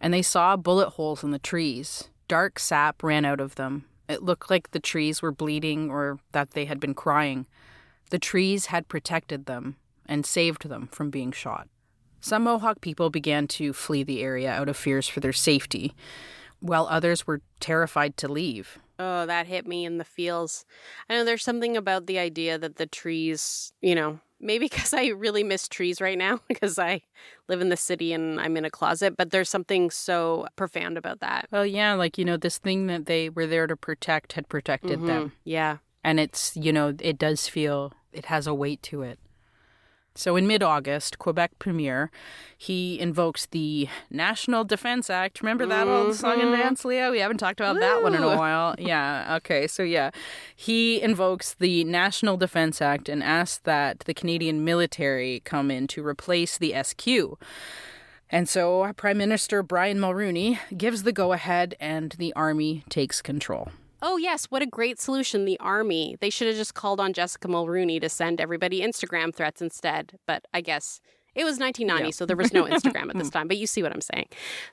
and 0.00 0.12
they 0.12 0.22
saw 0.22 0.56
bullet 0.56 0.90
holes 0.90 1.22
in 1.22 1.30
the 1.30 1.38
trees. 1.38 2.08
Dark 2.28 2.58
sap 2.58 3.02
ran 3.02 3.24
out 3.24 3.40
of 3.40 3.54
them. 3.56 3.84
It 4.08 4.22
looked 4.22 4.50
like 4.50 4.70
the 4.70 4.80
trees 4.80 5.22
were 5.22 5.32
bleeding 5.32 5.90
or 5.90 6.18
that 6.32 6.52
they 6.52 6.64
had 6.64 6.80
been 6.80 6.94
crying. 6.94 7.46
The 8.10 8.18
trees 8.18 8.66
had 8.66 8.88
protected 8.88 9.46
them 9.46 9.76
and 10.06 10.26
saved 10.26 10.68
them 10.68 10.88
from 10.88 11.10
being 11.10 11.32
shot. 11.32 11.68
Some 12.20 12.44
Mohawk 12.44 12.80
people 12.80 13.10
began 13.10 13.46
to 13.48 13.72
flee 13.72 14.02
the 14.02 14.22
area 14.22 14.50
out 14.50 14.68
of 14.68 14.76
fears 14.76 15.08
for 15.08 15.20
their 15.20 15.32
safety, 15.32 15.94
while 16.60 16.86
others 16.86 17.26
were 17.26 17.42
terrified 17.60 18.16
to 18.18 18.28
leave. 18.28 18.78
Oh, 18.98 19.26
that 19.26 19.46
hit 19.46 19.66
me 19.66 19.84
in 19.84 19.98
the 19.98 20.04
feels. 20.04 20.64
I 21.08 21.14
know 21.14 21.24
there's 21.24 21.42
something 21.42 21.76
about 21.76 22.06
the 22.06 22.18
idea 22.18 22.58
that 22.58 22.76
the 22.76 22.86
trees, 22.86 23.72
you 23.80 23.94
know, 23.94 24.20
maybe 24.40 24.66
because 24.70 24.94
I 24.94 25.06
really 25.08 25.42
miss 25.42 25.68
trees 25.68 26.00
right 26.00 26.18
now 26.18 26.40
because 26.48 26.78
I 26.78 27.02
live 27.48 27.60
in 27.60 27.68
the 27.70 27.76
city 27.76 28.12
and 28.12 28.40
I'm 28.40 28.56
in 28.56 28.64
a 28.64 28.70
closet, 28.70 29.16
but 29.16 29.30
there's 29.30 29.50
something 29.50 29.90
so 29.90 30.46
profound 30.56 30.96
about 30.96 31.20
that. 31.20 31.48
Well, 31.50 31.66
yeah, 31.66 31.94
like, 31.94 32.18
you 32.18 32.24
know, 32.24 32.36
this 32.36 32.58
thing 32.58 32.86
that 32.86 33.06
they 33.06 33.28
were 33.30 33.46
there 33.46 33.66
to 33.66 33.76
protect 33.76 34.34
had 34.34 34.48
protected 34.48 35.06
them. 35.06 35.28
Mhm. 35.28 35.32
Yeah. 35.44 35.76
And 36.02 36.20
it's, 36.20 36.56
you 36.56 36.72
know, 36.72 36.94
it 37.00 37.18
does 37.18 37.48
feel, 37.48 37.92
it 38.12 38.26
has 38.26 38.46
a 38.46 38.54
weight 38.54 38.82
to 38.84 39.02
it. 39.02 39.18
So 40.16 40.36
in 40.36 40.46
mid 40.46 40.62
August, 40.62 41.18
Quebec 41.18 41.58
Premier, 41.58 42.10
he 42.56 43.00
invokes 43.00 43.46
the 43.46 43.88
National 44.10 44.62
Defense 44.62 45.10
Act. 45.10 45.40
Remember 45.42 45.66
that 45.66 45.88
old 45.88 46.14
song 46.14 46.40
and 46.40 46.50
Mhm. 46.54 46.58
dance, 46.58 46.84
Leah? 46.84 47.10
We 47.10 47.18
haven't 47.18 47.38
talked 47.38 47.58
about 47.58 47.80
that 47.80 48.00
one 48.00 48.14
in 48.14 48.22
a 48.22 48.36
while. 48.36 48.76
Yeah, 48.78 49.34
okay, 49.38 49.66
so 49.66 49.82
yeah. 49.82 50.10
He 50.54 51.02
invokes 51.02 51.54
the 51.54 51.82
National 51.82 52.36
Defense 52.36 52.80
Act 52.80 53.08
and 53.08 53.24
asks 53.24 53.58
that 53.64 54.00
the 54.00 54.14
Canadian 54.14 54.64
military 54.64 55.40
come 55.44 55.68
in 55.70 55.88
to 55.88 56.06
replace 56.06 56.58
the 56.58 56.74
SQ. 56.74 57.36
And 58.30 58.48
so 58.48 58.92
Prime 58.96 59.18
Minister 59.18 59.62
Brian 59.64 59.98
Mulroney 59.98 60.58
gives 60.76 61.02
the 61.02 61.12
go 61.12 61.32
ahead 61.32 61.74
and 61.80 62.12
the 62.18 62.32
army 62.34 62.84
takes 62.88 63.20
control. 63.20 63.70
Oh, 64.06 64.18
yes. 64.18 64.44
What 64.50 64.60
a 64.60 64.66
great 64.66 65.00
solution. 65.00 65.46
The 65.46 65.58
army. 65.60 66.16
They 66.20 66.28
should 66.28 66.46
have 66.46 66.56
just 66.56 66.74
called 66.74 67.00
on 67.00 67.14
Jessica 67.14 67.48
Mulroney 67.48 67.98
to 68.02 68.08
send 68.10 68.38
everybody 68.38 68.80
Instagram 68.82 69.34
threats 69.34 69.62
instead. 69.62 70.18
But 70.26 70.44
I 70.52 70.60
guess 70.60 71.00
it 71.34 71.42
was 71.42 71.58
1990, 71.58 72.08
Yeah. 72.08 72.10
so 72.12 72.26
there 72.26 72.36
was 72.36 72.52
no 72.52 72.64
Instagram 72.64 73.08
at 73.10 73.16
this 73.16 73.30
time. 73.36 73.48
But 73.48 73.56
you 73.56 73.66
see 73.66 73.82
what 73.82 73.92
I'm 73.92 74.02
saying. 74.02 74.28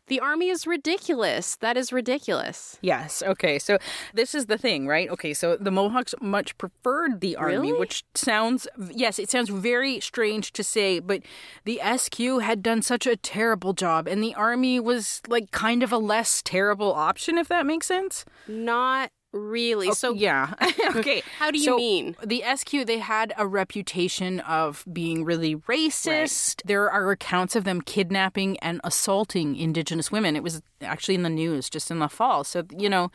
The 0.08 0.20
army 0.20 0.50
is 0.50 0.68
ridiculous. 0.68 1.56
That 1.56 1.78
is 1.78 1.94
ridiculous. 1.94 2.78
Yes. 2.82 3.24
Okay. 3.24 3.58
So 3.58 3.78
this 4.14 4.36
is 4.36 4.48
the 4.48 4.58
thing, 4.60 4.86
right? 4.86 5.10
Okay. 5.10 5.34
So 5.34 5.56
the 5.56 5.72
Mohawks 5.72 6.14
much 6.22 6.56
preferred 6.60 7.22
the 7.22 7.36
army, 7.38 7.70
Really? 7.70 7.74
which 7.80 8.04
sounds, 8.14 8.68
yes, 8.94 9.18
it 9.18 9.32
sounds 9.32 9.50
very 9.50 10.02
strange 10.02 10.52
to 10.52 10.64
say, 10.64 11.00
but 11.00 11.22
the 11.64 11.80
SQ 11.98 12.20
had 12.42 12.62
done 12.62 12.82
such 12.82 13.08
a 13.08 13.16
terrible 13.16 13.72
job, 13.74 14.08
and 14.08 14.22
the 14.22 14.36
army 14.36 14.78
was 14.80 15.22
like 15.28 15.50
kind 15.52 15.82
of 15.84 15.92
a 15.94 15.98
less 15.98 16.42
terrible 16.44 16.94
option, 16.94 17.38
if 17.40 17.48
that 17.48 17.66
makes 17.66 17.88
sense. 17.88 18.26
Not 18.48 19.10
really. 19.32 19.90
Oh, 19.90 19.94
so, 19.94 20.14
yeah. 20.16 20.54
okay. 20.96 21.24
How 21.38 21.52
do 21.52 21.58
you 21.58 21.66
So 21.66 21.78
mean? 21.78 22.16
The 22.24 22.44
SQ, 22.56 22.86
they 22.86 23.00
had 23.00 23.34
a 23.38 23.48
reputation 23.48 24.40
of 24.42 24.86
being 24.92 25.24
really 25.24 25.56
racist. 25.56 26.62
There 26.66 26.90
are 26.90 27.12
accounts 27.12 27.56
of 27.56 27.64
them 27.64 27.82
kidnapping 27.82 28.58
and 28.60 28.82
assaulting 28.84 29.56
Indigenous 29.56 30.12
women. 30.12 30.36
It 30.36 30.44
was 30.44 30.62
actually 30.82 31.16
in 31.16 31.24
the 31.24 31.30
news 31.30 31.70
just 31.70 31.92
in 31.92 32.00
the 32.00 32.10
fall. 32.10 32.44
So, 32.44 32.64
you 32.78 32.90
know, 32.90 33.12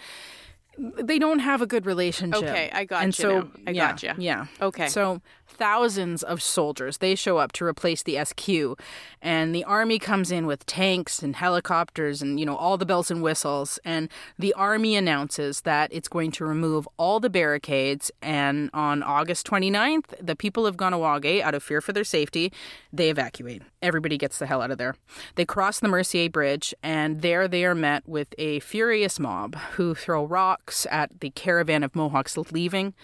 they 0.78 1.18
don't 1.18 1.38
have 1.38 1.62
a 1.62 1.66
good 1.66 1.86
relationship. 1.86 2.42
Okay, 2.42 2.70
I 2.72 2.84
got 2.84 3.02
and 3.02 3.18
you 3.18 3.22
so, 3.22 3.40
now. 3.40 3.50
I 3.66 3.70
yeah, 3.70 3.90
got 3.90 4.02
you. 4.02 4.12
Yeah. 4.18 4.46
Okay. 4.60 4.88
So 4.88 5.22
thousands 5.46 6.22
of 6.22 6.42
soldiers. 6.42 6.98
They 6.98 7.14
show 7.14 7.38
up 7.38 7.52
to 7.52 7.64
replace 7.64 8.02
the 8.02 8.22
SQ, 8.24 8.78
and 9.22 9.54
the 9.54 9.64
army 9.64 9.98
comes 9.98 10.30
in 10.30 10.46
with 10.46 10.66
tanks 10.66 11.22
and 11.22 11.36
helicopters 11.36 12.22
and, 12.22 12.38
you 12.38 12.46
know, 12.46 12.56
all 12.56 12.76
the 12.76 12.86
bells 12.86 13.10
and 13.10 13.22
whistles. 13.22 13.78
And 13.84 14.08
the 14.38 14.52
army 14.54 14.96
announces 14.96 15.62
that 15.62 15.92
it's 15.92 16.08
going 16.08 16.30
to 16.32 16.44
remove 16.44 16.88
all 16.96 17.20
the 17.20 17.30
barricades. 17.30 18.10
And 18.20 18.70
on 18.74 19.02
August 19.02 19.46
29th, 19.46 20.14
the 20.20 20.36
people 20.36 20.66
of 20.66 20.76
Kahnawake, 20.76 21.40
out 21.40 21.54
of 21.54 21.62
fear 21.62 21.80
for 21.80 21.92
their 21.92 22.04
safety, 22.04 22.52
they 22.92 23.10
evacuate. 23.10 23.62
Everybody 23.82 24.18
gets 24.18 24.38
the 24.38 24.46
hell 24.46 24.62
out 24.62 24.70
of 24.70 24.78
there. 24.78 24.96
They 25.36 25.44
cross 25.44 25.80
the 25.80 25.88
Mercier 25.88 26.28
Bridge, 26.28 26.74
and 26.82 27.22
there 27.22 27.48
they 27.48 27.64
are 27.64 27.74
met 27.74 28.08
with 28.08 28.34
a 28.38 28.60
furious 28.60 29.18
mob 29.18 29.56
who 29.74 29.94
throw 29.94 30.24
rocks 30.24 30.86
at 30.90 31.20
the 31.20 31.30
caravan 31.30 31.82
of 31.82 31.94
Mohawks 31.94 32.36
leaving. 32.36 32.94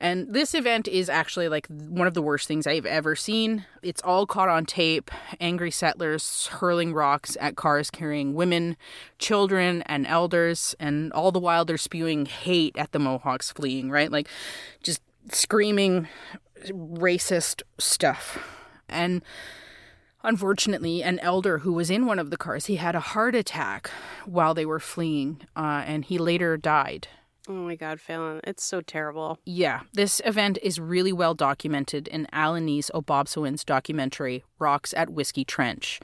And 0.00 0.32
this 0.32 0.54
event 0.54 0.86
is 0.86 1.08
actually 1.08 1.48
like 1.48 1.66
one 1.66 2.06
of 2.06 2.14
the 2.14 2.22
worst 2.22 2.46
things 2.46 2.68
I've 2.68 2.86
ever 2.86 3.16
seen. 3.16 3.64
It's 3.82 4.02
all 4.02 4.26
caught 4.26 4.48
on 4.48 4.64
tape 4.64 5.10
angry 5.40 5.72
settlers 5.72 6.46
hurling 6.46 6.94
rocks 6.94 7.36
at 7.40 7.56
cars 7.56 7.90
carrying 7.90 8.34
women, 8.34 8.76
children, 9.18 9.82
and 9.86 10.06
elders, 10.06 10.76
and 10.78 11.12
all 11.12 11.32
the 11.32 11.40
while 11.40 11.64
they're 11.64 11.76
spewing 11.76 12.26
hate 12.26 12.78
at 12.78 12.92
the 12.92 13.00
Mohawks 13.00 13.50
fleeing, 13.50 13.90
right? 13.90 14.10
Like 14.10 14.28
just 14.84 15.02
screaming 15.32 16.06
racist 16.70 17.62
stuff. 17.78 18.38
And 18.88 19.22
unfortunately, 20.22 21.02
an 21.02 21.18
elder 21.20 21.58
who 21.58 21.72
was 21.72 21.90
in 21.90 22.06
one 22.06 22.20
of 22.20 22.30
the 22.30 22.36
cars, 22.36 22.66
he 22.66 22.76
had 22.76 22.94
a 22.94 23.00
heart 23.00 23.34
attack 23.34 23.90
while 24.26 24.54
they 24.54 24.64
were 24.64 24.80
fleeing, 24.80 25.40
uh, 25.56 25.82
and 25.86 26.04
he 26.04 26.18
later 26.18 26.56
died. 26.56 27.08
Oh 27.50 27.54
my 27.54 27.76
God, 27.76 27.98
Falen, 27.98 28.40
it's 28.44 28.62
so 28.62 28.82
terrible. 28.82 29.38
Yeah, 29.46 29.80
this 29.94 30.20
event 30.26 30.58
is 30.62 30.78
really 30.78 31.14
well 31.14 31.32
documented 31.32 32.06
in 32.06 32.26
Alanis 32.30 32.90
Obomsawin's 32.92 33.64
documentary 33.64 34.44
Rocks 34.58 34.92
at 34.92 35.08
Whiskey 35.08 35.46
Trench, 35.46 35.98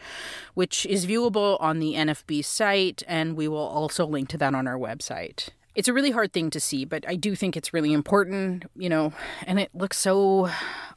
which 0.54 0.86
is 0.86 1.04
viewable 1.04 1.60
on 1.60 1.80
the 1.80 1.94
NFB 1.94 2.42
site, 2.46 3.02
and 3.06 3.36
we 3.36 3.46
will 3.46 3.58
also 3.58 4.06
link 4.06 4.30
to 4.30 4.38
that 4.38 4.54
on 4.54 4.66
our 4.66 4.78
website. 4.78 5.50
It's 5.74 5.88
a 5.88 5.92
really 5.92 6.12
hard 6.12 6.32
thing 6.32 6.48
to 6.48 6.60
see, 6.60 6.86
but 6.86 7.06
I 7.06 7.16
do 7.16 7.34
think 7.34 7.58
it's 7.58 7.74
really 7.74 7.92
important, 7.92 8.64
you 8.74 8.88
know, 8.88 9.12
and 9.46 9.60
it 9.60 9.68
looks 9.74 9.98
so 9.98 10.48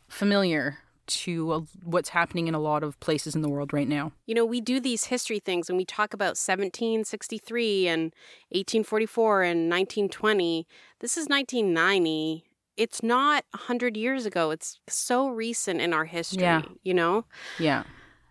familiar 0.07 0.77
to 1.07 1.65
what's 1.83 2.09
happening 2.09 2.47
in 2.47 2.53
a 2.55 2.59
lot 2.59 2.83
of 2.83 2.99
places 2.99 3.35
in 3.35 3.41
the 3.41 3.49
world 3.49 3.73
right 3.73 3.87
now. 3.87 4.11
You 4.25 4.35
know, 4.35 4.45
we 4.45 4.61
do 4.61 4.79
these 4.79 5.05
history 5.05 5.39
things 5.39 5.69
and 5.69 5.77
we 5.77 5.85
talk 5.85 6.13
about 6.13 6.37
1763 6.37 7.87
and 7.87 8.01
1844 8.49 9.43
and 9.43 9.69
1920. 9.69 10.67
This 10.99 11.17
is 11.17 11.27
1990. 11.27 12.43
It's 12.75 13.01
not 13.01 13.43
100 13.51 13.97
years 13.97 14.25
ago. 14.25 14.51
It's 14.51 14.79
so 14.87 15.29
recent 15.29 15.81
in 15.81 15.93
our 15.93 16.05
history, 16.05 16.43
Yeah. 16.43 16.61
you 16.83 16.93
know? 16.93 17.25
Yeah. 17.57 17.83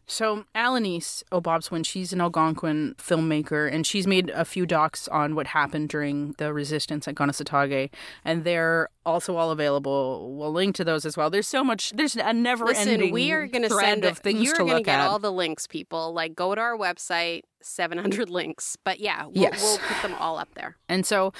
So 0.08 0.44
Alanis 0.54 1.24
Obomsawin, 1.32 1.84
she's 1.84 2.12
an 2.12 2.20
Algonquin 2.20 2.94
filmmaker, 2.96 3.70
and 3.72 3.84
she's 3.84 4.06
made 4.06 4.30
a 4.30 4.44
few 4.44 4.64
docs 4.64 5.08
on 5.08 5.34
what 5.34 5.48
happened 5.48 5.88
during 5.88 6.32
the 6.38 6.52
resistance 6.52 7.08
at 7.08 7.16
Kanesatake, 7.16 7.90
and 8.24 8.44
they're 8.44 8.88
also 9.04 9.34
all 9.36 9.50
available. 9.50 10.32
We'll 10.36 10.52
link 10.52 10.76
to 10.76 10.84
those 10.84 11.04
as 11.04 11.16
well. 11.16 11.28
There's 11.28 11.48
so 11.48 11.64
much. 11.64 11.90
There's 11.90 12.14
a 12.14 12.32
never-ending 12.32 12.98
Listen, 13.00 13.10
we 13.10 13.32
are 13.32 13.48
going 13.48 13.62
to 13.64 13.70
send 13.70 14.04
of 14.04 14.18
things 14.18 14.42
You're 14.44 14.54
to 14.54 14.58
gonna 14.60 14.74
look 14.74 14.84
get 14.84 15.00
at. 15.00 15.08
all 15.08 15.18
the 15.18 15.32
links, 15.32 15.66
people. 15.66 16.12
Like, 16.14 16.36
go 16.36 16.54
to 16.54 16.60
our 16.60 16.76
website, 16.76 17.42
700 17.60 18.30
links. 18.30 18.76
But 18.84 19.00
yeah, 19.00 19.24
we'll, 19.24 19.32
Yes. 19.34 19.60
we'll 19.60 19.78
put 19.78 20.02
them 20.02 20.14
all 20.20 20.38
up 20.38 20.54
there. 20.54 20.76
And 20.88 21.04
so, 21.04 21.32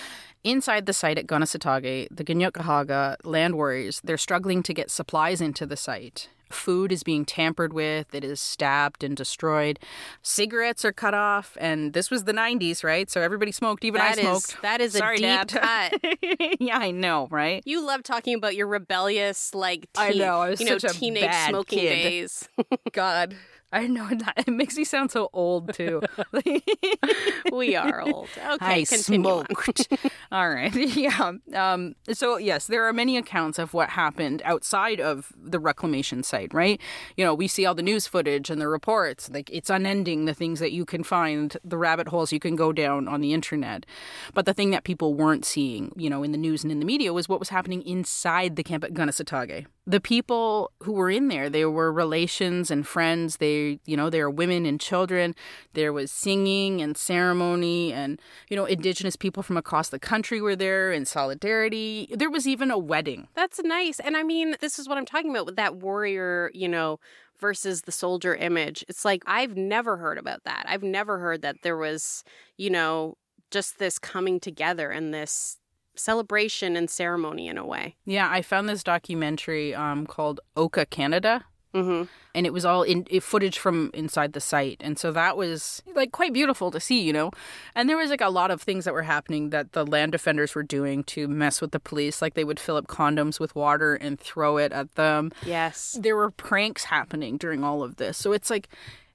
inside 0.42 0.86
the 0.86 0.92
site 0.92 1.18
at 1.18 1.28
Kanesatake, 1.28 2.08
the 2.10 2.24
Kanien'kehá:ka 2.24 3.18
land 3.22 3.54
warriors, 3.54 4.00
they're 4.02 4.18
struggling 4.18 4.64
to 4.64 4.74
get 4.74 4.90
supplies 4.90 5.40
into 5.40 5.66
the 5.66 5.76
site. 5.76 6.30
Food 6.51 6.92
is 6.92 7.03
being 7.03 7.24
tampered 7.24 7.72
with, 7.72 8.14
it 8.14 8.22
is 8.24 8.40
stabbed 8.40 9.03
and 9.03 9.16
destroyed. 9.16 9.78
Cigarettes 10.22 10.84
are 10.84 10.92
cut 10.92 11.14
off, 11.14 11.57
and 11.61 11.92
this 11.92 12.11
was 12.11 12.24
the 12.24 12.32
90s, 12.32 12.84
right? 12.84 13.11
So 13.11 13.20
everybody 13.20 13.53
smoked, 13.53 13.84
even 13.84 13.99
That 14.01 14.18
I 14.18 14.20
is- 14.20 14.44
smoked. 14.44 14.62
that 14.62 14.80
is 14.80 14.94
a 14.94 15.01
deep 15.14 15.22
Dad. 15.22 15.49
cut. 15.49 16.01
yeah, 16.61 16.78
I 16.78 16.90
know, 16.90 17.28
right? 17.30 17.62
You 17.66 17.84
love 17.84 18.03
talking 18.03 18.34
about 18.34 18.55
your 18.55 18.66
rebellious, 18.68 19.55
like, 19.55 19.88
I 19.97 20.11
know, 20.12 20.40
I 20.40 20.51
was 20.51 20.61
you 20.61 20.66
know, 20.70 20.78
teenage 20.78 21.32
smoking 21.49 21.78
kid. 21.80 21.88
days. 22.03 22.49
God. 22.92 23.34
I 23.72 23.86
know 23.86 24.08
that 24.10 24.44
it 24.46 24.48
makes 24.48 24.76
me 24.76 24.84
sound 24.84 25.10
so 25.10 25.28
old 25.32 25.74
too. 25.74 26.02
we 27.52 27.76
are 27.76 28.02
old. 28.02 28.28
Okay, 28.56 28.80
I 28.80 28.84
smoked. 28.84 29.88
All 30.30 30.48
right. 30.48 30.74
Yeah. 30.74 31.32
Um, 31.54 31.94
so 32.12 32.36
yes, 32.36 32.66
there 32.66 32.84
are 32.84 32.92
many 32.92 33.16
accounts 33.16 33.58
of 33.58 33.74
what 33.74 33.90
happened 33.90 34.40
outside 34.44 35.00
of 35.00 35.32
the 35.36 35.58
reclamation 35.58 36.22
site, 36.22 36.54
right? 36.54 36.80
You 37.16 37.24
know, 37.24 37.34
we 37.34 37.48
see 37.48 37.66
all 37.66 37.74
the 37.74 37.82
news 37.82 38.06
footage 38.06 38.50
and 38.50 38.60
the 38.60 38.68
reports. 38.68 39.28
Like 39.30 39.50
it's 39.50 39.68
unending 39.68 40.24
the 40.26 40.34
things 40.34 40.60
that 40.60 40.72
you 40.72 40.84
can 40.84 41.02
find, 41.02 41.56
the 41.64 41.76
rabbit 41.76 42.08
holes 42.08 42.32
you 42.32 42.40
can 42.40 42.56
go 42.56 42.72
down 42.72 43.08
on 43.08 43.20
the 43.20 43.32
internet. 43.32 43.84
But 44.32 44.46
the 44.46 44.54
thing 44.54 44.70
that 44.70 44.84
people 44.84 45.14
weren't 45.14 45.44
seeing, 45.44 45.92
you 45.96 46.08
know, 46.08 46.22
in 46.22 46.32
the 46.32 46.38
news 46.38 46.62
and 46.62 46.70
in 46.72 46.78
the 46.78 46.86
media 46.86 47.12
was 47.12 47.28
what 47.28 47.40
was 47.40 47.48
happening 47.48 47.82
inside 47.82 48.56
the 48.56 48.62
camp 48.62 48.84
at 48.84 48.94
Kanesatake. 48.94 49.66
The 49.87 50.01
people 50.01 50.72
who 50.82 50.93
were 50.93 51.11
in 51.11 51.28
there, 51.28 51.49
they 51.49 51.64
were 51.64 51.93
relations 51.93 52.70
and 52.72 52.87
friends. 52.87 53.37
They, 53.37 53.78
you 53.84 53.97
know, 53.97 54.11
there 54.11 54.24
were 54.24 54.34
women 54.34 54.66
and 54.66 54.80
children. 54.80 55.34
There 55.74 55.93
was 55.93 56.11
singing 56.11 56.82
and 56.82 56.97
ceremony, 56.97 57.93
and 57.93 58.20
you 58.49 58.57
know, 58.57 58.64
indigenous 58.64 59.14
people 59.14 59.45
from 59.45 59.57
across 59.57 59.91
the 59.91 60.01
country 60.01 60.41
were 60.41 60.57
there 60.57 60.91
in 60.91 61.05
solidarity. 61.05 62.09
There 62.11 62.30
was 62.30 62.49
even 62.49 62.70
a 62.70 62.78
wedding. 62.78 63.28
That's 63.34 63.62
nice. 63.62 64.01
And 64.01 64.16
I 64.16 64.24
mean, 64.24 64.57
this 64.61 64.78
is 64.78 64.89
what 64.89 64.99
I'm 64.99 65.07
talking 65.07 65.30
about 65.30 65.47
with 65.47 65.57
that 65.57 65.76
warrior, 65.76 66.51
you 66.53 66.68
know, 66.68 66.99
versus 67.39 67.82
the 67.82 67.93
soldier 67.93 68.34
image. 68.34 68.84
It's 68.89 69.05
like 69.05 69.22
I've 69.26 69.57
never 69.57 69.97
heard 69.99 70.18
about 70.18 70.45
that. 70.45 70.66
I've 70.68 70.82
never 70.82 71.18
heard 71.18 71.43
that 71.43 71.62
there 71.62 71.76
was, 71.76 72.24
you 72.57 72.70
know, 72.70 73.16
just 73.51 73.78
this 73.78 73.99
coming 73.99 74.41
together 74.41 74.91
and 74.91 75.14
this 75.14 75.59
celebration 75.99 76.76
and 76.76 76.88
ceremony 76.90 77.49
in 77.49 77.59
a 77.59 77.66
way. 77.66 77.97
Yeah, 78.05 78.28
I 78.30 78.42
found 78.42 78.68
this 78.68 78.82
documentary 78.82 79.74
um, 79.74 80.07
called 80.07 80.40
Oka 80.57 80.86
Canada. 80.86 81.44
Mm-hmm. 81.74 82.05
And 82.34 82.47
it 82.47 82.55
was 82.55 82.64
all 82.64 82.82
in 82.82 83.07
it, 83.11 83.22
footage 83.22 83.59
from 83.59 83.90
inside 83.92 84.32
the 84.32 84.40
site, 84.40 84.78
and 84.80 84.99
so 84.99 85.12
that 85.12 85.36
was 85.36 85.82
like 85.94 86.11
quite 86.11 86.32
beautiful 86.32 86.70
to 86.70 86.80
see, 86.80 87.01
you 87.01 87.12
know. 87.12 87.30
And 87.74 87.88
there 87.88 87.99
was 87.99 88.09
like 88.09 88.22
a 88.22 88.30
lot 88.30 88.51
of 88.51 88.62
things 88.62 88.86
that 88.86 88.94
were 88.94 89.03
happening 89.03 89.51
that 89.51 89.72
the 89.72 89.84
land 89.84 90.12
defenders 90.12 90.55
were 90.55 90.62
doing 90.62 91.05
to 91.05 91.28
mess 91.28 91.61
with 91.61 91.72
the 91.72 91.80
police, 91.80 92.22
like 92.22 92.32
they 92.32 92.44
would 92.44 92.61
fill 92.61 92.76
up 92.76 92.86
condoms 92.86 93.38
with 93.38 93.55
water 93.55 93.94
and 93.94 94.18
throw 94.18 94.57
it 94.57 94.72
at 94.72 94.94
them. 94.94 95.32
Yes, 95.44 95.99
there 96.01 96.16
were 96.16 96.30
pranks 96.30 96.84
happening 96.84 97.36
during 97.36 97.62
all 97.62 97.82
of 97.82 97.97
this, 97.97 98.16
so 98.16 98.32
it's 98.32 98.49
like 98.49 98.68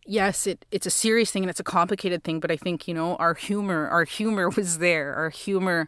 yes, 0.05 0.47
it 0.47 0.65
it's 0.71 0.85
a 0.85 0.91
serious 0.91 1.31
thing 1.31 1.43
and 1.43 1.49
it's 1.49 1.59
a 1.59 1.63
complicated 1.63 2.23
thing, 2.23 2.39
but 2.39 2.51
I 2.51 2.57
think 2.57 2.87
you 2.87 2.93
know 2.93 3.15
our 3.15 3.33
humor, 3.33 3.87
our 3.87 4.03
humor 4.03 4.49
was 4.55 4.77
there. 4.77 5.15
Our 5.15 5.29
humor 5.29 5.87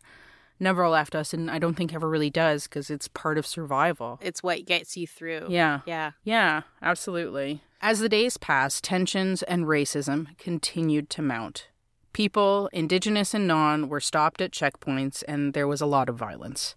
never 0.59 0.87
left 0.87 1.15
us, 1.15 1.33
and 1.33 1.49
I 1.49 1.59
don't 1.59 1.75
think 1.75 1.93
ever 1.93 2.09
really 2.09 2.29
does 2.29 2.63
because 2.63 2.89
it's 2.89 3.07
part 3.07 3.37
of 3.37 3.45
survival. 3.45 4.19
It's 4.21 4.43
what 4.43 4.65
gets 4.65 4.95
you 4.97 5.07
through. 5.07 5.47
Yeah. 5.49 5.81
Yeah. 5.85 6.11
Yeah, 6.23 6.61
absolutely. 6.81 7.61
As 7.81 7.99
the 7.99 8.09
days 8.09 8.37
passed, 8.37 8.83
tensions 8.83 9.43
and 9.43 9.65
racism 9.65 10.37
continued 10.37 11.09
to 11.11 11.21
mount. 11.21 11.67
People, 12.13 12.69
indigenous 12.71 13.33
and 13.33 13.47
non, 13.47 13.89
were 13.89 13.99
stopped 13.99 14.39
at 14.39 14.51
checkpoints, 14.51 15.23
and 15.27 15.53
there 15.53 15.67
was 15.67 15.81
a 15.81 15.87
lot 15.87 16.09
of 16.09 16.15
violence. 16.15 16.75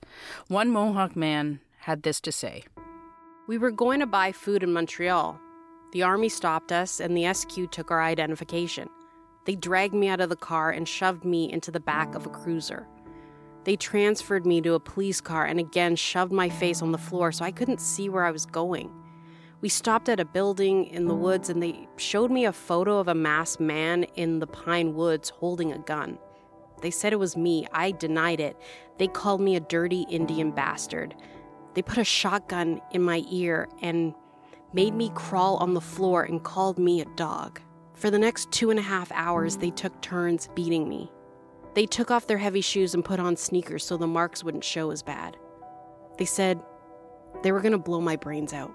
One 0.48 0.70
Mohawk 0.70 1.14
man 1.14 1.60
had 1.80 2.02
this 2.02 2.20
to 2.22 2.32
say 2.32 2.64
We 3.46 3.58
were 3.58 3.70
going 3.70 4.00
to 4.00 4.06
buy 4.06 4.32
food 4.32 4.62
in 4.62 4.72
Montreal. 4.72 5.38
The 5.92 6.02
army 6.02 6.28
stopped 6.28 6.72
us, 6.72 7.00
and 7.00 7.16
the 7.16 7.32
SQ 7.32 7.70
took 7.70 7.90
our 7.90 8.02
identification. 8.02 8.88
They 9.44 9.54
dragged 9.54 9.94
me 9.94 10.08
out 10.08 10.20
of 10.20 10.28
the 10.28 10.36
car 10.36 10.70
and 10.70 10.88
shoved 10.88 11.24
me 11.24 11.52
into 11.52 11.70
the 11.70 11.80
back 11.80 12.14
of 12.14 12.26
a 12.26 12.30
cruiser. 12.30 12.88
They 13.66 13.74
transferred 13.74 14.46
me 14.46 14.60
to 14.60 14.74
a 14.74 14.80
police 14.80 15.20
car 15.20 15.44
and 15.44 15.58
again 15.58 15.96
shoved 15.96 16.30
my 16.30 16.48
face 16.48 16.82
on 16.82 16.92
the 16.92 16.98
floor 16.98 17.32
so 17.32 17.44
I 17.44 17.50
couldn't 17.50 17.80
see 17.80 18.08
where 18.08 18.24
I 18.24 18.30
was 18.30 18.46
going. 18.46 18.92
We 19.60 19.68
stopped 19.68 20.08
at 20.08 20.20
a 20.20 20.24
building 20.24 20.84
in 20.84 21.08
the 21.08 21.16
woods 21.16 21.50
and 21.50 21.60
they 21.60 21.88
showed 21.96 22.30
me 22.30 22.44
a 22.44 22.52
photo 22.52 23.00
of 23.00 23.08
a 23.08 23.14
masked 23.14 23.58
man 23.58 24.04
in 24.14 24.38
the 24.38 24.46
pine 24.46 24.94
woods 24.94 25.30
holding 25.30 25.72
a 25.72 25.78
gun. 25.78 26.16
They 26.80 26.92
said 26.92 27.12
it 27.12 27.18
was 27.18 27.36
me. 27.36 27.66
I 27.72 27.90
denied 27.90 28.38
it. 28.38 28.56
They 28.98 29.08
called 29.08 29.40
me 29.40 29.56
a 29.56 29.60
dirty 29.60 30.06
Indian 30.08 30.52
bastard. 30.52 31.16
They 31.74 31.82
put 31.82 31.98
a 31.98 32.04
shotgun 32.04 32.80
in 32.92 33.02
my 33.02 33.24
ear 33.32 33.68
and 33.82 34.14
made 34.74 34.94
me 34.94 35.10
crawl 35.16 35.56
on 35.56 35.74
the 35.74 35.80
floor 35.80 36.22
and 36.22 36.40
called 36.44 36.78
me 36.78 37.00
a 37.00 37.16
dog. 37.16 37.60
For 37.94 38.12
the 38.12 38.18
next 38.20 38.52
two 38.52 38.70
and 38.70 38.78
a 38.78 38.82
half 38.82 39.10
hours, 39.10 39.56
they 39.56 39.70
took 39.70 40.00
turns 40.02 40.48
beating 40.54 40.88
me. 40.88 41.10
They 41.76 41.84
took 41.84 42.10
off 42.10 42.26
their 42.26 42.38
heavy 42.38 42.62
shoes 42.62 42.94
and 42.94 43.04
put 43.04 43.20
on 43.20 43.36
sneakers 43.36 43.84
so 43.84 43.98
the 43.98 44.06
marks 44.06 44.42
wouldn't 44.42 44.64
show 44.64 44.90
as 44.90 45.02
bad. 45.02 45.36
They 46.16 46.24
said 46.24 46.58
they 47.42 47.52
were 47.52 47.60
going 47.60 47.72
to 47.72 47.78
blow 47.78 48.00
my 48.00 48.16
brains 48.16 48.54
out. 48.54 48.72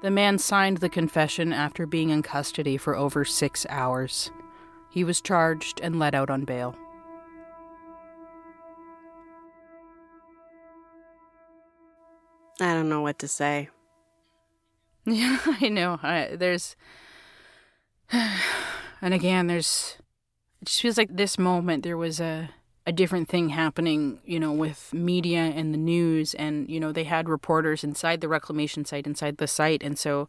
The 0.00 0.10
man 0.12 0.38
signed 0.38 0.78
the 0.78 0.88
confession 0.88 1.52
after 1.52 1.84
being 1.84 2.10
in 2.10 2.22
custody 2.22 2.76
for 2.76 2.94
over 2.94 3.24
six 3.24 3.66
hours. 3.68 4.30
He 4.90 5.02
was 5.02 5.20
charged 5.20 5.80
and 5.80 5.98
let 5.98 6.14
out 6.14 6.30
on 6.30 6.44
bail. 6.44 6.76
I 12.60 12.74
don't 12.74 12.88
know 12.88 13.02
what 13.02 13.18
to 13.18 13.28
say. 13.28 13.68
Yeah, 15.04 15.38
I 15.44 15.68
know. 15.68 15.98
I, 16.00 16.36
there's, 16.36 16.76
and 18.12 19.12
again, 19.12 19.48
there's. 19.48 19.96
It 20.62 20.66
just 20.66 20.80
feels 20.80 20.96
like 20.96 21.14
this 21.16 21.38
moment 21.38 21.82
there 21.82 21.96
was 21.96 22.20
a 22.20 22.50
a 22.84 22.92
different 22.92 23.28
thing 23.28 23.50
happening, 23.50 24.18
you 24.24 24.40
know, 24.40 24.50
with 24.52 24.92
media 24.92 25.38
and 25.38 25.72
the 25.72 25.78
news, 25.78 26.34
and 26.34 26.68
you 26.70 26.80
know 26.80 26.92
they 26.92 27.04
had 27.04 27.28
reporters 27.28 27.84
inside 27.84 28.20
the 28.20 28.28
reclamation 28.28 28.84
site, 28.84 29.06
inside 29.06 29.36
the 29.38 29.46
site, 29.46 29.82
and 29.82 29.98
so 29.98 30.28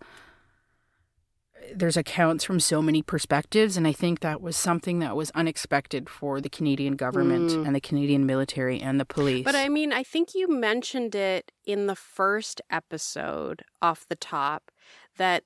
there's 1.73 1.95
accounts 1.97 2.43
from 2.43 2.59
so 2.59 2.81
many 2.81 3.01
perspectives, 3.01 3.77
and 3.77 3.87
I 3.87 3.93
think 3.93 4.19
that 4.19 4.41
was 4.41 4.57
something 4.57 4.99
that 4.99 5.15
was 5.15 5.31
unexpected 5.31 6.09
for 6.09 6.41
the 6.41 6.49
Canadian 6.49 6.95
government 6.95 7.51
Mm. 7.51 7.65
and 7.65 7.75
the 7.75 7.79
Canadian 7.79 8.25
military 8.25 8.81
and 8.81 8.99
the 8.99 9.05
police. 9.05 9.45
But 9.45 9.55
I 9.55 9.69
mean, 9.69 9.93
I 9.93 10.03
think 10.03 10.35
you 10.35 10.47
mentioned 10.49 11.15
it 11.15 11.51
in 11.65 11.87
the 11.87 11.95
first 11.95 12.59
episode 12.69 13.63
off 13.81 14.05
the 14.09 14.15
top 14.17 14.71
that 15.17 15.43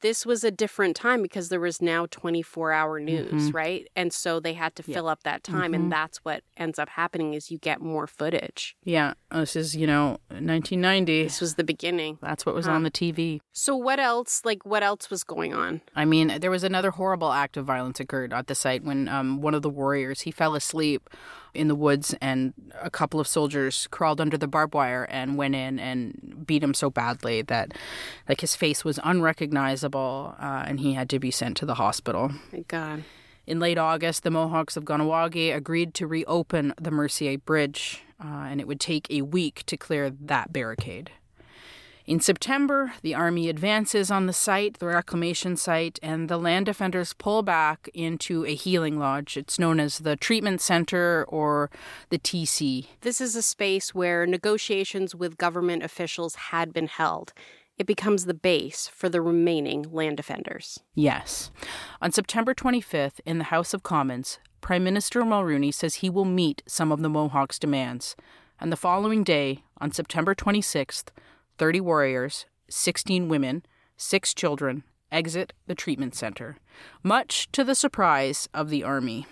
this 0.00 0.24
was 0.26 0.44
a 0.44 0.50
different 0.50 0.96
time 0.96 1.22
because 1.22 1.48
there 1.48 1.60
was 1.60 1.80
now 1.82 2.06
24 2.10 2.72
hour 2.72 2.98
news, 3.00 3.50
Mhm. 3.50 3.54
right? 3.54 3.88
And 3.94 4.12
so 4.12 4.40
they 4.40 4.54
had 4.54 4.74
to 4.76 4.82
Yeah. 4.86 4.94
fill 4.96 5.08
up 5.08 5.22
that 5.24 5.42
time 5.44 5.72
Mhm. 5.72 5.76
and 5.76 5.92
that's 5.92 6.18
what 6.24 6.42
ends 6.56 6.78
up 6.78 6.88
happening 6.90 7.34
is 7.34 7.50
you 7.50 7.58
get 7.58 7.80
more 7.80 8.06
footage. 8.06 8.76
yeah, 8.84 9.14
this 9.30 9.54
is 9.56 9.76
you 9.76 9.86
know 9.86 10.18
1990. 10.30 11.24
This 11.24 11.40
was 11.40 11.54
the 11.54 11.64
beginning. 11.64 12.18
That's 12.20 12.44
what 12.44 12.54
was 12.54 12.66
Huh. 12.66 12.72
on 12.72 12.82
the 12.82 12.90
TV. 12.90 13.40
So 13.52 13.76
what 13.76 13.98
else 14.00 14.42
like 14.44 14.64
what 14.64 14.82
else 14.82 15.10
was 15.10 15.24
going 15.24 15.54
on? 15.54 15.80
I 15.94 16.04
mean, 16.04 16.38
there 16.40 16.50
was 16.50 16.64
another 16.64 16.90
horrible 16.92 17.32
act 17.32 17.56
of 17.56 17.64
violence 17.66 18.00
occurred 18.00 18.32
at 18.32 18.46
the 18.46 18.54
site 18.54 18.82
when 18.84 19.08
um, 19.08 19.40
one 19.40 19.54
of 19.54 19.62
the 19.62 19.70
warriors 19.70 20.22
he 20.22 20.30
fell 20.30 20.54
asleep 20.54 21.08
in 21.54 21.68
the 21.68 21.74
woods, 21.74 22.14
and 22.20 22.52
a 22.80 22.90
couple 22.90 23.20
of 23.20 23.26
soldiers 23.26 23.88
crawled 23.90 24.20
under 24.20 24.36
the 24.36 24.48
barbed 24.48 24.74
wire 24.74 25.04
and 25.10 25.36
went 25.36 25.54
in 25.54 25.78
and 25.78 26.44
beat 26.46 26.62
him 26.62 26.74
so 26.74 26.90
badly 26.90 27.42
that 27.42 27.72
like 28.28 28.40
his 28.40 28.56
face 28.56 28.84
was 28.84 28.98
unrecognizable, 29.04 30.34
uh, 30.40 30.64
and 30.66 30.80
he 30.80 30.94
had 30.94 31.10
to 31.10 31.18
be 31.18 31.30
sent 31.30 31.56
to 31.58 31.66
the 31.66 31.74
hospital. 31.74 32.30
My 32.52 32.64
God. 32.68 33.04
In 33.46 33.58
late 33.58 33.78
August, 33.78 34.22
the 34.22 34.30
Mohawks 34.30 34.76
of 34.76 34.84
Kahnawake 34.84 35.54
agreed 35.54 35.94
to 35.94 36.06
reopen 36.06 36.72
the 36.80 36.90
Mercier 36.90 37.38
Bridge, 37.38 38.02
uh, 38.22 38.46
and 38.48 38.60
it 38.60 38.68
would 38.68 38.80
take 38.80 39.10
a 39.10 39.22
week 39.22 39.64
to 39.66 39.76
clear 39.76 40.10
that 40.10 40.52
barricade. 40.52 41.10
In 42.10 42.18
September, 42.18 42.92
the 43.02 43.14
Army 43.14 43.48
advances 43.48 44.10
on 44.10 44.26
the 44.26 44.32
site, 44.32 44.80
the 44.80 44.86
reclamation 44.86 45.56
site, 45.56 46.00
and 46.02 46.28
the 46.28 46.38
land 46.38 46.66
defenders 46.66 47.12
pull 47.12 47.44
back 47.44 47.88
into 47.94 48.44
a 48.44 48.56
healing 48.56 48.98
lodge. 48.98 49.36
It's 49.36 49.60
known 49.60 49.78
as 49.78 50.00
the 50.00 50.16
Treatment 50.16 50.60
Center 50.60 51.24
or 51.28 51.70
the 52.08 52.18
TC. 52.18 52.86
This 53.02 53.20
is 53.20 53.36
a 53.36 53.42
space 53.42 53.94
where 53.94 54.26
negotiations 54.26 55.14
with 55.14 55.38
government 55.38 55.84
officials 55.84 56.34
had 56.34 56.72
been 56.72 56.88
held. 56.88 57.32
It 57.78 57.86
becomes 57.86 58.24
the 58.24 58.34
base 58.34 58.90
for 58.92 59.08
the 59.08 59.22
remaining 59.22 59.86
land 59.92 60.16
defenders. 60.16 60.80
Yes. 60.96 61.52
On 62.02 62.10
September 62.10 62.54
25th, 62.54 63.20
in 63.24 63.38
the 63.38 63.44
House 63.44 63.72
of 63.72 63.84
Commons, 63.84 64.40
Prime 64.60 64.82
Minister 64.82 65.22
Mulroney 65.22 65.72
says 65.72 65.94
he 65.94 66.10
will 66.10 66.24
meet 66.24 66.64
some 66.66 66.90
of 66.90 67.02
the 67.02 67.08
Mohawks' 67.08 67.60
demands. 67.60 68.16
And 68.58 68.72
the 68.72 68.76
following 68.76 69.22
day, 69.22 69.62
on 69.80 69.92
September 69.92 70.34
26th, 70.34 71.10
30 71.60 71.82
warriors, 71.82 72.46
16 72.70 73.28
women, 73.28 73.62
6 73.98 74.32
children 74.32 74.82
exit 75.12 75.52
the 75.66 75.74
treatment 75.74 76.14
center, 76.14 76.56
much 77.02 77.52
to 77.52 77.62
the 77.62 77.74
surprise 77.74 78.48
of 78.54 78.70
the 78.70 78.82
army. 78.82 79.26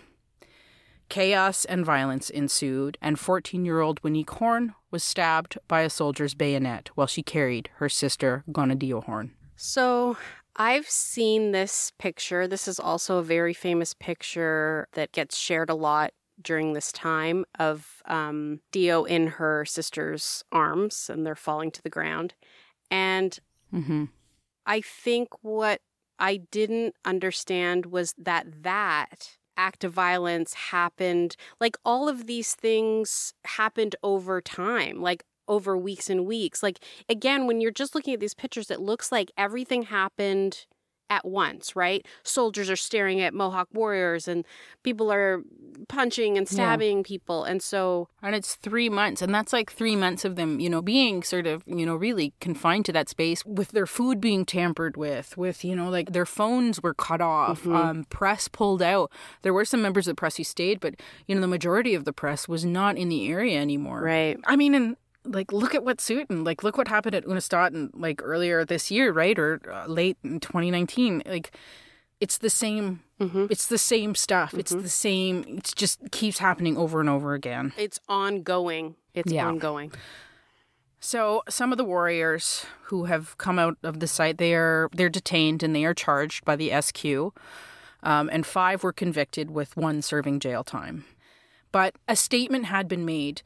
Chaos 1.09 1.65
and 1.65 1.87
violence 1.87 2.29
ensued, 2.29 2.99
and 3.01 3.19
14 3.19 3.65
year 3.65 3.81
old 3.81 4.03
Waneek 4.03 4.29
Horn 4.29 4.75
was 4.91 5.03
stabbed 5.03 5.57
by 5.69 5.81
a 5.81 5.89
soldier's 5.89 6.35
bayonet 6.35 6.91
while 6.95 7.07
she 7.07 7.23
carried 7.23 7.71
her 7.77 7.89
sister 7.89 8.45
Kaniehtiio 8.53 9.05
Horn. 9.05 9.31
So 9.57 10.19
I've 10.55 10.91
seen 10.91 11.53
this 11.53 11.93
picture. 11.97 12.47
This 12.47 12.69
is 12.69 12.79
also 12.79 13.17
a 13.17 13.23
very 13.23 13.55
famous 13.55 13.95
picture 13.95 14.87
that 14.93 15.13
gets 15.13 15.39
shared 15.39 15.71
a 15.71 15.75
lot 15.75 16.13
during 16.41 16.73
this 16.73 16.93
time 16.93 17.45
of 17.59 18.03
um, 18.07 18.61
Dio 18.73 19.05
in 19.05 19.27
her 19.27 19.65
sister's 19.65 20.45
arms 20.53 21.11
and 21.13 21.27
they're 21.27 21.35
falling 21.35 21.71
to 21.73 21.83
the 21.83 21.91
ground. 21.91 22.35
And 22.91 23.39
Mm-hmm. 23.75 24.05
I 24.67 24.81
think 24.81 25.29
what 25.43 25.81
I 26.19 26.39
didn't 26.51 26.95
understand 27.05 27.87
was 27.87 28.15
that 28.19 28.63
that 28.63 29.37
act 29.57 29.83
of 29.83 29.93
violence 29.93 30.55
happened 30.55 31.35
like 31.61 31.77
all 31.85 32.09
of 32.09 32.27
these 32.29 32.55
things 32.55 33.35
happened 33.45 33.97
over 34.05 34.41
time 34.41 35.03
like 35.03 35.25
over 35.49 35.77
weeks 35.77 36.09
and 36.09 36.25
weeks 36.27 36.63
like 36.63 36.79
again 37.09 37.45
when 37.45 37.61
you're 37.61 37.73
just 37.73 37.93
looking 37.93 38.15
at 38.15 38.21
these 38.21 38.35
pictures 38.35 38.71
it 38.71 38.79
looks 38.79 39.11
like 39.11 39.33
everything 39.37 39.83
happened 39.83 40.67
at 41.11 41.25
once 41.27 41.75
right 41.75 42.05
soldiers 42.23 42.69
are 42.71 42.77
staring 42.77 43.21
at 43.21 43.33
mohawk 43.35 43.69
warriors 43.73 44.29
and 44.29 44.45
people 44.83 45.11
are 45.13 45.43
punching 45.89 46.37
and 46.37 46.47
Yeah. 46.49 46.55
stabbing 46.55 47.03
people 47.03 47.45
and 47.45 47.63
so 47.63 48.09
And 48.23 48.35
it's 48.35 48.57
three 48.57 48.89
months, 48.89 49.23
and 49.23 49.33
that's 49.35 49.53
like 49.53 49.71
three 49.71 49.95
months 49.97 50.25
of 50.25 50.35
them, 50.37 50.59
you 50.61 50.69
know, 50.69 50.83
being 50.83 51.23
sort 51.23 51.47
of, 51.47 51.63
you 51.67 51.87
know, 51.87 51.95
really 51.95 52.35
confined 52.41 52.85
to 52.87 52.93
that 52.93 53.09
space 53.09 53.45
with 53.47 53.71
their 53.71 53.87
food 53.87 54.21
being 54.21 54.45
tampered 54.45 54.97
with, 54.97 55.37
with, 55.39 55.65
you 55.65 55.77
know, 55.77 55.89
like 55.89 56.13
their 56.13 56.27
phones 56.27 56.83
were 56.83 56.95
cut 56.95 57.21
off, 57.21 57.63
Mhm. 57.63 57.75
um, 57.75 58.05
press 58.11 58.49
pulled 58.49 58.83
out. 58.83 59.11
There 59.43 59.55
were 59.55 59.65
some 59.65 59.81
members 59.83 60.07
of 60.09 60.13
the 60.17 60.21
press 60.21 60.37
who 60.37 60.45
stayed, 60.45 60.81
but, 60.81 60.95
you 61.27 61.35
know, 61.35 61.41
the 61.41 61.47
majority 61.47 61.95
of 61.95 62.05
the 62.05 62.13
press 62.13 62.49
was 62.49 62.65
not 62.65 62.97
in 62.99 63.09
the 63.09 63.29
area 63.29 63.61
anymore. 63.61 64.03
Right. 64.03 64.37
I 64.47 64.57
mean, 64.57 64.75
and 64.75 64.97
like, 65.33 65.53
look 65.53 65.75
at 65.75 65.85
what 65.85 65.99
Suiton, 65.99 66.45
like, 66.45 66.63
look 66.63 66.77
what 66.79 66.89
happened 66.89 67.15
at 67.15 67.25
Unist'ot'en, 67.25 67.91
like 67.95 68.21
earlier 68.23 68.65
this 68.65 68.91
year, 68.91 69.13
right? 69.13 69.39
Or 69.39 69.61
uh, 69.73 69.87
late 69.87 70.17
in 70.25 70.41
2019. 70.41 71.23
Like, 71.27 71.51
it's 72.21 72.39
the 72.39 72.51
same. 72.51 73.01
It's 73.21 73.67
the 73.67 73.79
same 73.79 74.15
stuff. 74.15 74.55
It's 74.55 74.73
the 74.73 74.89
same. 74.89 75.45
It's 75.49 75.73
just 75.73 75.99
keeps 76.13 76.39
happening 76.39 76.77
over 76.77 77.01
and 77.01 77.09
over 77.09 77.35
again. 77.35 77.73
it's 77.77 77.99
ongoing 78.09 78.95
it's 79.15 79.33
Yeah. 79.33 79.47
ongoing 79.49 79.91
So 81.01 81.43
some 81.49 81.73
of 81.73 81.79
the 81.79 81.85
warriors 81.85 82.67
who 82.85 83.05
have 83.05 83.37
come 83.39 83.59
out 83.59 83.77
of 83.83 84.01
the 84.01 84.07
site, 84.07 84.39
they 84.39 84.55
are 84.55 84.89
they're 84.93 85.09
detained 85.09 85.63
and 85.63 85.75
they 85.75 85.85
are 85.85 85.95
charged 85.95 86.45
by 86.45 86.57
the 86.57 86.71
SQ, 86.73 87.05
um, 88.03 88.29
and 88.33 88.45
five 88.47 88.83
were 88.83 88.93
convicted 88.93 89.51
with 89.51 89.77
one 89.77 90.03
serving 90.03 90.41
jail 90.41 90.65
time. 90.65 91.05
But 91.71 91.97
a 92.09 92.17
statement 92.17 92.65
had 92.67 92.89
been 92.89 93.05
made 93.05 93.43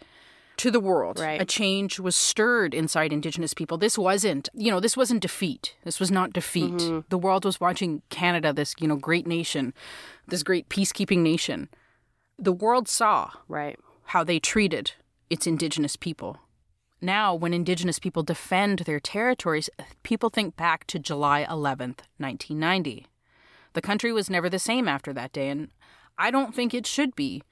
to 0.58 0.70
the 0.70 0.80
world. 0.80 1.18
Right. 1.18 1.40
A 1.40 1.44
change 1.44 1.98
was 1.98 2.14
stirred 2.14 2.74
inside 2.74 3.12
Indigenous 3.12 3.54
people. 3.54 3.78
This 3.78 3.96
wasn't, 3.98 4.48
you 4.54 4.70
know, 4.70 4.80
this 4.80 4.96
wasn't 4.96 5.22
defeat. 5.22 5.74
This 5.84 5.98
was 5.98 6.10
not 6.10 6.32
defeat. 6.32 6.74
Mhm. 6.74 7.04
The 7.08 7.18
world 7.18 7.44
was 7.44 7.60
watching 7.60 8.02
Canada, 8.10 8.52
this, 8.52 8.74
you 8.78 8.86
know, 8.86 8.96
great 8.96 9.26
nation, 9.26 9.74
this 10.28 10.42
great 10.42 10.68
peacekeeping 10.68 11.18
nation. 11.18 11.68
The 12.38 12.52
world 12.52 12.88
saw 12.88 13.30
right 13.48 13.78
how 14.06 14.24
they 14.24 14.38
treated 14.38 14.92
its 15.30 15.46
Indigenous 15.46 15.96
people. 15.96 16.38
Now, 17.00 17.34
when 17.34 17.52
Indigenous 17.52 17.98
people 17.98 18.22
defend 18.22 18.80
their 18.80 19.00
territories, 19.00 19.68
people 20.02 20.30
think 20.30 20.54
back 20.54 20.86
to 20.86 20.98
July 20.98 21.44
11th, 21.48 22.02
1990. 22.18 23.06
The 23.72 23.80
country 23.80 24.12
was 24.12 24.30
never 24.30 24.48
the 24.48 24.58
same 24.58 24.86
after 24.86 25.12
that 25.12 25.32
day, 25.32 25.48
and 25.48 25.70
I 26.18 26.30
don't 26.30 26.54
think 26.54 26.72
it 26.74 26.86
should 26.86 27.16
be. 27.16 27.42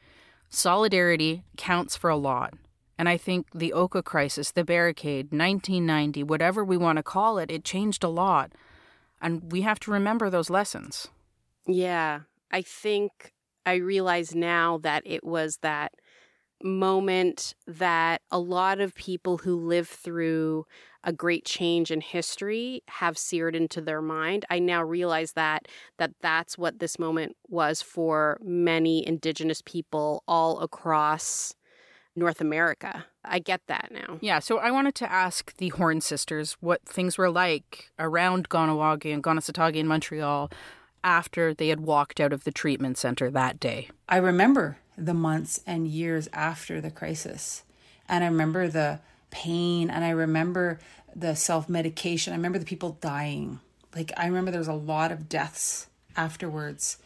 Solidarity 0.50 1.42
counts 1.56 1.96
for 1.96 2.10
a 2.10 2.16
lot. 2.16 2.54
And 3.00 3.08
I 3.08 3.16
think 3.16 3.46
the 3.54 3.72
Oka 3.72 4.02
crisis, 4.02 4.52
the 4.52 4.62
barricade, 4.62 5.32
1990, 5.32 6.22
whatever 6.22 6.62
we 6.62 6.76
want 6.76 6.98
to 6.98 7.02
call 7.02 7.38
it, 7.38 7.50
it 7.50 7.64
changed 7.64 8.04
a 8.04 8.10
lot. 8.10 8.52
And 9.22 9.50
we 9.50 9.62
have 9.62 9.80
to 9.80 9.90
remember 9.90 10.28
those 10.28 10.50
lessons. 10.50 11.08
Yeah, 11.66 12.20
I 12.50 12.60
think 12.60 13.32
I 13.64 13.76
realize 13.76 14.34
now 14.34 14.76
that 14.82 15.02
it 15.06 15.24
was 15.24 15.60
that 15.62 15.94
moment 16.62 17.54
that 17.66 18.20
a 18.30 18.38
lot 18.38 18.80
of 18.80 18.94
people 18.94 19.38
who 19.38 19.56
live 19.56 19.88
through 19.88 20.66
a 21.02 21.10
great 21.10 21.46
change 21.46 21.90
in 21.90 22.02
history 22.02 22.82
have 22.86 23.16
seared 23.16 23.56
into 23.56 23.80
their 23.80 24.02
mind. 24.02 24.44
I 24.50 24.58
now 24.58 24.82
realize 24.82 25.32
that 25.32 25.68
that 25.96 26.12
that's 26.20 26.58
what 26.58 26.80
this 26.80 26.98
moment 26.98 27.34
was 27.48 27.80
for 27.80 28.38
many 28.42 29.08
indigenous 29.08 29.62
people 29.62 30.22
all 30.28 30.60
across 30.60 31.54
North 32.16 32.40
America. 32.40 33.06
I 33.24 33.38
get 33.38 33.60
that 33.66 33.90
now. 33.92 34.18
Yeah, 34.20 34.38
so 34.38 34.58
I 34.58 34.70
wanted 34.70 34.94
to 34.96 35.10
ask 35.10 35.56
the 35.56 35.68
Horn 35.70 36.00
sisters 36.00 36.56
what 36.60 36.82
things 36.84 37.16
were 37.16 37.30
like 37.30 37.90
around 37.98 38.48
Kahnawake 38.48 39.12
and 39.12 39.22
Kanesatake 39.22 39.76
in 39.76 39.86
Montreal 39.86 40.50
after 41.04 41.54
they 41.54 41.68
had 41.68 41.80
walked 41.80 42.20
out 42.20 42.32
of 42.32 42.44
the 42.44 42.50
treatment 42.50 42.98
center 42.98 43.30
that 43.30 43.60
day. 43.60 43.88
I 44.08 44.16
remember 44.16 44.78
the 44.96 45.14
months 45.14 45.60
and 45.66 45.88
years 45.88 46.28
after 46.32 46.80
the 46.80 46.90
crisis. 46.90 47.62
And 48.08 48.24
I 48.24 48.26
remember 48.26 48.68
the 48.68 49.00
pain 49.30 49.88
and 49.90 50.04
I 50.04 50.10
remember 50.10 50.78
the 51.14 51.34
self 51.34 51.68
medication. 51.68 52.32
I 52.32 52.36
remember 52.36 52.58
the 52.58 52.64
people 52.64 52.98
dying. 53.00 53.60
Like, 53.94 54.12
I 54.16 54.26
remember 54.26 54.50
there 54.50 54.60
was 54.60 54.68
a 54.68 54.74
lot 54.74 55.10
of 55.10 55.28
deaths 55.28 55.88
afterwards 56.16 56.98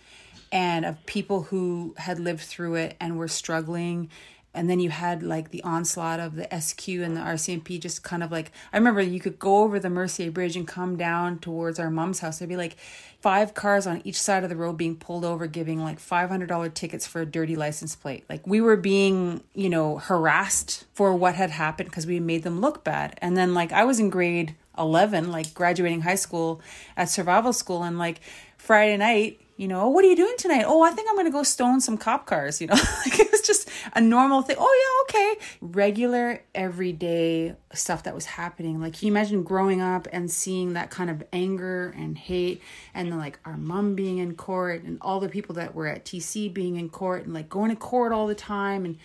and 0.52 0.84
of 0.84 1.04
people 1.06 1.42
who 1.44 1.94
had 1.98 2.18
lived 2.18 2.42
through 2.42 2.74
it 2.76 2.96
and 3.00 3.18
were 3.18 3.28
struggling 3.28 4.10
and 4.54 4.70
then 4.70 4.80
you 4.80 4.90
had 4.90 5.22
like 5.22 5.50
the 5.50 5.62
onslaught 5.62 6.20
of 6.20 6.36
the 6.36 6.48
SQ 6.60 6.88
and 6.88 7.16
the 7.16 7.20
RCMP 7.20 7.80
just 7.80 8.02
kind 8.02 8.22
of 8.22 8.30
like 8.30 8.52
I 8.72 8.76
remember 8.76 9.02
you 9.02 9.20
could 9.20 9.38
go 9.38 9.58
over 9.58 9.78
the 9.80 9.90
Mercier 9.90 10.30
Bridge 10.30 10.56
and 10.56 10.66
come 10.66 10.96
down 10.96 11.38
towards 11.40 11.78
our 11.78 11.90
mom's 11.90 12.20
house. 12.20 12.38
There'd 12.38 12.48
be 12.48 12.56
like 12.56 12.76
five 13.20 13.54
cars 13.54 13.86
on 13.86 14.00
each 14.04 14.20
side 14.20 14.44
of 14.44 14.50
the 14.50 14.56
road 14.56 14.76
being 14.76 14.96
pulled 14.96 15.24
over, 15.24 15.46
giving 15.46 15.82
like 15.82 15.98
five 15.98 16.30
hundred 16.30 16.48
dollar 16.48 16.68
tickets 16.68 17.06
for 17.06 17.22
a 17.22 17.26
dirty 17.26 17.56
license 17.56 17.96
plate. 17.96 18.24
Like 18.28 18.46
we 18.46 18.60
were 18.60 18.76
being, 18.76 19.42
you 19.54 19.68
know, 19.68 19.98
harassed 19.98 20.84
for 20.92 21.14
what 21.14 21.34
had 21.34 21.50
happened 21.50 21.90
because 21.90 22.06
we 22.06 22.20
made 22.20 22.44
them 22.44 22.60
look 22.60 22.84
bad. 22.84 23.18
And 23.18 23.36
then 23.36 23.54
like 23.54 23.72
I 23.72 23.84
was 23.84 23.98
in 23.98 24.08
grade 24.08 24.54
eleven, 24.78 25.30
like 25.32 25.52
graduating 25.54 26.02
high 26.02 26.14
school 26.14 26.60
at 26.96 27.10
survival 27.10 27.52
school, 27.52 27.82
and 27.82 27.98
like 27.98 28.20
Friday 28.56 28.96
night 28.96 29.40
you 29.56 29.68
know, 29.68 29.88
what 29.88 30.04
are 30.04 30.08
you 30.08 30.16
doing 30.16 30.34
tonight? 30.36 30.64
Oh, 30.66 30.82
I 30.82 30.90
think 30.90 31.08
I'm 31.08 31.14
going 31.14 31.26
to 31.26 31.32
go 31.32 31.44
stone 31.44 31.80
some 31.80 31.96
cop 31.96 32.26
cars, 32.26 32.60
you 32.60 32.66
know. 32.66 32.74
like 33.06 33.18
it 33.20 33.30
was 33.30 33.40
just 33.42 33.68
a 33.94 34.00
normal 34.00 34.42
thing. 34.42 34.56
Oh, 34.58 35.04
yeah, 35.14 35.20
okay. 35.20 35.40
Regular 35.60 36.42
everyday 36.54 37.54
stuff 37.72 38.02
that 38.02 38.14
was 38.14 38.26
happening. 38.26 38.80
Like 38.80 38.94
can 38.94 39.06
you 39.06 39.12
imagine 39.12 39.44
growing 39.44 39.80
up 39.80 40.08
and 40.12 40.30
seeing 40.30 40.72
that 40.72 40.90
kind 40.90 41.08
of 41.08 41.22
anger 41.32 41.94
and 41.96 42.18
hate 42.18 42.62
and 42.94 43.12
then 43.12 43.18
like 43.18 43.38
our 43.44 43.56
mom 43.56 43.94
being 43.94 44.18
in 44.18 44.34
court 44.34 44.82
and 44.82 44.98
all 45.00 45.20
the 45.20 45.28
people 45.28 45.54
that 45.54 45.74
were 45.74 45.86
at 45.86 46.04
TC 46.04 46.52
being 46.52 46.76
in 46.76 46.88
court 46.88 47.24
and 47.24 47.32
like 47.32 47.48
going 47.48 47.70
to 47.70 47.76
court 47.76 48.12
all 48.12 48.26
the 48.26 48.34
time 48.34 48.84
and 48.84 48.98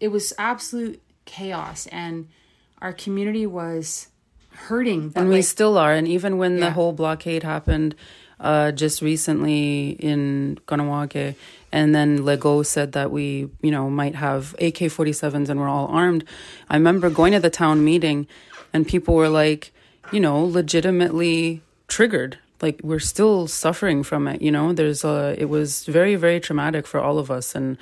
it 0.00 0.08
was 0.08 0.32
absolute 0.38 1.00
chaos 1.24 1.86
and 1.86 2.28
our 2.82 2.92
community 2.92 3.46
was 3.46 4.08
hurting. 4.50 5.12
and 5.16 5.28
we 5.28 5.42
still 5.42 5.76
are 5.76 5.92
and 5.92 6.08
even 6.08 6.38
when 6.38 6.54
yeah. 6.54 6.66
the 6.66 6.70
whole 6.70 6.92
blockade 6.92 7.42
happened 7.42 7.94
uh, 8.40 8.72
just 8.72 9.02
recently 9.02 9.90
in 9.90 10.58
Kahnawake. 10.66 11.34
And 11.72 11.94
then 11.94 12.20
Legault 12.20 12.66
said 12.66 12.92
that 12.92 13.10
we, 13.10 13.48
you 13.62 13.70
know, 13.70 13.90
might 13.90 14.14
have 14.14 14.54
AK 14.54 14.90
47s 14.92 15.48
and 15.48 15.60
we're 15.60 15.68
all 15.68 15.88
armed. 15.88 16.24
I 16.68 16.76
remember 16.76 17.10
going 17.10 17.32
to 17.32 17.40
the 17.40 17.50
town 17.50 17.84
meeting 17.84 18.26
and 18.72 18.86
people 18.86 19.14
were 19.14 19.28
like, 19.28 19.72
you 20.12 20.20
know, 20.20 20.44
legitimately 20.44 21.62
triggered. 21.88 22.38
Like 22.62 22.80
we're 22.82 22.98
still 22.98 23.46
suffering 23.46 24.02
from 24.02 24.28
it, 24.28 24.40
you 24.40 24.50
know. 24.50 24.72
There's 24.72 25.04
a, 25.04 25.34
it 25.38 25.46
was 25.46 25.84
very, 25.84 26.14
very 26.14 26.40
traumatic 26.40 26.86
for 26.86 27.00
all 27.00 27.18
of 27.18 27.30
us. 27.30 27.54
And 27.54 27.76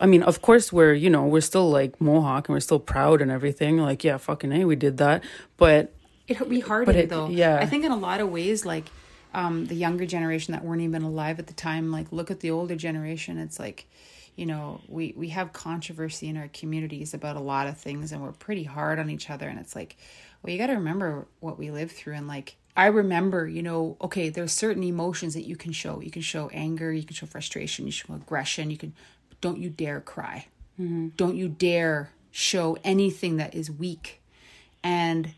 I 0.00 0.06
mean, 0.06 0.22
of 0.22 0.42
course, 0.42 0.72
we're, 0.72 0.94
you 0.94 1.10
know, 1.10 1.24
we're 1.24 1.40
still 1.40 1.70
like 1.70 2.00
Mohawk 2.00 2.48
and 2.48 2.54
we're 2.54 2.60
still 2.60 2.80
proud 2.80 3.22
and 3.22 3.30
everything. 3.30 3.78
Like, 3.78 4.02
yeah, 4.02 4.16
fucking 4.16 4.50
hey, 4.50 4.64
we 4.64 4.74
did 4.74 4.98
that. 4.98 5.22
But 5.56 5.92
it 6.26 6.38
hurt 6.38 6.48
we 6.48 6.60
hardened 6.60 7.10
though. 7.10 7.28
Yeah. 7.28 7.58
I 7.60 7.66
think 7.66 7.84
in 7.84 7.92
a 7.92 7.96
lot 7.96 8.20
of 8.20 8.30
ways, 8.30 8.66
like, 8.66 8.86
um, 9.34 9.66
the 9.66 9.74
younger 9.74 10.06
generation 10.06 10.52
that 10.52 10.64
weren't 10.64 10.82
even 10.82 11.02
alive 11.02 11.38
at 11.38 11.46
the 11.46 11.54
time 11.54 11.90
like 11.90 12.10
look 12.12 12.30
at 12.30 12.40
the 12.40 12.50
older 12.50 12.76
generation 12.76 13.38
it's 13.38 13.58
like 13.58 13.88
you 14.36 14.46
know 14.46 14.80
we 14.88 15.12
we 15.16 15.28
have 15.28 15.52
controversy 15.52 16.28
in 16.28 16.36
our 16.36 16.48
communities 16.48 17.14
about 17.14 17.36
a 17.36 17.40
lot 17.40 17.66
of 17.66 17.76
things 17.76 18.12
and 18.12 18.22
we're 18.22 18.32
pretty 18.32 18.64
hard 18.64 18.98
on 18.98 19.10
each 19.10 19.30
other 19.30 19.48
and 19.48 19.58
it's 19.58 19.74
like 19.74 19.96
well 20.42 20.52
you 20.52 20.58
got 20.58 20.68
to 20.68 20.74
remember 20.74 21.26
what 21.40 21.58
we 21.58 21.70
lived 21.70 21.92
through 21.92 22.14
and 22.14 22.28
like 22.28 22.56
I 22.76 22.86
remember, 22.86 23.46
you 23.46 23.62
know, 23.62 23.96
okay, 24.02 24.30
there's 24.30 24.52
certain 24.52 24.82
emotions 24.82 25.34
that 25.34 25.46
you 25.46 25.54
can 25.54 25.70
show. 25.72 26.00
You 26.00 26.10
can 26.10 26.22
show 26.22 26.48
anger, 26.48 26.92
you 26.92 27.04
can 27.04 27.14
show 27.14 27.26
frustration, 27.26 27.86
you 27.86 27.92
show 27.92 28.12
aggression, 28.14 28.70
you 28.70 28.76
can 28.76 28.94
don't 29.40 29.58
you 29.58 29.70
dare 29.70 30.00
cry. 30.00 30.46
Mm-hmm. 30.80 31.08
Don't 31.16 31.36
you 31.36 31.48
dare 31.48 32.10
show 32.30 32.76
anything 32.82 33.36
that 33.36 33.54
is 33.54 33.70
weak. 33.70 34.20
And 34.82 35.34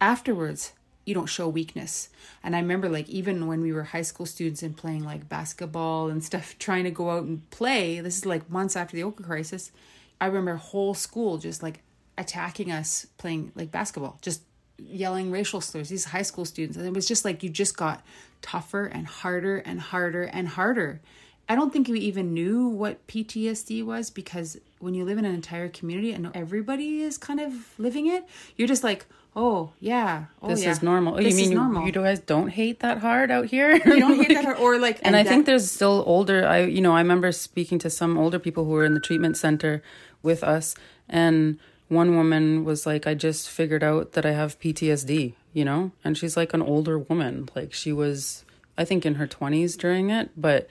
afterwards, 0.00 0.72
you 1.06 1.14
don't 1.14 1.26
show 1.26 1.48
weakness. 1.48 2.10
And 2.42 2.54
I 2.54 2.58
remember 2.58 2.88
like 2.88 3.08
even 3.08 3.46
when 3.46 3.62
we 3.62 3.72
were 3.72 3.84
high 3.84 4.02
school 4.02 4.26
students 4.26 4.62
and 4.62 4.76
playing 4.76 5.04
like 5.04 5.28
basketball 5.28 6.08
and 6.08 6.22
stuff, 6.22 6.56
trying 6.58 6.84
to 6.84 6.90
go 6.90 7.10
out 7.10 7.22
and 7.24 7.48
play. 7.50 8.00
This 8.00 8.18
is 8.18 8.26
like 8.26 8.50
months 8.50 8.76
after 8.76 8.96
the 8.96 9.04
Oka 9.04 9.22
crisis. 9.22 9.72
I 10.20 10.26
remember 10.26 10.56
whole 10.56 10.94
school 10.94 11.38
just 11.38 11.62
like 11.62 11.80
attacking 12.18 12.72
us 12.72 13.06
playing 13.18 13.52
like 13.54 13.70
basketball, 13.70 14.18
just 14.20 14.42
yelling 14.78 15.30
racial 15.30 15.60
slurs. 15.60 15.88
These 15.88 16.06
high 16.06 16.22
school 16.22 16.44
students, 16.44 16.76
and 16.76 16.86
it 16.86 16.92
was 16.92 17.06
just 17.06 17.24
like 17.24 17.42
you 17.42 17.48
just 17.48 17.76
got 17.76 18.04
tougher 18.42 18.86
and 18.86 19.06
harder 19.06 19.58
and 19.58 19.80
harder 19.80 20.24
and 20.24 20.48
harder. 20.48 21.00
I 21.48 21.54
don't 21.54 21.72
think 21.72 21.86
we 21.86 22.00
even 22.00 22.34
knew 22.34 22.68
what 22.68 23.06
PTSD 23.06 23.84
was 23.84 24.10
because 24.10 24.58
when 24.80 24.94
you 24.94 25.04
live 25.04 25.16
in 25.16 25.24
an 25.24 25.34
entire 25.34 25.68
community 25.68 26.12
and 26.12 26.30
everybody 26.34 27.02
is 27.02 27.16
kind 27.16 27.38
of 27.38 27.52
living 27.78 28.08
it, 28.08 28.24
you're 28.56 28.66
just 28.66 28.82
like, 28.82 29.06
oh 29.36 29.70
yeah, 29.78 30.24
oh, 30.42 30.48
this 30.48 30.64
yeah. 30.64 30.70
is 30.70 30.82
normal. 30.82 31.14
Oh, 31.14 31.22
this 31.22 31.38
you 31.38 31.48
mean 31.48 31.56
normal. 31.56 31.86
you 31.86 31.92
guys 31.92 32.18
don't 32.20 32.48
hate 32.48 32.80
that 32.80 32.98
hard 32.98 33.30
out 33.30 33.46
here? 33.46 33.74
you 33.76 34.00
don't 34.00 34.16
hate 34.16 34.34
that 34.34 34.44
hard, 34.48 34.58
or 34.58 34.78
like, 34.78 34.96
and, 34.98 35.08
and 35.08 35.16
I 35.16 35.22
that- 35.22 35.28
think 35.28 35.46
there's 35.46 35.70
still 35.70 36.02
older. 36.06 36.46
I 36.46 36.62
you 36.64 36.80
know 36.80 36.92
I 36.96 37.00
remember 37.00 37.30
speaking 37.32 37.78
to 37.80 37.90
some 37.90 38.16
older 38.18 38.38
people 38.38 38.64
who 38.64 38.70
were 38.70 38.84
in 38.84 38.94
the 38.94 39.00
treatment 39.00 39.36
center 39.36 39.82
with 40.22 40.42
us, 40.42 40.74
and 41.08 41.58
one 41.88 42.16
woman 42.16 42.64
was 42.64 42.86
like, 42.86 43.06
"I 43.06 43.14
just 43.14 43.48
figured 43.48 43.84
out 43.84 44.12
that 44.12 44.24
I 44.26 44.32
have 44.32 44.58
PTSD," 44.58 45.34
you 45.52 45.64
know, 45.64 45.92
and 46.02 46.16
she's 46.16 46.36
like 46.36 46.54
an 46.54 46.62
older 46.62 46.98
woman, 46.98 47.48
like 47.54 47.72
she 47.74 47.92
was, 47.92 48.44
I 48.78 48.84
think, 48.84 49.04
in 49.04 49.16
her 49.16 49.26
twenties 49.26 49.76
during 49.76 50.10
it, 50.10 50.30
but. 50.36 50.68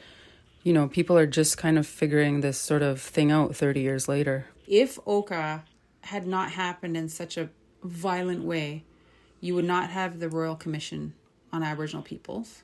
You 0.67 0.73
know, 0.73 0.87
people 0.87 1.15
are 1.15 1.27
just 1.27 1.59
kind 1.59 1.77
of 1.77 1.85
figuring 1.85 2.41
this 2.41 2.57
sort 2.57 2.81
of 2.81 2.99
thing 2.99 3.31
out 3.31 3.55
30 3.55 3.81
years 3.81 4.07
later. 4.07 4.47
If 4.67 4.97
Oka 5.05 5.63
had 6.01 6.25
not 6.25 6.53
happened 6.53 6.97
in 6.97 7.07
such 7.07 7.37
a 7.37 7.49
violent 7.85 8.43
way, 8.43 8.83
you 9.39 9.55
would 9.55 9.65
not 9.65 9.89
have 9.89 10.19
the 10.19 10.29
Royal 10.29 10.55
Commission 10.55 11.13
on 11.51 11.63
Aboriginal 11.63 12.01
Peoples. 12.01 12.63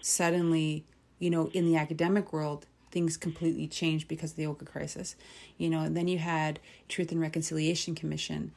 Suddenly, 0.00 0.84
you 1.18 1.30
know, 1.30 1.48
in 1.52 1.64
the 1.64 1.76
academic 1.76 2.32
world, 2.32 2.66
things 2.90 3.16
completely 3.16 3.66
changed 3.66 4.08
because 4.08 4.32
of 4.32 4.36
the 4.36 4.46
Oka 4.46 4.64
crisis. 4.64 5.16
You 5.58 5.70
know, 5.70 5.80
and 5.80 5.96
then 5.96 6.08
you 6.08 6.18
had 6.18 6.58
Truth 6.88 7.12
and 7.12 7.20
Reconciliation 7.20 7.94
Commission, 7.94 8.52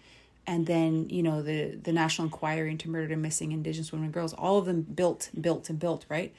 and 0.47 0.65
then 0.65 1.09
you 1.09 1.23
know 1.23 1.41
the 1.41 1.75
the 1.75 1.93
National 1.93 2.25
Inquiry 2.25 2.71
into 2.71 2.89
Murdered 2.89 3.11
and 3.11 3.21
Missing 3.21 3.51
Indigenous 3.51 3.91
Women 3.91 4.05
and 4.05 4.13
Girls. 4.13 4.33
All 4.33 4.57
of 4.57 4.65
them 4.65 4.81
built, 4.81 5.29
built, 5.39 5.69
and 5.69 5.79
built. 5.79 6.05
Right. 6.09 6.33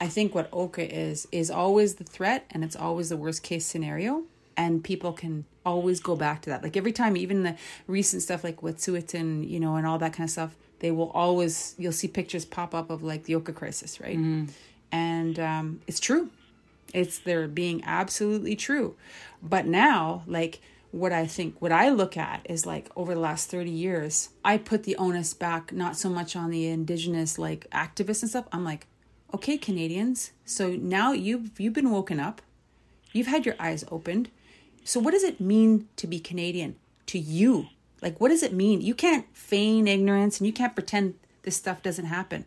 I 0.00 0.08
think 0.08 0.34
what 0.34 0.48
Oka 0.52 0.94
is 0.94 1.28
is 1.32 1.50
always 1.50 1.94
the 1.96 2.04
threat, 2.04 2.46
and 2.50 2.64
it's 2.64 2.76
always 2.76 3.08
the 3.08 3.16
worst 3.16 3.42
case 3.42 3.66
scenario 3.66 4.24
and 4.56 4.82
people 4.82 5.12
can 5.12 5.44
always 5.64 6.00
go 6.00 6.16
back 6.16 6.42
to 6.42 6.50
that. 6.50 6.62
Like 6.62 6.76
every 6.76 6.92
time, 6.92 7.16
even 7.16 7.42
the 7.42 7.56
recent 7.86 8.22
stuff 8.22 8.44
like 8.44 8.60
Wet'suwet'en, 8.60 9.48
you 9.48 9.60
know, 9.60 9.76
and 9.76 9.86
all 9.86 9.98
that 9.98 10.12
kind 10.12 10.26
of 10.26 10.30
stuff, 10.30 10.56
they 10.78 10.90
will 10.90 11.10
always 11.10 11.74
you'll 11.78 11.92
see 11.92 12.08
pictures 12.08 12.44
pop 12.44 12.74
up 12.74 12.90
of 12.90 13.02
like 13.02 13.24
the 13.24 13.34
Oka 13.34 13.52
crisis, 13.52 14.00
right? 14.00 14.16
Mm-hmm. 14.16 14.46
And 14.92 15.38
um, 15.38 15.80
it's 15.86 16.00
true. 16.00 16.30
It's 16.94 17.18
they're 17.18 17.48
being 17.48 17.82
absolutely 17.84 18.56
true. 18.56 18.96
But 19.42 19.66
now, 19.66 20.22
like 20.26 20.60
what 20.92 21.12
I 21.12 21.26
think, 21.26 21.60
what 21.60 21.72
I 21.72 21.90
look 21.90 22.16
at 22.16 22.46
is 22.48 22.64
like 22.64 22.90
over 22.96 23.14
the 23.14 23.20
last 23.20 23.50
30 23.50 23.70
years, 23.70 24.30
I 24.44 24.56
put 24.56 24.84
the 24.84 24.96
onus 24.96 25.34
back 25.34 25.72
not 25.72 25.96
so 25.96 26.08
much 26.08 26.36
on 26.36 26.50
the 26.50 26.66
indigenous 26.66 27.38
like 27.38 27.68
activists 27.70 28.22
and 28.22 28.30
stuff. 28.30 28.46
I'm 28.52 28.64
like, 28.64 28.86
okay, 29.34 29.58
Canadians, 29.58 30.32
so 30.44 30.70
now 30.70 31.12
you've 31.12 31.58
you've 31.60 31.74
been 31.74 31.90
woken 31.90 32.20
up, 32.20 32.40
you've 33.12 33.26
had 33.26 33.44
your 33.44 33.56
eyes 33.58 33.84
opened, 33.90 34.30
so, 34.86 35.00
what 35.00 35.10
does 35.10 35.24
it 35.24 35.40
mean 35.40 35.88
to 35.96 36.06
be 36.06 36.20
Canadian 36.20 36.76
to 37.06 37.18
you? 37.18 37.66
Like, 38.00 38.20
what 38.20 38.28
does 38.28 38.44
it 38.44 38.52
mean? 38.52 38.80
You 38.80 38.94
can't 38.94 39.26
feign 39.36 39.88
ignorance 39.88 40.38
and 40.38 40.46
you 40.46 40.52
can't 40.52 40.76
pretend 40.76 41.14
this 41.42 41.56
stuff 41.56 41.82
doesn't 41.82 42.04
happen. 42.04 42.44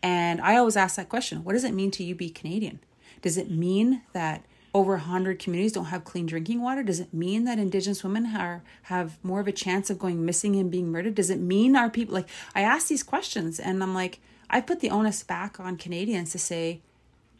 And 0.00 0.40
I 0.40 0.56
always 0.56 0.76
ask 0.76 0.94
that 0.96 1.08
question 1.08 1.42
what 1.42 1.54
does 1.54 1.64
it 1.64 1.74
mean 1.74 1.90
to 1.92 2.04
you 2.04 2.14
be 2.14 2.30
Canadian? 2.30 2.78
Does 3.22 3.36
it 3.36 3.50
mean 3.50 4.02
that 4.12 4.44
over 4.72 4.92
100 4.92 5.40
communities 5.40 5.72
don't 5.72 5.86
have 5.86 6.04
clean 6.04 6.26
drinking 6.26 6.62
water? 6.62 6.84
Does 6.84 7.00
it 7.00 7.12
mean 7.12 7.42
that 7.44 7.58
Indigenous 7.58 8.04
women 8.04 8.36
are, 8.36 8.62
have 8.84 9.18
more 9.24 9.40
of 9.40 9.48
a 9.48 9.52
chance 9.52 9.90
of 9.90 9.98
going 9.98 10.24
missing 10.24 10.54
and 10.54 10.70
being 10.70 10.92
murdered? 10.92 11.16
Does 11.16 11.30
it 11.30 11.40
mean 11.40 11.74
our 11.74 11.90
people, 11.90 12.14
like, 12.14 12.28
I 12.54 12.60
ask 12.60 12.86
these 12.86 13.02
questions 13.02 13.58
and 13.58 13.82
I'm 13.82 13.94
like, 13.94 14.20
I 14.48 14.60
put 14.60 14.78
the 14.78 14.90
onus 14.90 15.24
back 15.24 15.58
on 15.58 15.76
Canadians 15.76 16.30
to 16.32 16.38
say, 16.38 16.82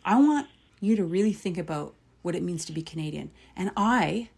I 0.05 0.18
want 0.18 0.49
you 0.80 0.97
to 0.97 1.05
really 1.05 1.32
think 1.32 1.57
about 1.57 1.95
what 2.25 2.35
it 2.35 2.43
means 2.43 2.64
to 2.64 2.72
be 2.72 2.83
Canadian. 2.83 3.31
And 3.55 3.70
I, 3.77 4.31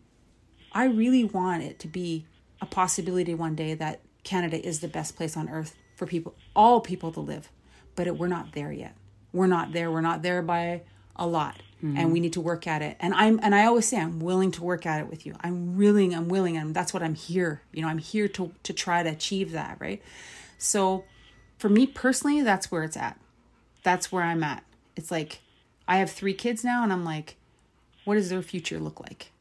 I 0.73 0.87
really 0.87 1.23
want 1.23 1.63
it 1.63 1.79
to 1.79 1.89
be 1.89 2.27
a 2.61 2.67
possibility 2.67 3.33
one 3.33 3.55
day 3.55 3.75
that 3.75 4.01
Canada 4.25 4.61
is 4.61 4.81
the 4.81 4.89
best 4.89 5.17
place 5.17 5.37
on 5.37 5.49
earth 5.49 5.77
for 5.95 6.05
people, 6.05 6.35
all 6.57 6.81
people 6.81 7.13
to 7.13 7.21
live. 7.21 7.49
But 7.95 8.09
it, 8.09 8.19
we're 8.19 8.27
not 8.27 8.53
there 8.53 8.73
yet. 8.73 8.97
We're 9.33 9.47
not 9.47 9.73
there. 9.73 9.89
We're 9.89 10.01
not 10.01 10.23
there 10.23 10.43
by 10.43 10.83
a 11.15 11.29
lot. 11.29 11.63
Mm-hmm. 11.77 11.97
And 11.97 12.13
we 12.13 12.19
need 12.19 12.33
to 12.33 12.41
work 12.41 12.67
at 12.67 12.83
it. 12.83 12.97
And 12.99 13.15
I'm 13.15 13.39
and 13.41 13.55
I 13.55 13.67
always 13.67 13.87
say 13.87 14.01
I'm 14.01 14.19
willing 14.19 14.51
to 14.53 14.65
work 14.65 14.85
at 14.85 15.01
it 15.01 15.09
with 15.09 15.27
you. 15.27 15.37
I'm 15.43 15.77
willing, 15.77 16.13
I'm 16.13 16.27
willing, 16.27 16.57
and 16.57 16.75
that's 16.75 16.93
what 16.93 17.05
I'm 17.05 17.15
here. 17.15 17.63
You 17.73 17.83
know, 17.83 17.89
I'm 17.89 17.99
here 17.99 18.27
to 18.29 18.51
to 18.65 18.73
try 18.73 19.05
to 19.05 19.11
achieve 19.11 19.53
that, 19.53 19.77
right? 19.79 20.03
So 20.59 21.05
for 21.59 21.69
me 21.69 21.87
personally, 21.87 22.43
that's 22.43 22.73
where 22.73 22.83
it's 22.83 22.97
at. 22.97 23.21
That's 23.83 24.11
where 24.11 24.23
I'm 24.23 24.43
at. 24.43 24.65
It's 24.97 25.11
like 25.11 25.41
I 25.87 25.99
have 25.99 26.11
three 26.11 26.35
kids 26.35 26.65
now, 26.65 26.83
and 26.83 26.93
I'm 26.93 27.05
like, 27.05 27.37
what 28.07 28.15
does 28.15 28.31
their 28.31 28.41
future 28.41 28.79
look 28.79 29.01
like? 29.01 29.33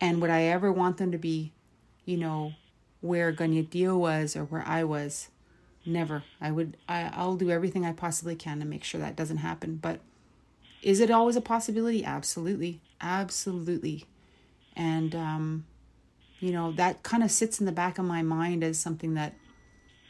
And 0.00 0.20
would 0.22 0.30
I 0.30 0.44
ever 0.44 0.72
want 0.72 0.96
them 0.96 1.12
to 1.12 1.18
be, 1.18 1.52
you 2.06 2.16
know, 2.16 2.54
where 3.02 3.30
Dio 3.30 3.96
was 3.98 4.34
or 4.34 4.44
where 4.44 4.64
I 4.66 4.82
was? 4.82 5.28
Never. 5.84 6.24
I 6.40 6.50
would 6.50 6.78
I, 6.88 7.10
I'll 7.14 7.36
do 7.36 7.50
everything 7.50 7.84
I 7.84 7.92
possibly 7.92 8.34
can 8.34 8.60
to 8.60 8.64
make 8.64 8.82
sure 8.82 9.00
that 9.00 9.14
doesn't 9.14 9.38
happen. 9.38 9.76
But 9.76 10.00
is 10.82 11.00
it 11.00 11.10
always 11.10 11.36
a 11.36 11.42
possibility? 11.42 12.02
Absolutely. 12.02 12.80
Absolutely. 13.00 14.06
And 14.74 15.14
um 15.14 15.64
you 16.40 16.52
know, 16.52 16.72
that 16.72 17.02
kind 17.02 17.22
of 17.22 17.30
sits 17.30 17.60
in 17.60 17.66
the 17.66 17.72
back 17.72 17.98
of 17.98 18.04
my 18.06 18.22
mind 18.22 18.64
as 18.64 18.78
something 18.78 19.14
that 19.14 19.34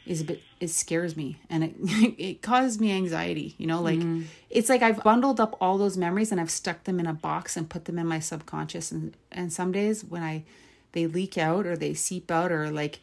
is 0.05 0.21
a 0.21 0.25
bit 0.25 0.41
it 0.59 0.69
scares 0.69 1.15
me 1.15 1.37
and 1.49 1.63
it 1.63 1.73
it 2.19 2.41
causes 2.41 2.79
me 2.79 2.91
anxiety 2.91 3.55
you 3.57 3.65
know 3.65 3.81
like 3.81 3.99
Mhm. 3.99 4.25
it's 4.49 4.67
like 4.69 4.81
i've 4.81 5.01
bundled 5.03 5.39
up 5.39 5.55
all 5.61 5.77
those 5.77 5.97
memories 5.97 6.31
and 6.31 6.39
i've 6.41 6.51
stuck 6.51 6.83
them 6.83 6.99
in 6.99 7.05
a 7.07 7.13
box 7.13 7.55
and 7.57 7.69
put 7.69 7.85
them 7.85 7.97
in 7.97 8.05
my 8.07 8.19
subconscious 8.19 8.91
and 8.91 9.13
and 9.31 9.53
some 9.53 9.71
days 9.71 10.03
when 10.03 10.21
i 10.23 10.43
they 10.91 11.07
leak 11.07 11.37
out 11.37 11.65
or 11.65 11.77
they 11.77 11.93
seep 11.93 12.29
out 12.31 12.51
or 12.51 12.69
like 12.71 12.99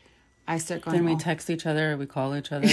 i 0.48 0.59
start 0.59 0.82
going 0.82 0.96
Then 0.96 1.07
we 1.07 1.12
"Oh, 1.14 1.18
text 1.18 1.48
each 1.50 1.66
other, 1.66 1.96
we 1.96 2.07
call 2.07 2.36
each 2.36 2.52
other. 2.57 2.68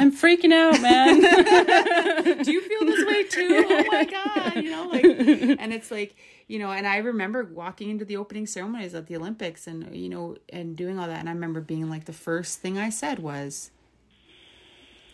I'm 0.00 0.10
freaking 0.10 0.52
out, 0.52 0.80
man. 0.80 1.20
do 2.42 2.50
you 2.52 2.60
feel 2.62 2.84
this 2.86 3.04
way 3.06 3.22
too 3.24 3.64
oh 3.68 3.84
my 3.88 4.04
god 4.04 4.56
you 4.64 4.70
know 4.70 4.88
like 4.88 5.04
and 5.04 5.72
it's 5.72 5.90
like 5.90 6.14
you 6.48 6.58
know 6.58 6.70
and 6.70 6.86
i 6.86 6.96
remember 6.98 7.44
walking 7.44 7.90
into 7.90 8.04
the 8.04 8.16
opening 8.16 8.46
ceremonies 8.46 8.94
at 8.94 9.06
the 9.06 9.16
olympics 9.16 9.66
and 9.66 9.94
you 9.94 10.08
know 10.08 10.36
and 10.52 10.76
doing 10.76 10.98
all 10.98 11.06
that 11.06 11.18
and 11.20 11.28
i 11.28 11.32
remember 11.32 11.60
being 11.60 11.88
like 11.90 12.04
the 12.06 12.12
first 12.12 12.60
thing 12.60 12.78
i 12.78 12.88
said 12.90 13.18
was 13.18 13.70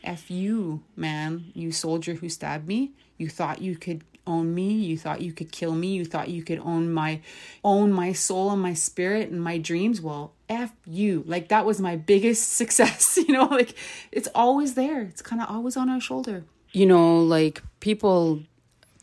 F 0.04 0.30
you, 0.30 0.82
man, 0.96 1.50
you 1.54 1.72
soldier 1.72 2.14
who 2.14 2.28
stabbed 2.28 2.68
me. 2.68 2.92
You 3.18 3.28
thought 3.28 3.60
you 3.60 3.76
could 3.76 4.04
own 4.26 4.54
me. 4.54 4.72
You 4.72 4.96
thought 4.96 5.20
you 5.20 5.32
could 5.32 5.52
kill 5.52 5.74
me. 5.74 5.94
You 5.94 6.04
thought 6.04 6.28
you 6.28 6.42
could 6.42 6.58
own 6.60 6.92
my 6.92 7.20
own 7.62 7.92
my 7.92 8.12
soul 8.12 8.50
and 8.50 8.62
my 8.62 8.74
spirit 8.74 9.30
and 9.30 9.42
my 9.42 9.58
dreams. 9.58 10.00
Well, 10.00 10.32
F 10.48 10.72
you. 10.86 11.24
Like 11.26 11.48
that 11.48 11.66
was 11.66 11.80
my 11.80 11.96
biggest 11.96 12.52
success, 12.60 13.16
you 13.16 13.32
know, 13.34 13.44
like 13.46 13.74
it's 14.12 14.28
always 14.34 14.74
there. 14.74 15.02
It's 15.02 15.22
kind 15.22 15.42
of 15.42 15.48
always 15.50 15.76
on 15.76 15.88
our 15.90 16.00
shoulder. 16.00 16.44
you 16.72 16.86
know, 16.86 17.20
like 17.22 17.62
people 17.80 18.40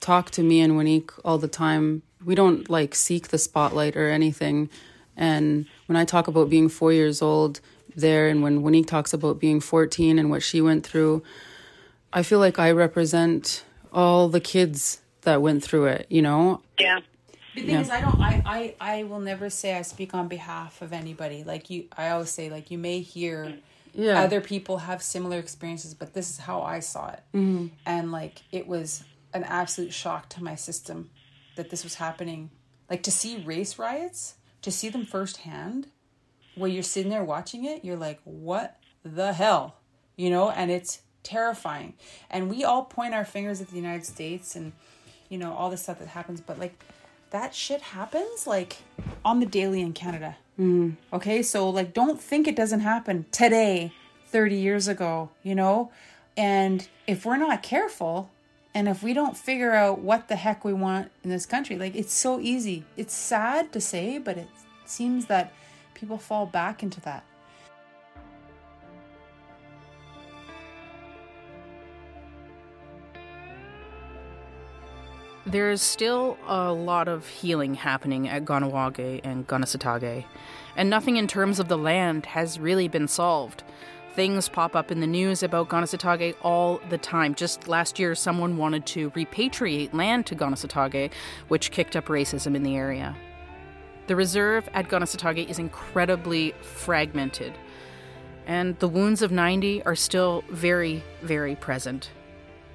talk 0.02 0.30
to 0.32 0.44
me 0.44 0.60
and 0.62 0.74
Waneek 0.74 1.12
all 1.24 1.38
the 1.38 1.48
time. 1.48 2.02
We 2.26 2.36
don't 2.36 2.70
like 2.70 2.94
seek 2.96 3.30
the 3.30 3.38
spotlight 3.38 3.96
or 3.96 4.10
anything. 4.10 4.70
And 5.16 5.66
when 5.86 5.96
I 5.96 6.06
talk 6.06 6.28
about 6.28 6.50
being 6.50 6.70
four 6.70 6.92
years 6.94 7.22
old 7.22 7.60
there, 7.96 8.28
and 8.30 8.42
when 8.44 8.62
Waneek 8.64 8.88
talks 8.88 9.14
about 9.14 9.40
being 9.40 9.60
14 9.60 10.18
and 10.20 10.30
what 10.30 10.44
she 10.44 10.62
went 10.62 10.86
through, 10.86 11.24
I 12.14 12.24
feel 12.24 12.40
like 12.40 12.60
I 12.60 12.72
represent 12.72 13.64
all 13.94 14.30
the 14.30 14.40
kids 14.40 15.02
that 15.22 15.42
went 15.42 15.64
through 15.64 15.86
it, 15.86 16.08
you 16.10 16.22
know? 16.22 16.62
Yeah. 16.80 17.00
The 17.56 17.62
thing 17.62 17.70
Yeah. 17.72 17.82
is, 17.82 17.90
I 17.90 18.02
don't. 18.02 18.20
I, 18.20 18.42
I 18.46 18.76
I 19.00 19.04
will 19.04 19.20
never 19.20 19.50
say 19.50 19.76
I 19.78 19.82
speak 19.82 20.14
on 20.14 20.30
behalf 20.30 20.82
of 20.82 20.94
anybody. 20.94 21.44
Like 21.44 21.70
you, 21.70 21.86
I 21.98 22.10
always 22.10 22.30
say 22.30 22.50
like 22.50 22.72
you 22.72 22.78
may 22.78 23.02
hear 23.02 23.58
Yeah. 23.94 24.22
other 24.22 24.40
people 24.40 24.78
have 24.78 25.04
similar 25.04 25.38
experiences, 25.38 25.94
but 25.94 26.14
this 26.14 26.30
is 26.30 26.38
how 26.38 26.62
I 26.62 26.80
saw 26.80 27.10
it, 27.10 27.20
Mhm. 27.34 27.72
and 27.86 28.10
like 28.12 28.44
it 28.54 28.68
was 28.68 29.04
an 29.34 29.44
absolute 29.44 29.92
shock 29.94 30.30
to 30.30 30.44
my 30.44 30.56
system 30.56 31.10
that 31.58 31.70
this 31.70 31.84
was 31.84 31.96
happening. 31.96 32.52
Like 32.90 33.04
to 33.04 33.12
see 33.12 33.44
race 33.44 33.78
riots, 33.78 34.36
to 34.62 34.72
see 34.72 34.88
them 34.88 35.06
firsthand, 35.06 35.88
where 36.56 36.70
you're 36.70 36.84
sitting 36.84 37.10
there 37.10 37.24
watching 37.24 37.66
it, 37.66 37.84
you're 37.84 37.98
like, 37.98 38.20
what 38.24 38.78
the 39.04 39.34
hell, 39.34 39.76
you 40.16 40.30
know? 40.30 40.50
And 40.50 40.72
it's 40.72 41.02
terrifying. 41.24 41.94
And 42.30 42.50
we 42.50 42.64
all 42.64 42.84
point 42.84 43.14
our 43.14 43.26
fingers 43.26 43.62
at 43.62 43.70
the 43.70 43.76
United 43.76 44.06
States 44.06 44.56
and 44.56 44.74
you 45.30 45.38
know 45.38 45.54
all 45.54 45.70
the 45.70 45.78
stuff 45.78 46.00
that 46.00 46.10
happens, 46.10 46.42
but 46.42 46.60
like 46.60 46.84
that 47.30 47.56
shit 47.56 47.82
happens 47.82 48.46
like 48.46 48.78
on 49.24 49.40
the 49.40 49.46
daily 49.46 49.82
in 49.82 49.94
Canada. 49.94 50.38
Mm. 50.60 50.98
Okay, 51.14 51.42
so 51.42 51.70
like 51.70 51.94
don't 51.94 52.22
think 52.22 52.48
it 52.48 52.56
doesn't 52.56 52.82
happen 52.82 53.26
today, 53.32 53.94
30 54.28 54.56
years 54.56 54.88
ago, 54.88 55.30
you 55.42 55.56
know? 55.56 55.92
And 56.38 56.88
if 57.08 57.26
we're 57.26 57.38
not 57.38 57.64
careful 57.64 58.30
and 58.74 58.88
if 58.88 59.04
we 59.04 59.14
don't 59.14 59.38
figure 59.38 59.74
out 59.74 60.00
what 60.00 60.28
the 60.28 60.36
heck 60.36 60.64
we 60.64 60.74
want 60.74 61.12
in 61.24 61.30
this 61.30 61.46
country, 61.46 61.78
like 61.78 61.96
it's 61.96 62.14
so 62.14 62.40
easy. 62.40 62.86
It's 62.98 63.14
sad 63.14 63.72
to 63.74 63.82
say, 63.82 64.18
but 64.18 64.38
it 64.38 64.48
seems 64.86 65.26
that 65.28 65.54
people 66.02 66.18
fall 66.18 66.48
back 66.48 66.82
into 66.82 67.00
that. 67.02 67.24
There's 75.46 75.82
still 75.82 76.40
a 76.48 76.72
lot 76.74 77.08
of 77.08 77.28
healing 77.28 77.76
happening 77.76 78.28
at 78.28 78.46
Kahnawake 78.46 79.22
and 79.24 79.48
Kanesatake, 79.48 80.26
and 80.76 80.90
nothing 80.90 81.18
in 81.18 81.28
terms 81.28 81.60
of 81.60 81.68
the 81.68 81.78
land 81.78 82.26
has 82.26 82.60
really 82.60 82.88
been 82.88 83.08
solved. 83.08 83.64
Things 84.16 84.50
pop 84.50 84.76
up 84.76 84.92
in 84.92 85.02
the 85.02 85.08
news 85.08 85.44
about 85.44 85.70
Kanesatake 85.70 86.36
all 86.42 86.82
the 86.90 86.98
time. 86.98 87.36
Just 87.36 87.68
last 87.68 88.00
year, 88.00 88.16
someone 88.16 88.58
wanted 88.58 88.88
to 88.88 89.12
repatriate 89.12 89.94
land 89.94 90.26
to 90.26 90.36
Kanesatake, 90.36 91.12
which 91.48 91.70
kicked 91.70 91.96
up 91.96 92.08
racism 92.08 92.56
in 92.56 92.64
the 92.64 92.76
area. 92.76 93.16
The 94.08 94.16
reserve 94.16 94.68
at 94.74 94.90
Kanesatake 94.90 95.50
is 95.50 95.60
incredibly 95.60 96.54
fragmented, 96.62 97.54
and 98.46 98.78
the 98.80 98.88
wounds 98.88 99.22
of 99.22 99.32
90 99.32 99.84
are 99.84 99.96
still 99.96 100.44
very, 100.50 101.04
very 101.22 101.56
present. 101.56 102.10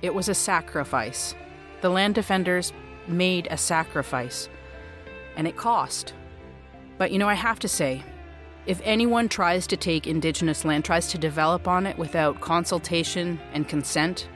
It 0.02 0.14
was 0.14 0.28
a 0.28 0.34
sacrifice. 0.34 1.34
The 1.80 1.90
land 1.90 2.14
defenders 2.14 2.72
made 3.08 3.48
a 3.50 3.56
sacrifice, 3.56 4.48
and 5.36 5.46
it 5.46 5.56
cost. 5.56 6.14
But 6.98 7.10
you 7.10 7.18
know, 7.18 7.28
I 7.28 7.34
have 7.34 7.58
to 7.60 7.68
say, 7.68 8.02
if 8.66 8.80
anyone 8.84 9.28
tries 9.28 9.66
to 9.68 9.76
take 9.76 10.06
Indigenous 10.06 10.64
land, 10.64 10.84
tries 10.84 11.08
to 11.08 11.18
develop 11.18 11.68
on 11.68 11.86
it 11.86 11.98
without 11.98 12.40
consultation 12.40 13.38
and 13.52 13.68
consent, 13.68 14.28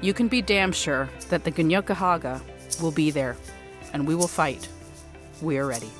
you 0.00 0.12
can 0.12 0.28
be 0.28 0.42
damn 0.42 0.72
sure 0.72 1.08
that 1.30 1.44
the 1.44 1.50
Kanien'kehá:ka 1.52 2.40
will 2.82 2.92
be 2.92 3.10
there, 3.10 3.36
and 3.92 4.06
we 4.06 4.14
will 4.14 4.28
fight. 4.28 4.68
We 5.40 5.58
are 5.58 5.66
ready. 5.66 5.90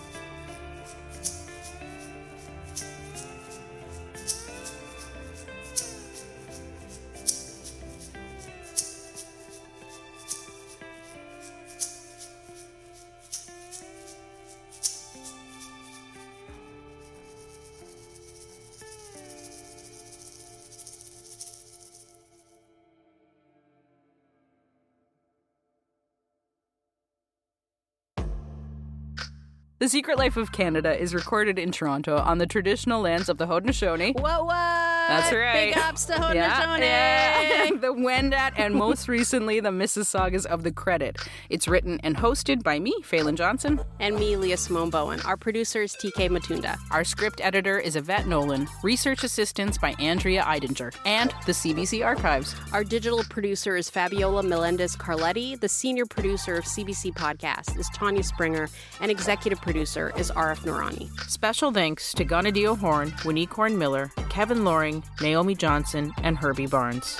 The 29.84 29.90
Secret 29.90 30.16
Life 30.16 30.38
of 30.38 30.50
Canada 30.50 30.98
is 30.98 31.14
recorded 31.14 31.58
in 31.58 31.70
Toronto 31.70 32.16
on 32.16 32.38
the 32.38 32.46
traditional 32.46 33.02
lands 33.02 33.28
of 33.28 33.36
the 33.36 33.46
Haudenosaunee. 33.46 34.18
What, 34.18 34.46
what? 34.46 34.83
That's 35.08 35.32
right. 35.32 35.74
Big 35.74 35.78
ups 35.78 36.04
to 36.06 36.14
Haudenosaunee. 36.14 36.80
Yeah, 36.80 37.64
yeah. 37.64 37.70
the 37.80 37.92
Wendat, 37.94 38.52
and 38.56 38.74
most 38.74 39.08
recently 39.08 39.60
the 39.60 39.70
Mississaugas 39.70 40.46
of 40.46 40.62
the 40.62 40.72
Credit. 40.72 41.18
It's 41.50 41.68
written 41.68 42.00
and 42.02 42.16
hosted 42.16 42.62
by 42.62 42.78
me, 42.78 42.94
Falen 43.02 43.36
Johnson. 43.36 43.80
And 44.00 44.16
me, 44.16 44.36
Leah 44.36 44.56
Simone 44.56 44.90
Bowen. 44.90 45.20
Our 45.22 45.36
producer 45.36 45.82
is 45.82 45.94
TK 45.94 46.30
Matunda. 46.30 46.78
Our 46.90 47.04
script 47.04 47.40
editor 47.42 47.78
is 47.78 47.96
Yvette 47.96 48.26
Nolan. 48.26 48.68
Research 48.82 49.24
assistance 49.24 49.78
by 49.78 49.94
Andrea 49.98 50.42
Eidinger. 50.42 50.94
And 51.04 51.32
the 51.46 51.52
CBC 51.52 52.04
Archives. 52.04 52.54
Our 52.72 52.84
digital 52.84 53.22
producer 53.24 53.76
is 53.76 53.90
Fabiola 53.90 54.42
Melendez 54.42 54.96
Carletti. 54.96 55.58
The 55.58 55.68
senior 55.68 56.06
producer 56.06 56.56
of 56.56 56.64
CBC 56.64 57.12
Podcast 57.14 57.78
is 57.78 57.88
Tanya 57.94 58.22
Springer. 58.22 58.68
And 59.00 59.10
executive 59.10 59.60
producer 59.60 60.12
is 60.16 60.30
Arif 60.32 60.60
Noorani. 60.60 61.10
Special 61.28 61.72
thanks 61.72 62.12
to 62.14 62.24
Kaniehtiio 62.24 62.78
Horn, 62.78 63.10
Waneek 63.22 63.50
Horn 63.50 63.76
Miller, 63.78 64.12
Kevin 64.28 64.64
Loring, 64.64 64.93
Naomi 65.20 65.54
Johnson, 65.54 66.12
and 66.22 66.36
Herbie 66.36 66.66
Barnes. 66.66 67.18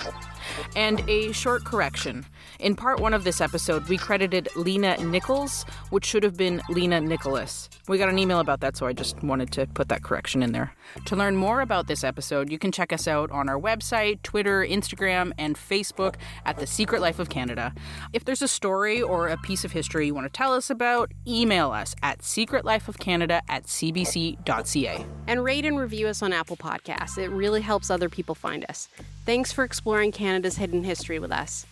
And 0.77 1.09
a 1.09 1.33
short 1.33 1.65
correction. 1.65 2.27
In 2.61 2.77
part 2.77 3.01
one 3.01 3.15
of 3.15 3.25
this 3.25 3.41
episode, 3.41 3.89
we 3.89 3.99
credited 3.99 4.49
Lena 4.57 4.97
Nichols, 4.99 5.65
which 5.91 6.05
should 6.05 6.23
have 6.23 6.37
been 6.37 6.63
Lena 6.69 7.01
Nicholas. 7.01 7.69
We 7.89 7.99
got 7.99 8.09
an 8.09 8.19
email 8.19 8.41
about 8.41 8.61
that, 8.61 8.77
so 8.77 8.87
I 8.87 8.93
just 8.93 9.23
wanted 9.23 9.53
to 9.53 9.67
put 9.67 9.89
that 9.89 10.03
correction 10.03 10.43
in 10.43 10.53
there. 10.53 10.75
To 11.07 11.17
learn 11.17 11.37
more 11.37 11.61
about 11.61 11.87
this 11.87 12.05
episode, 12.05 12.51
you 12.51 12.59
can 12.59 12.73
check 12.73 12.93
us 12.93 13.07
out 13.07 13.31
on 13.31 13.49
our 13.49 13.61
website, 13.61 14.23
Twitter, 14.23 14.65
Instagram, 14.65 15.33
and 15.39 15.57
Facebook 15.57 16.15
at 16.47 16.59
The 16.59 16.67
Secret 16.67 17.03
Life 17.03 17.19
of 17.19 17.29
Canada. 17.29 17.75
If 18.13 18.25
there's 18.25 18.43
a 18.43 18.49
story 18.49 19.03
or 19.03 19.29
a 19.29 19.37
piece 19.37 19.65
of 19.65 19.73
history 19.73 20.07
you 20.07 20.15
want 20.15 20.27
to 20.27 20.33
tell 20.33 20.55
us 20.55 20.71
about, 20.71 21.13
email 21.27 21.71
us 21.73 21.95
at 22.03 22.21
secretlifeofcanada 22.21 23.41
at 23.49 23.65
cbc.ca. 23.65 25.07
And 25.27 25.45
rate 25.45 25.65
and 25.65 25.79
review 25.79 26.07
us 26.09 26.23
on 26.23 26.33
Apple 26.33 26.57
Podcasts. 26.57 27.19
It 27.19 27.29
really 27.31 27.61
helps 27.61 27.91
other 27.91 28.09
people 28.09 28.35
find 28.35 28.65
us. 28.69 28.89
Thanks 29.25 29.53
for 29.53 29.65
exploring 29.65 30.13
Canada's 30.13 30.59
hidden 30.59 30.85
history 30.85 31.19
with 31.19 31.33
us. 31.33 31.67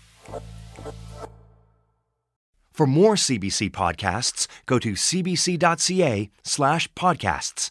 For 2.73 2.87
more 2.87 3.17
CBC 3.17 3.71
podcasts, 3.71 4.47
go 4.65 4.79
to 4.79 4.93
cbc.ca 4.93 6.31
slash 6.43 6.89
podcasts. 6.95 7.71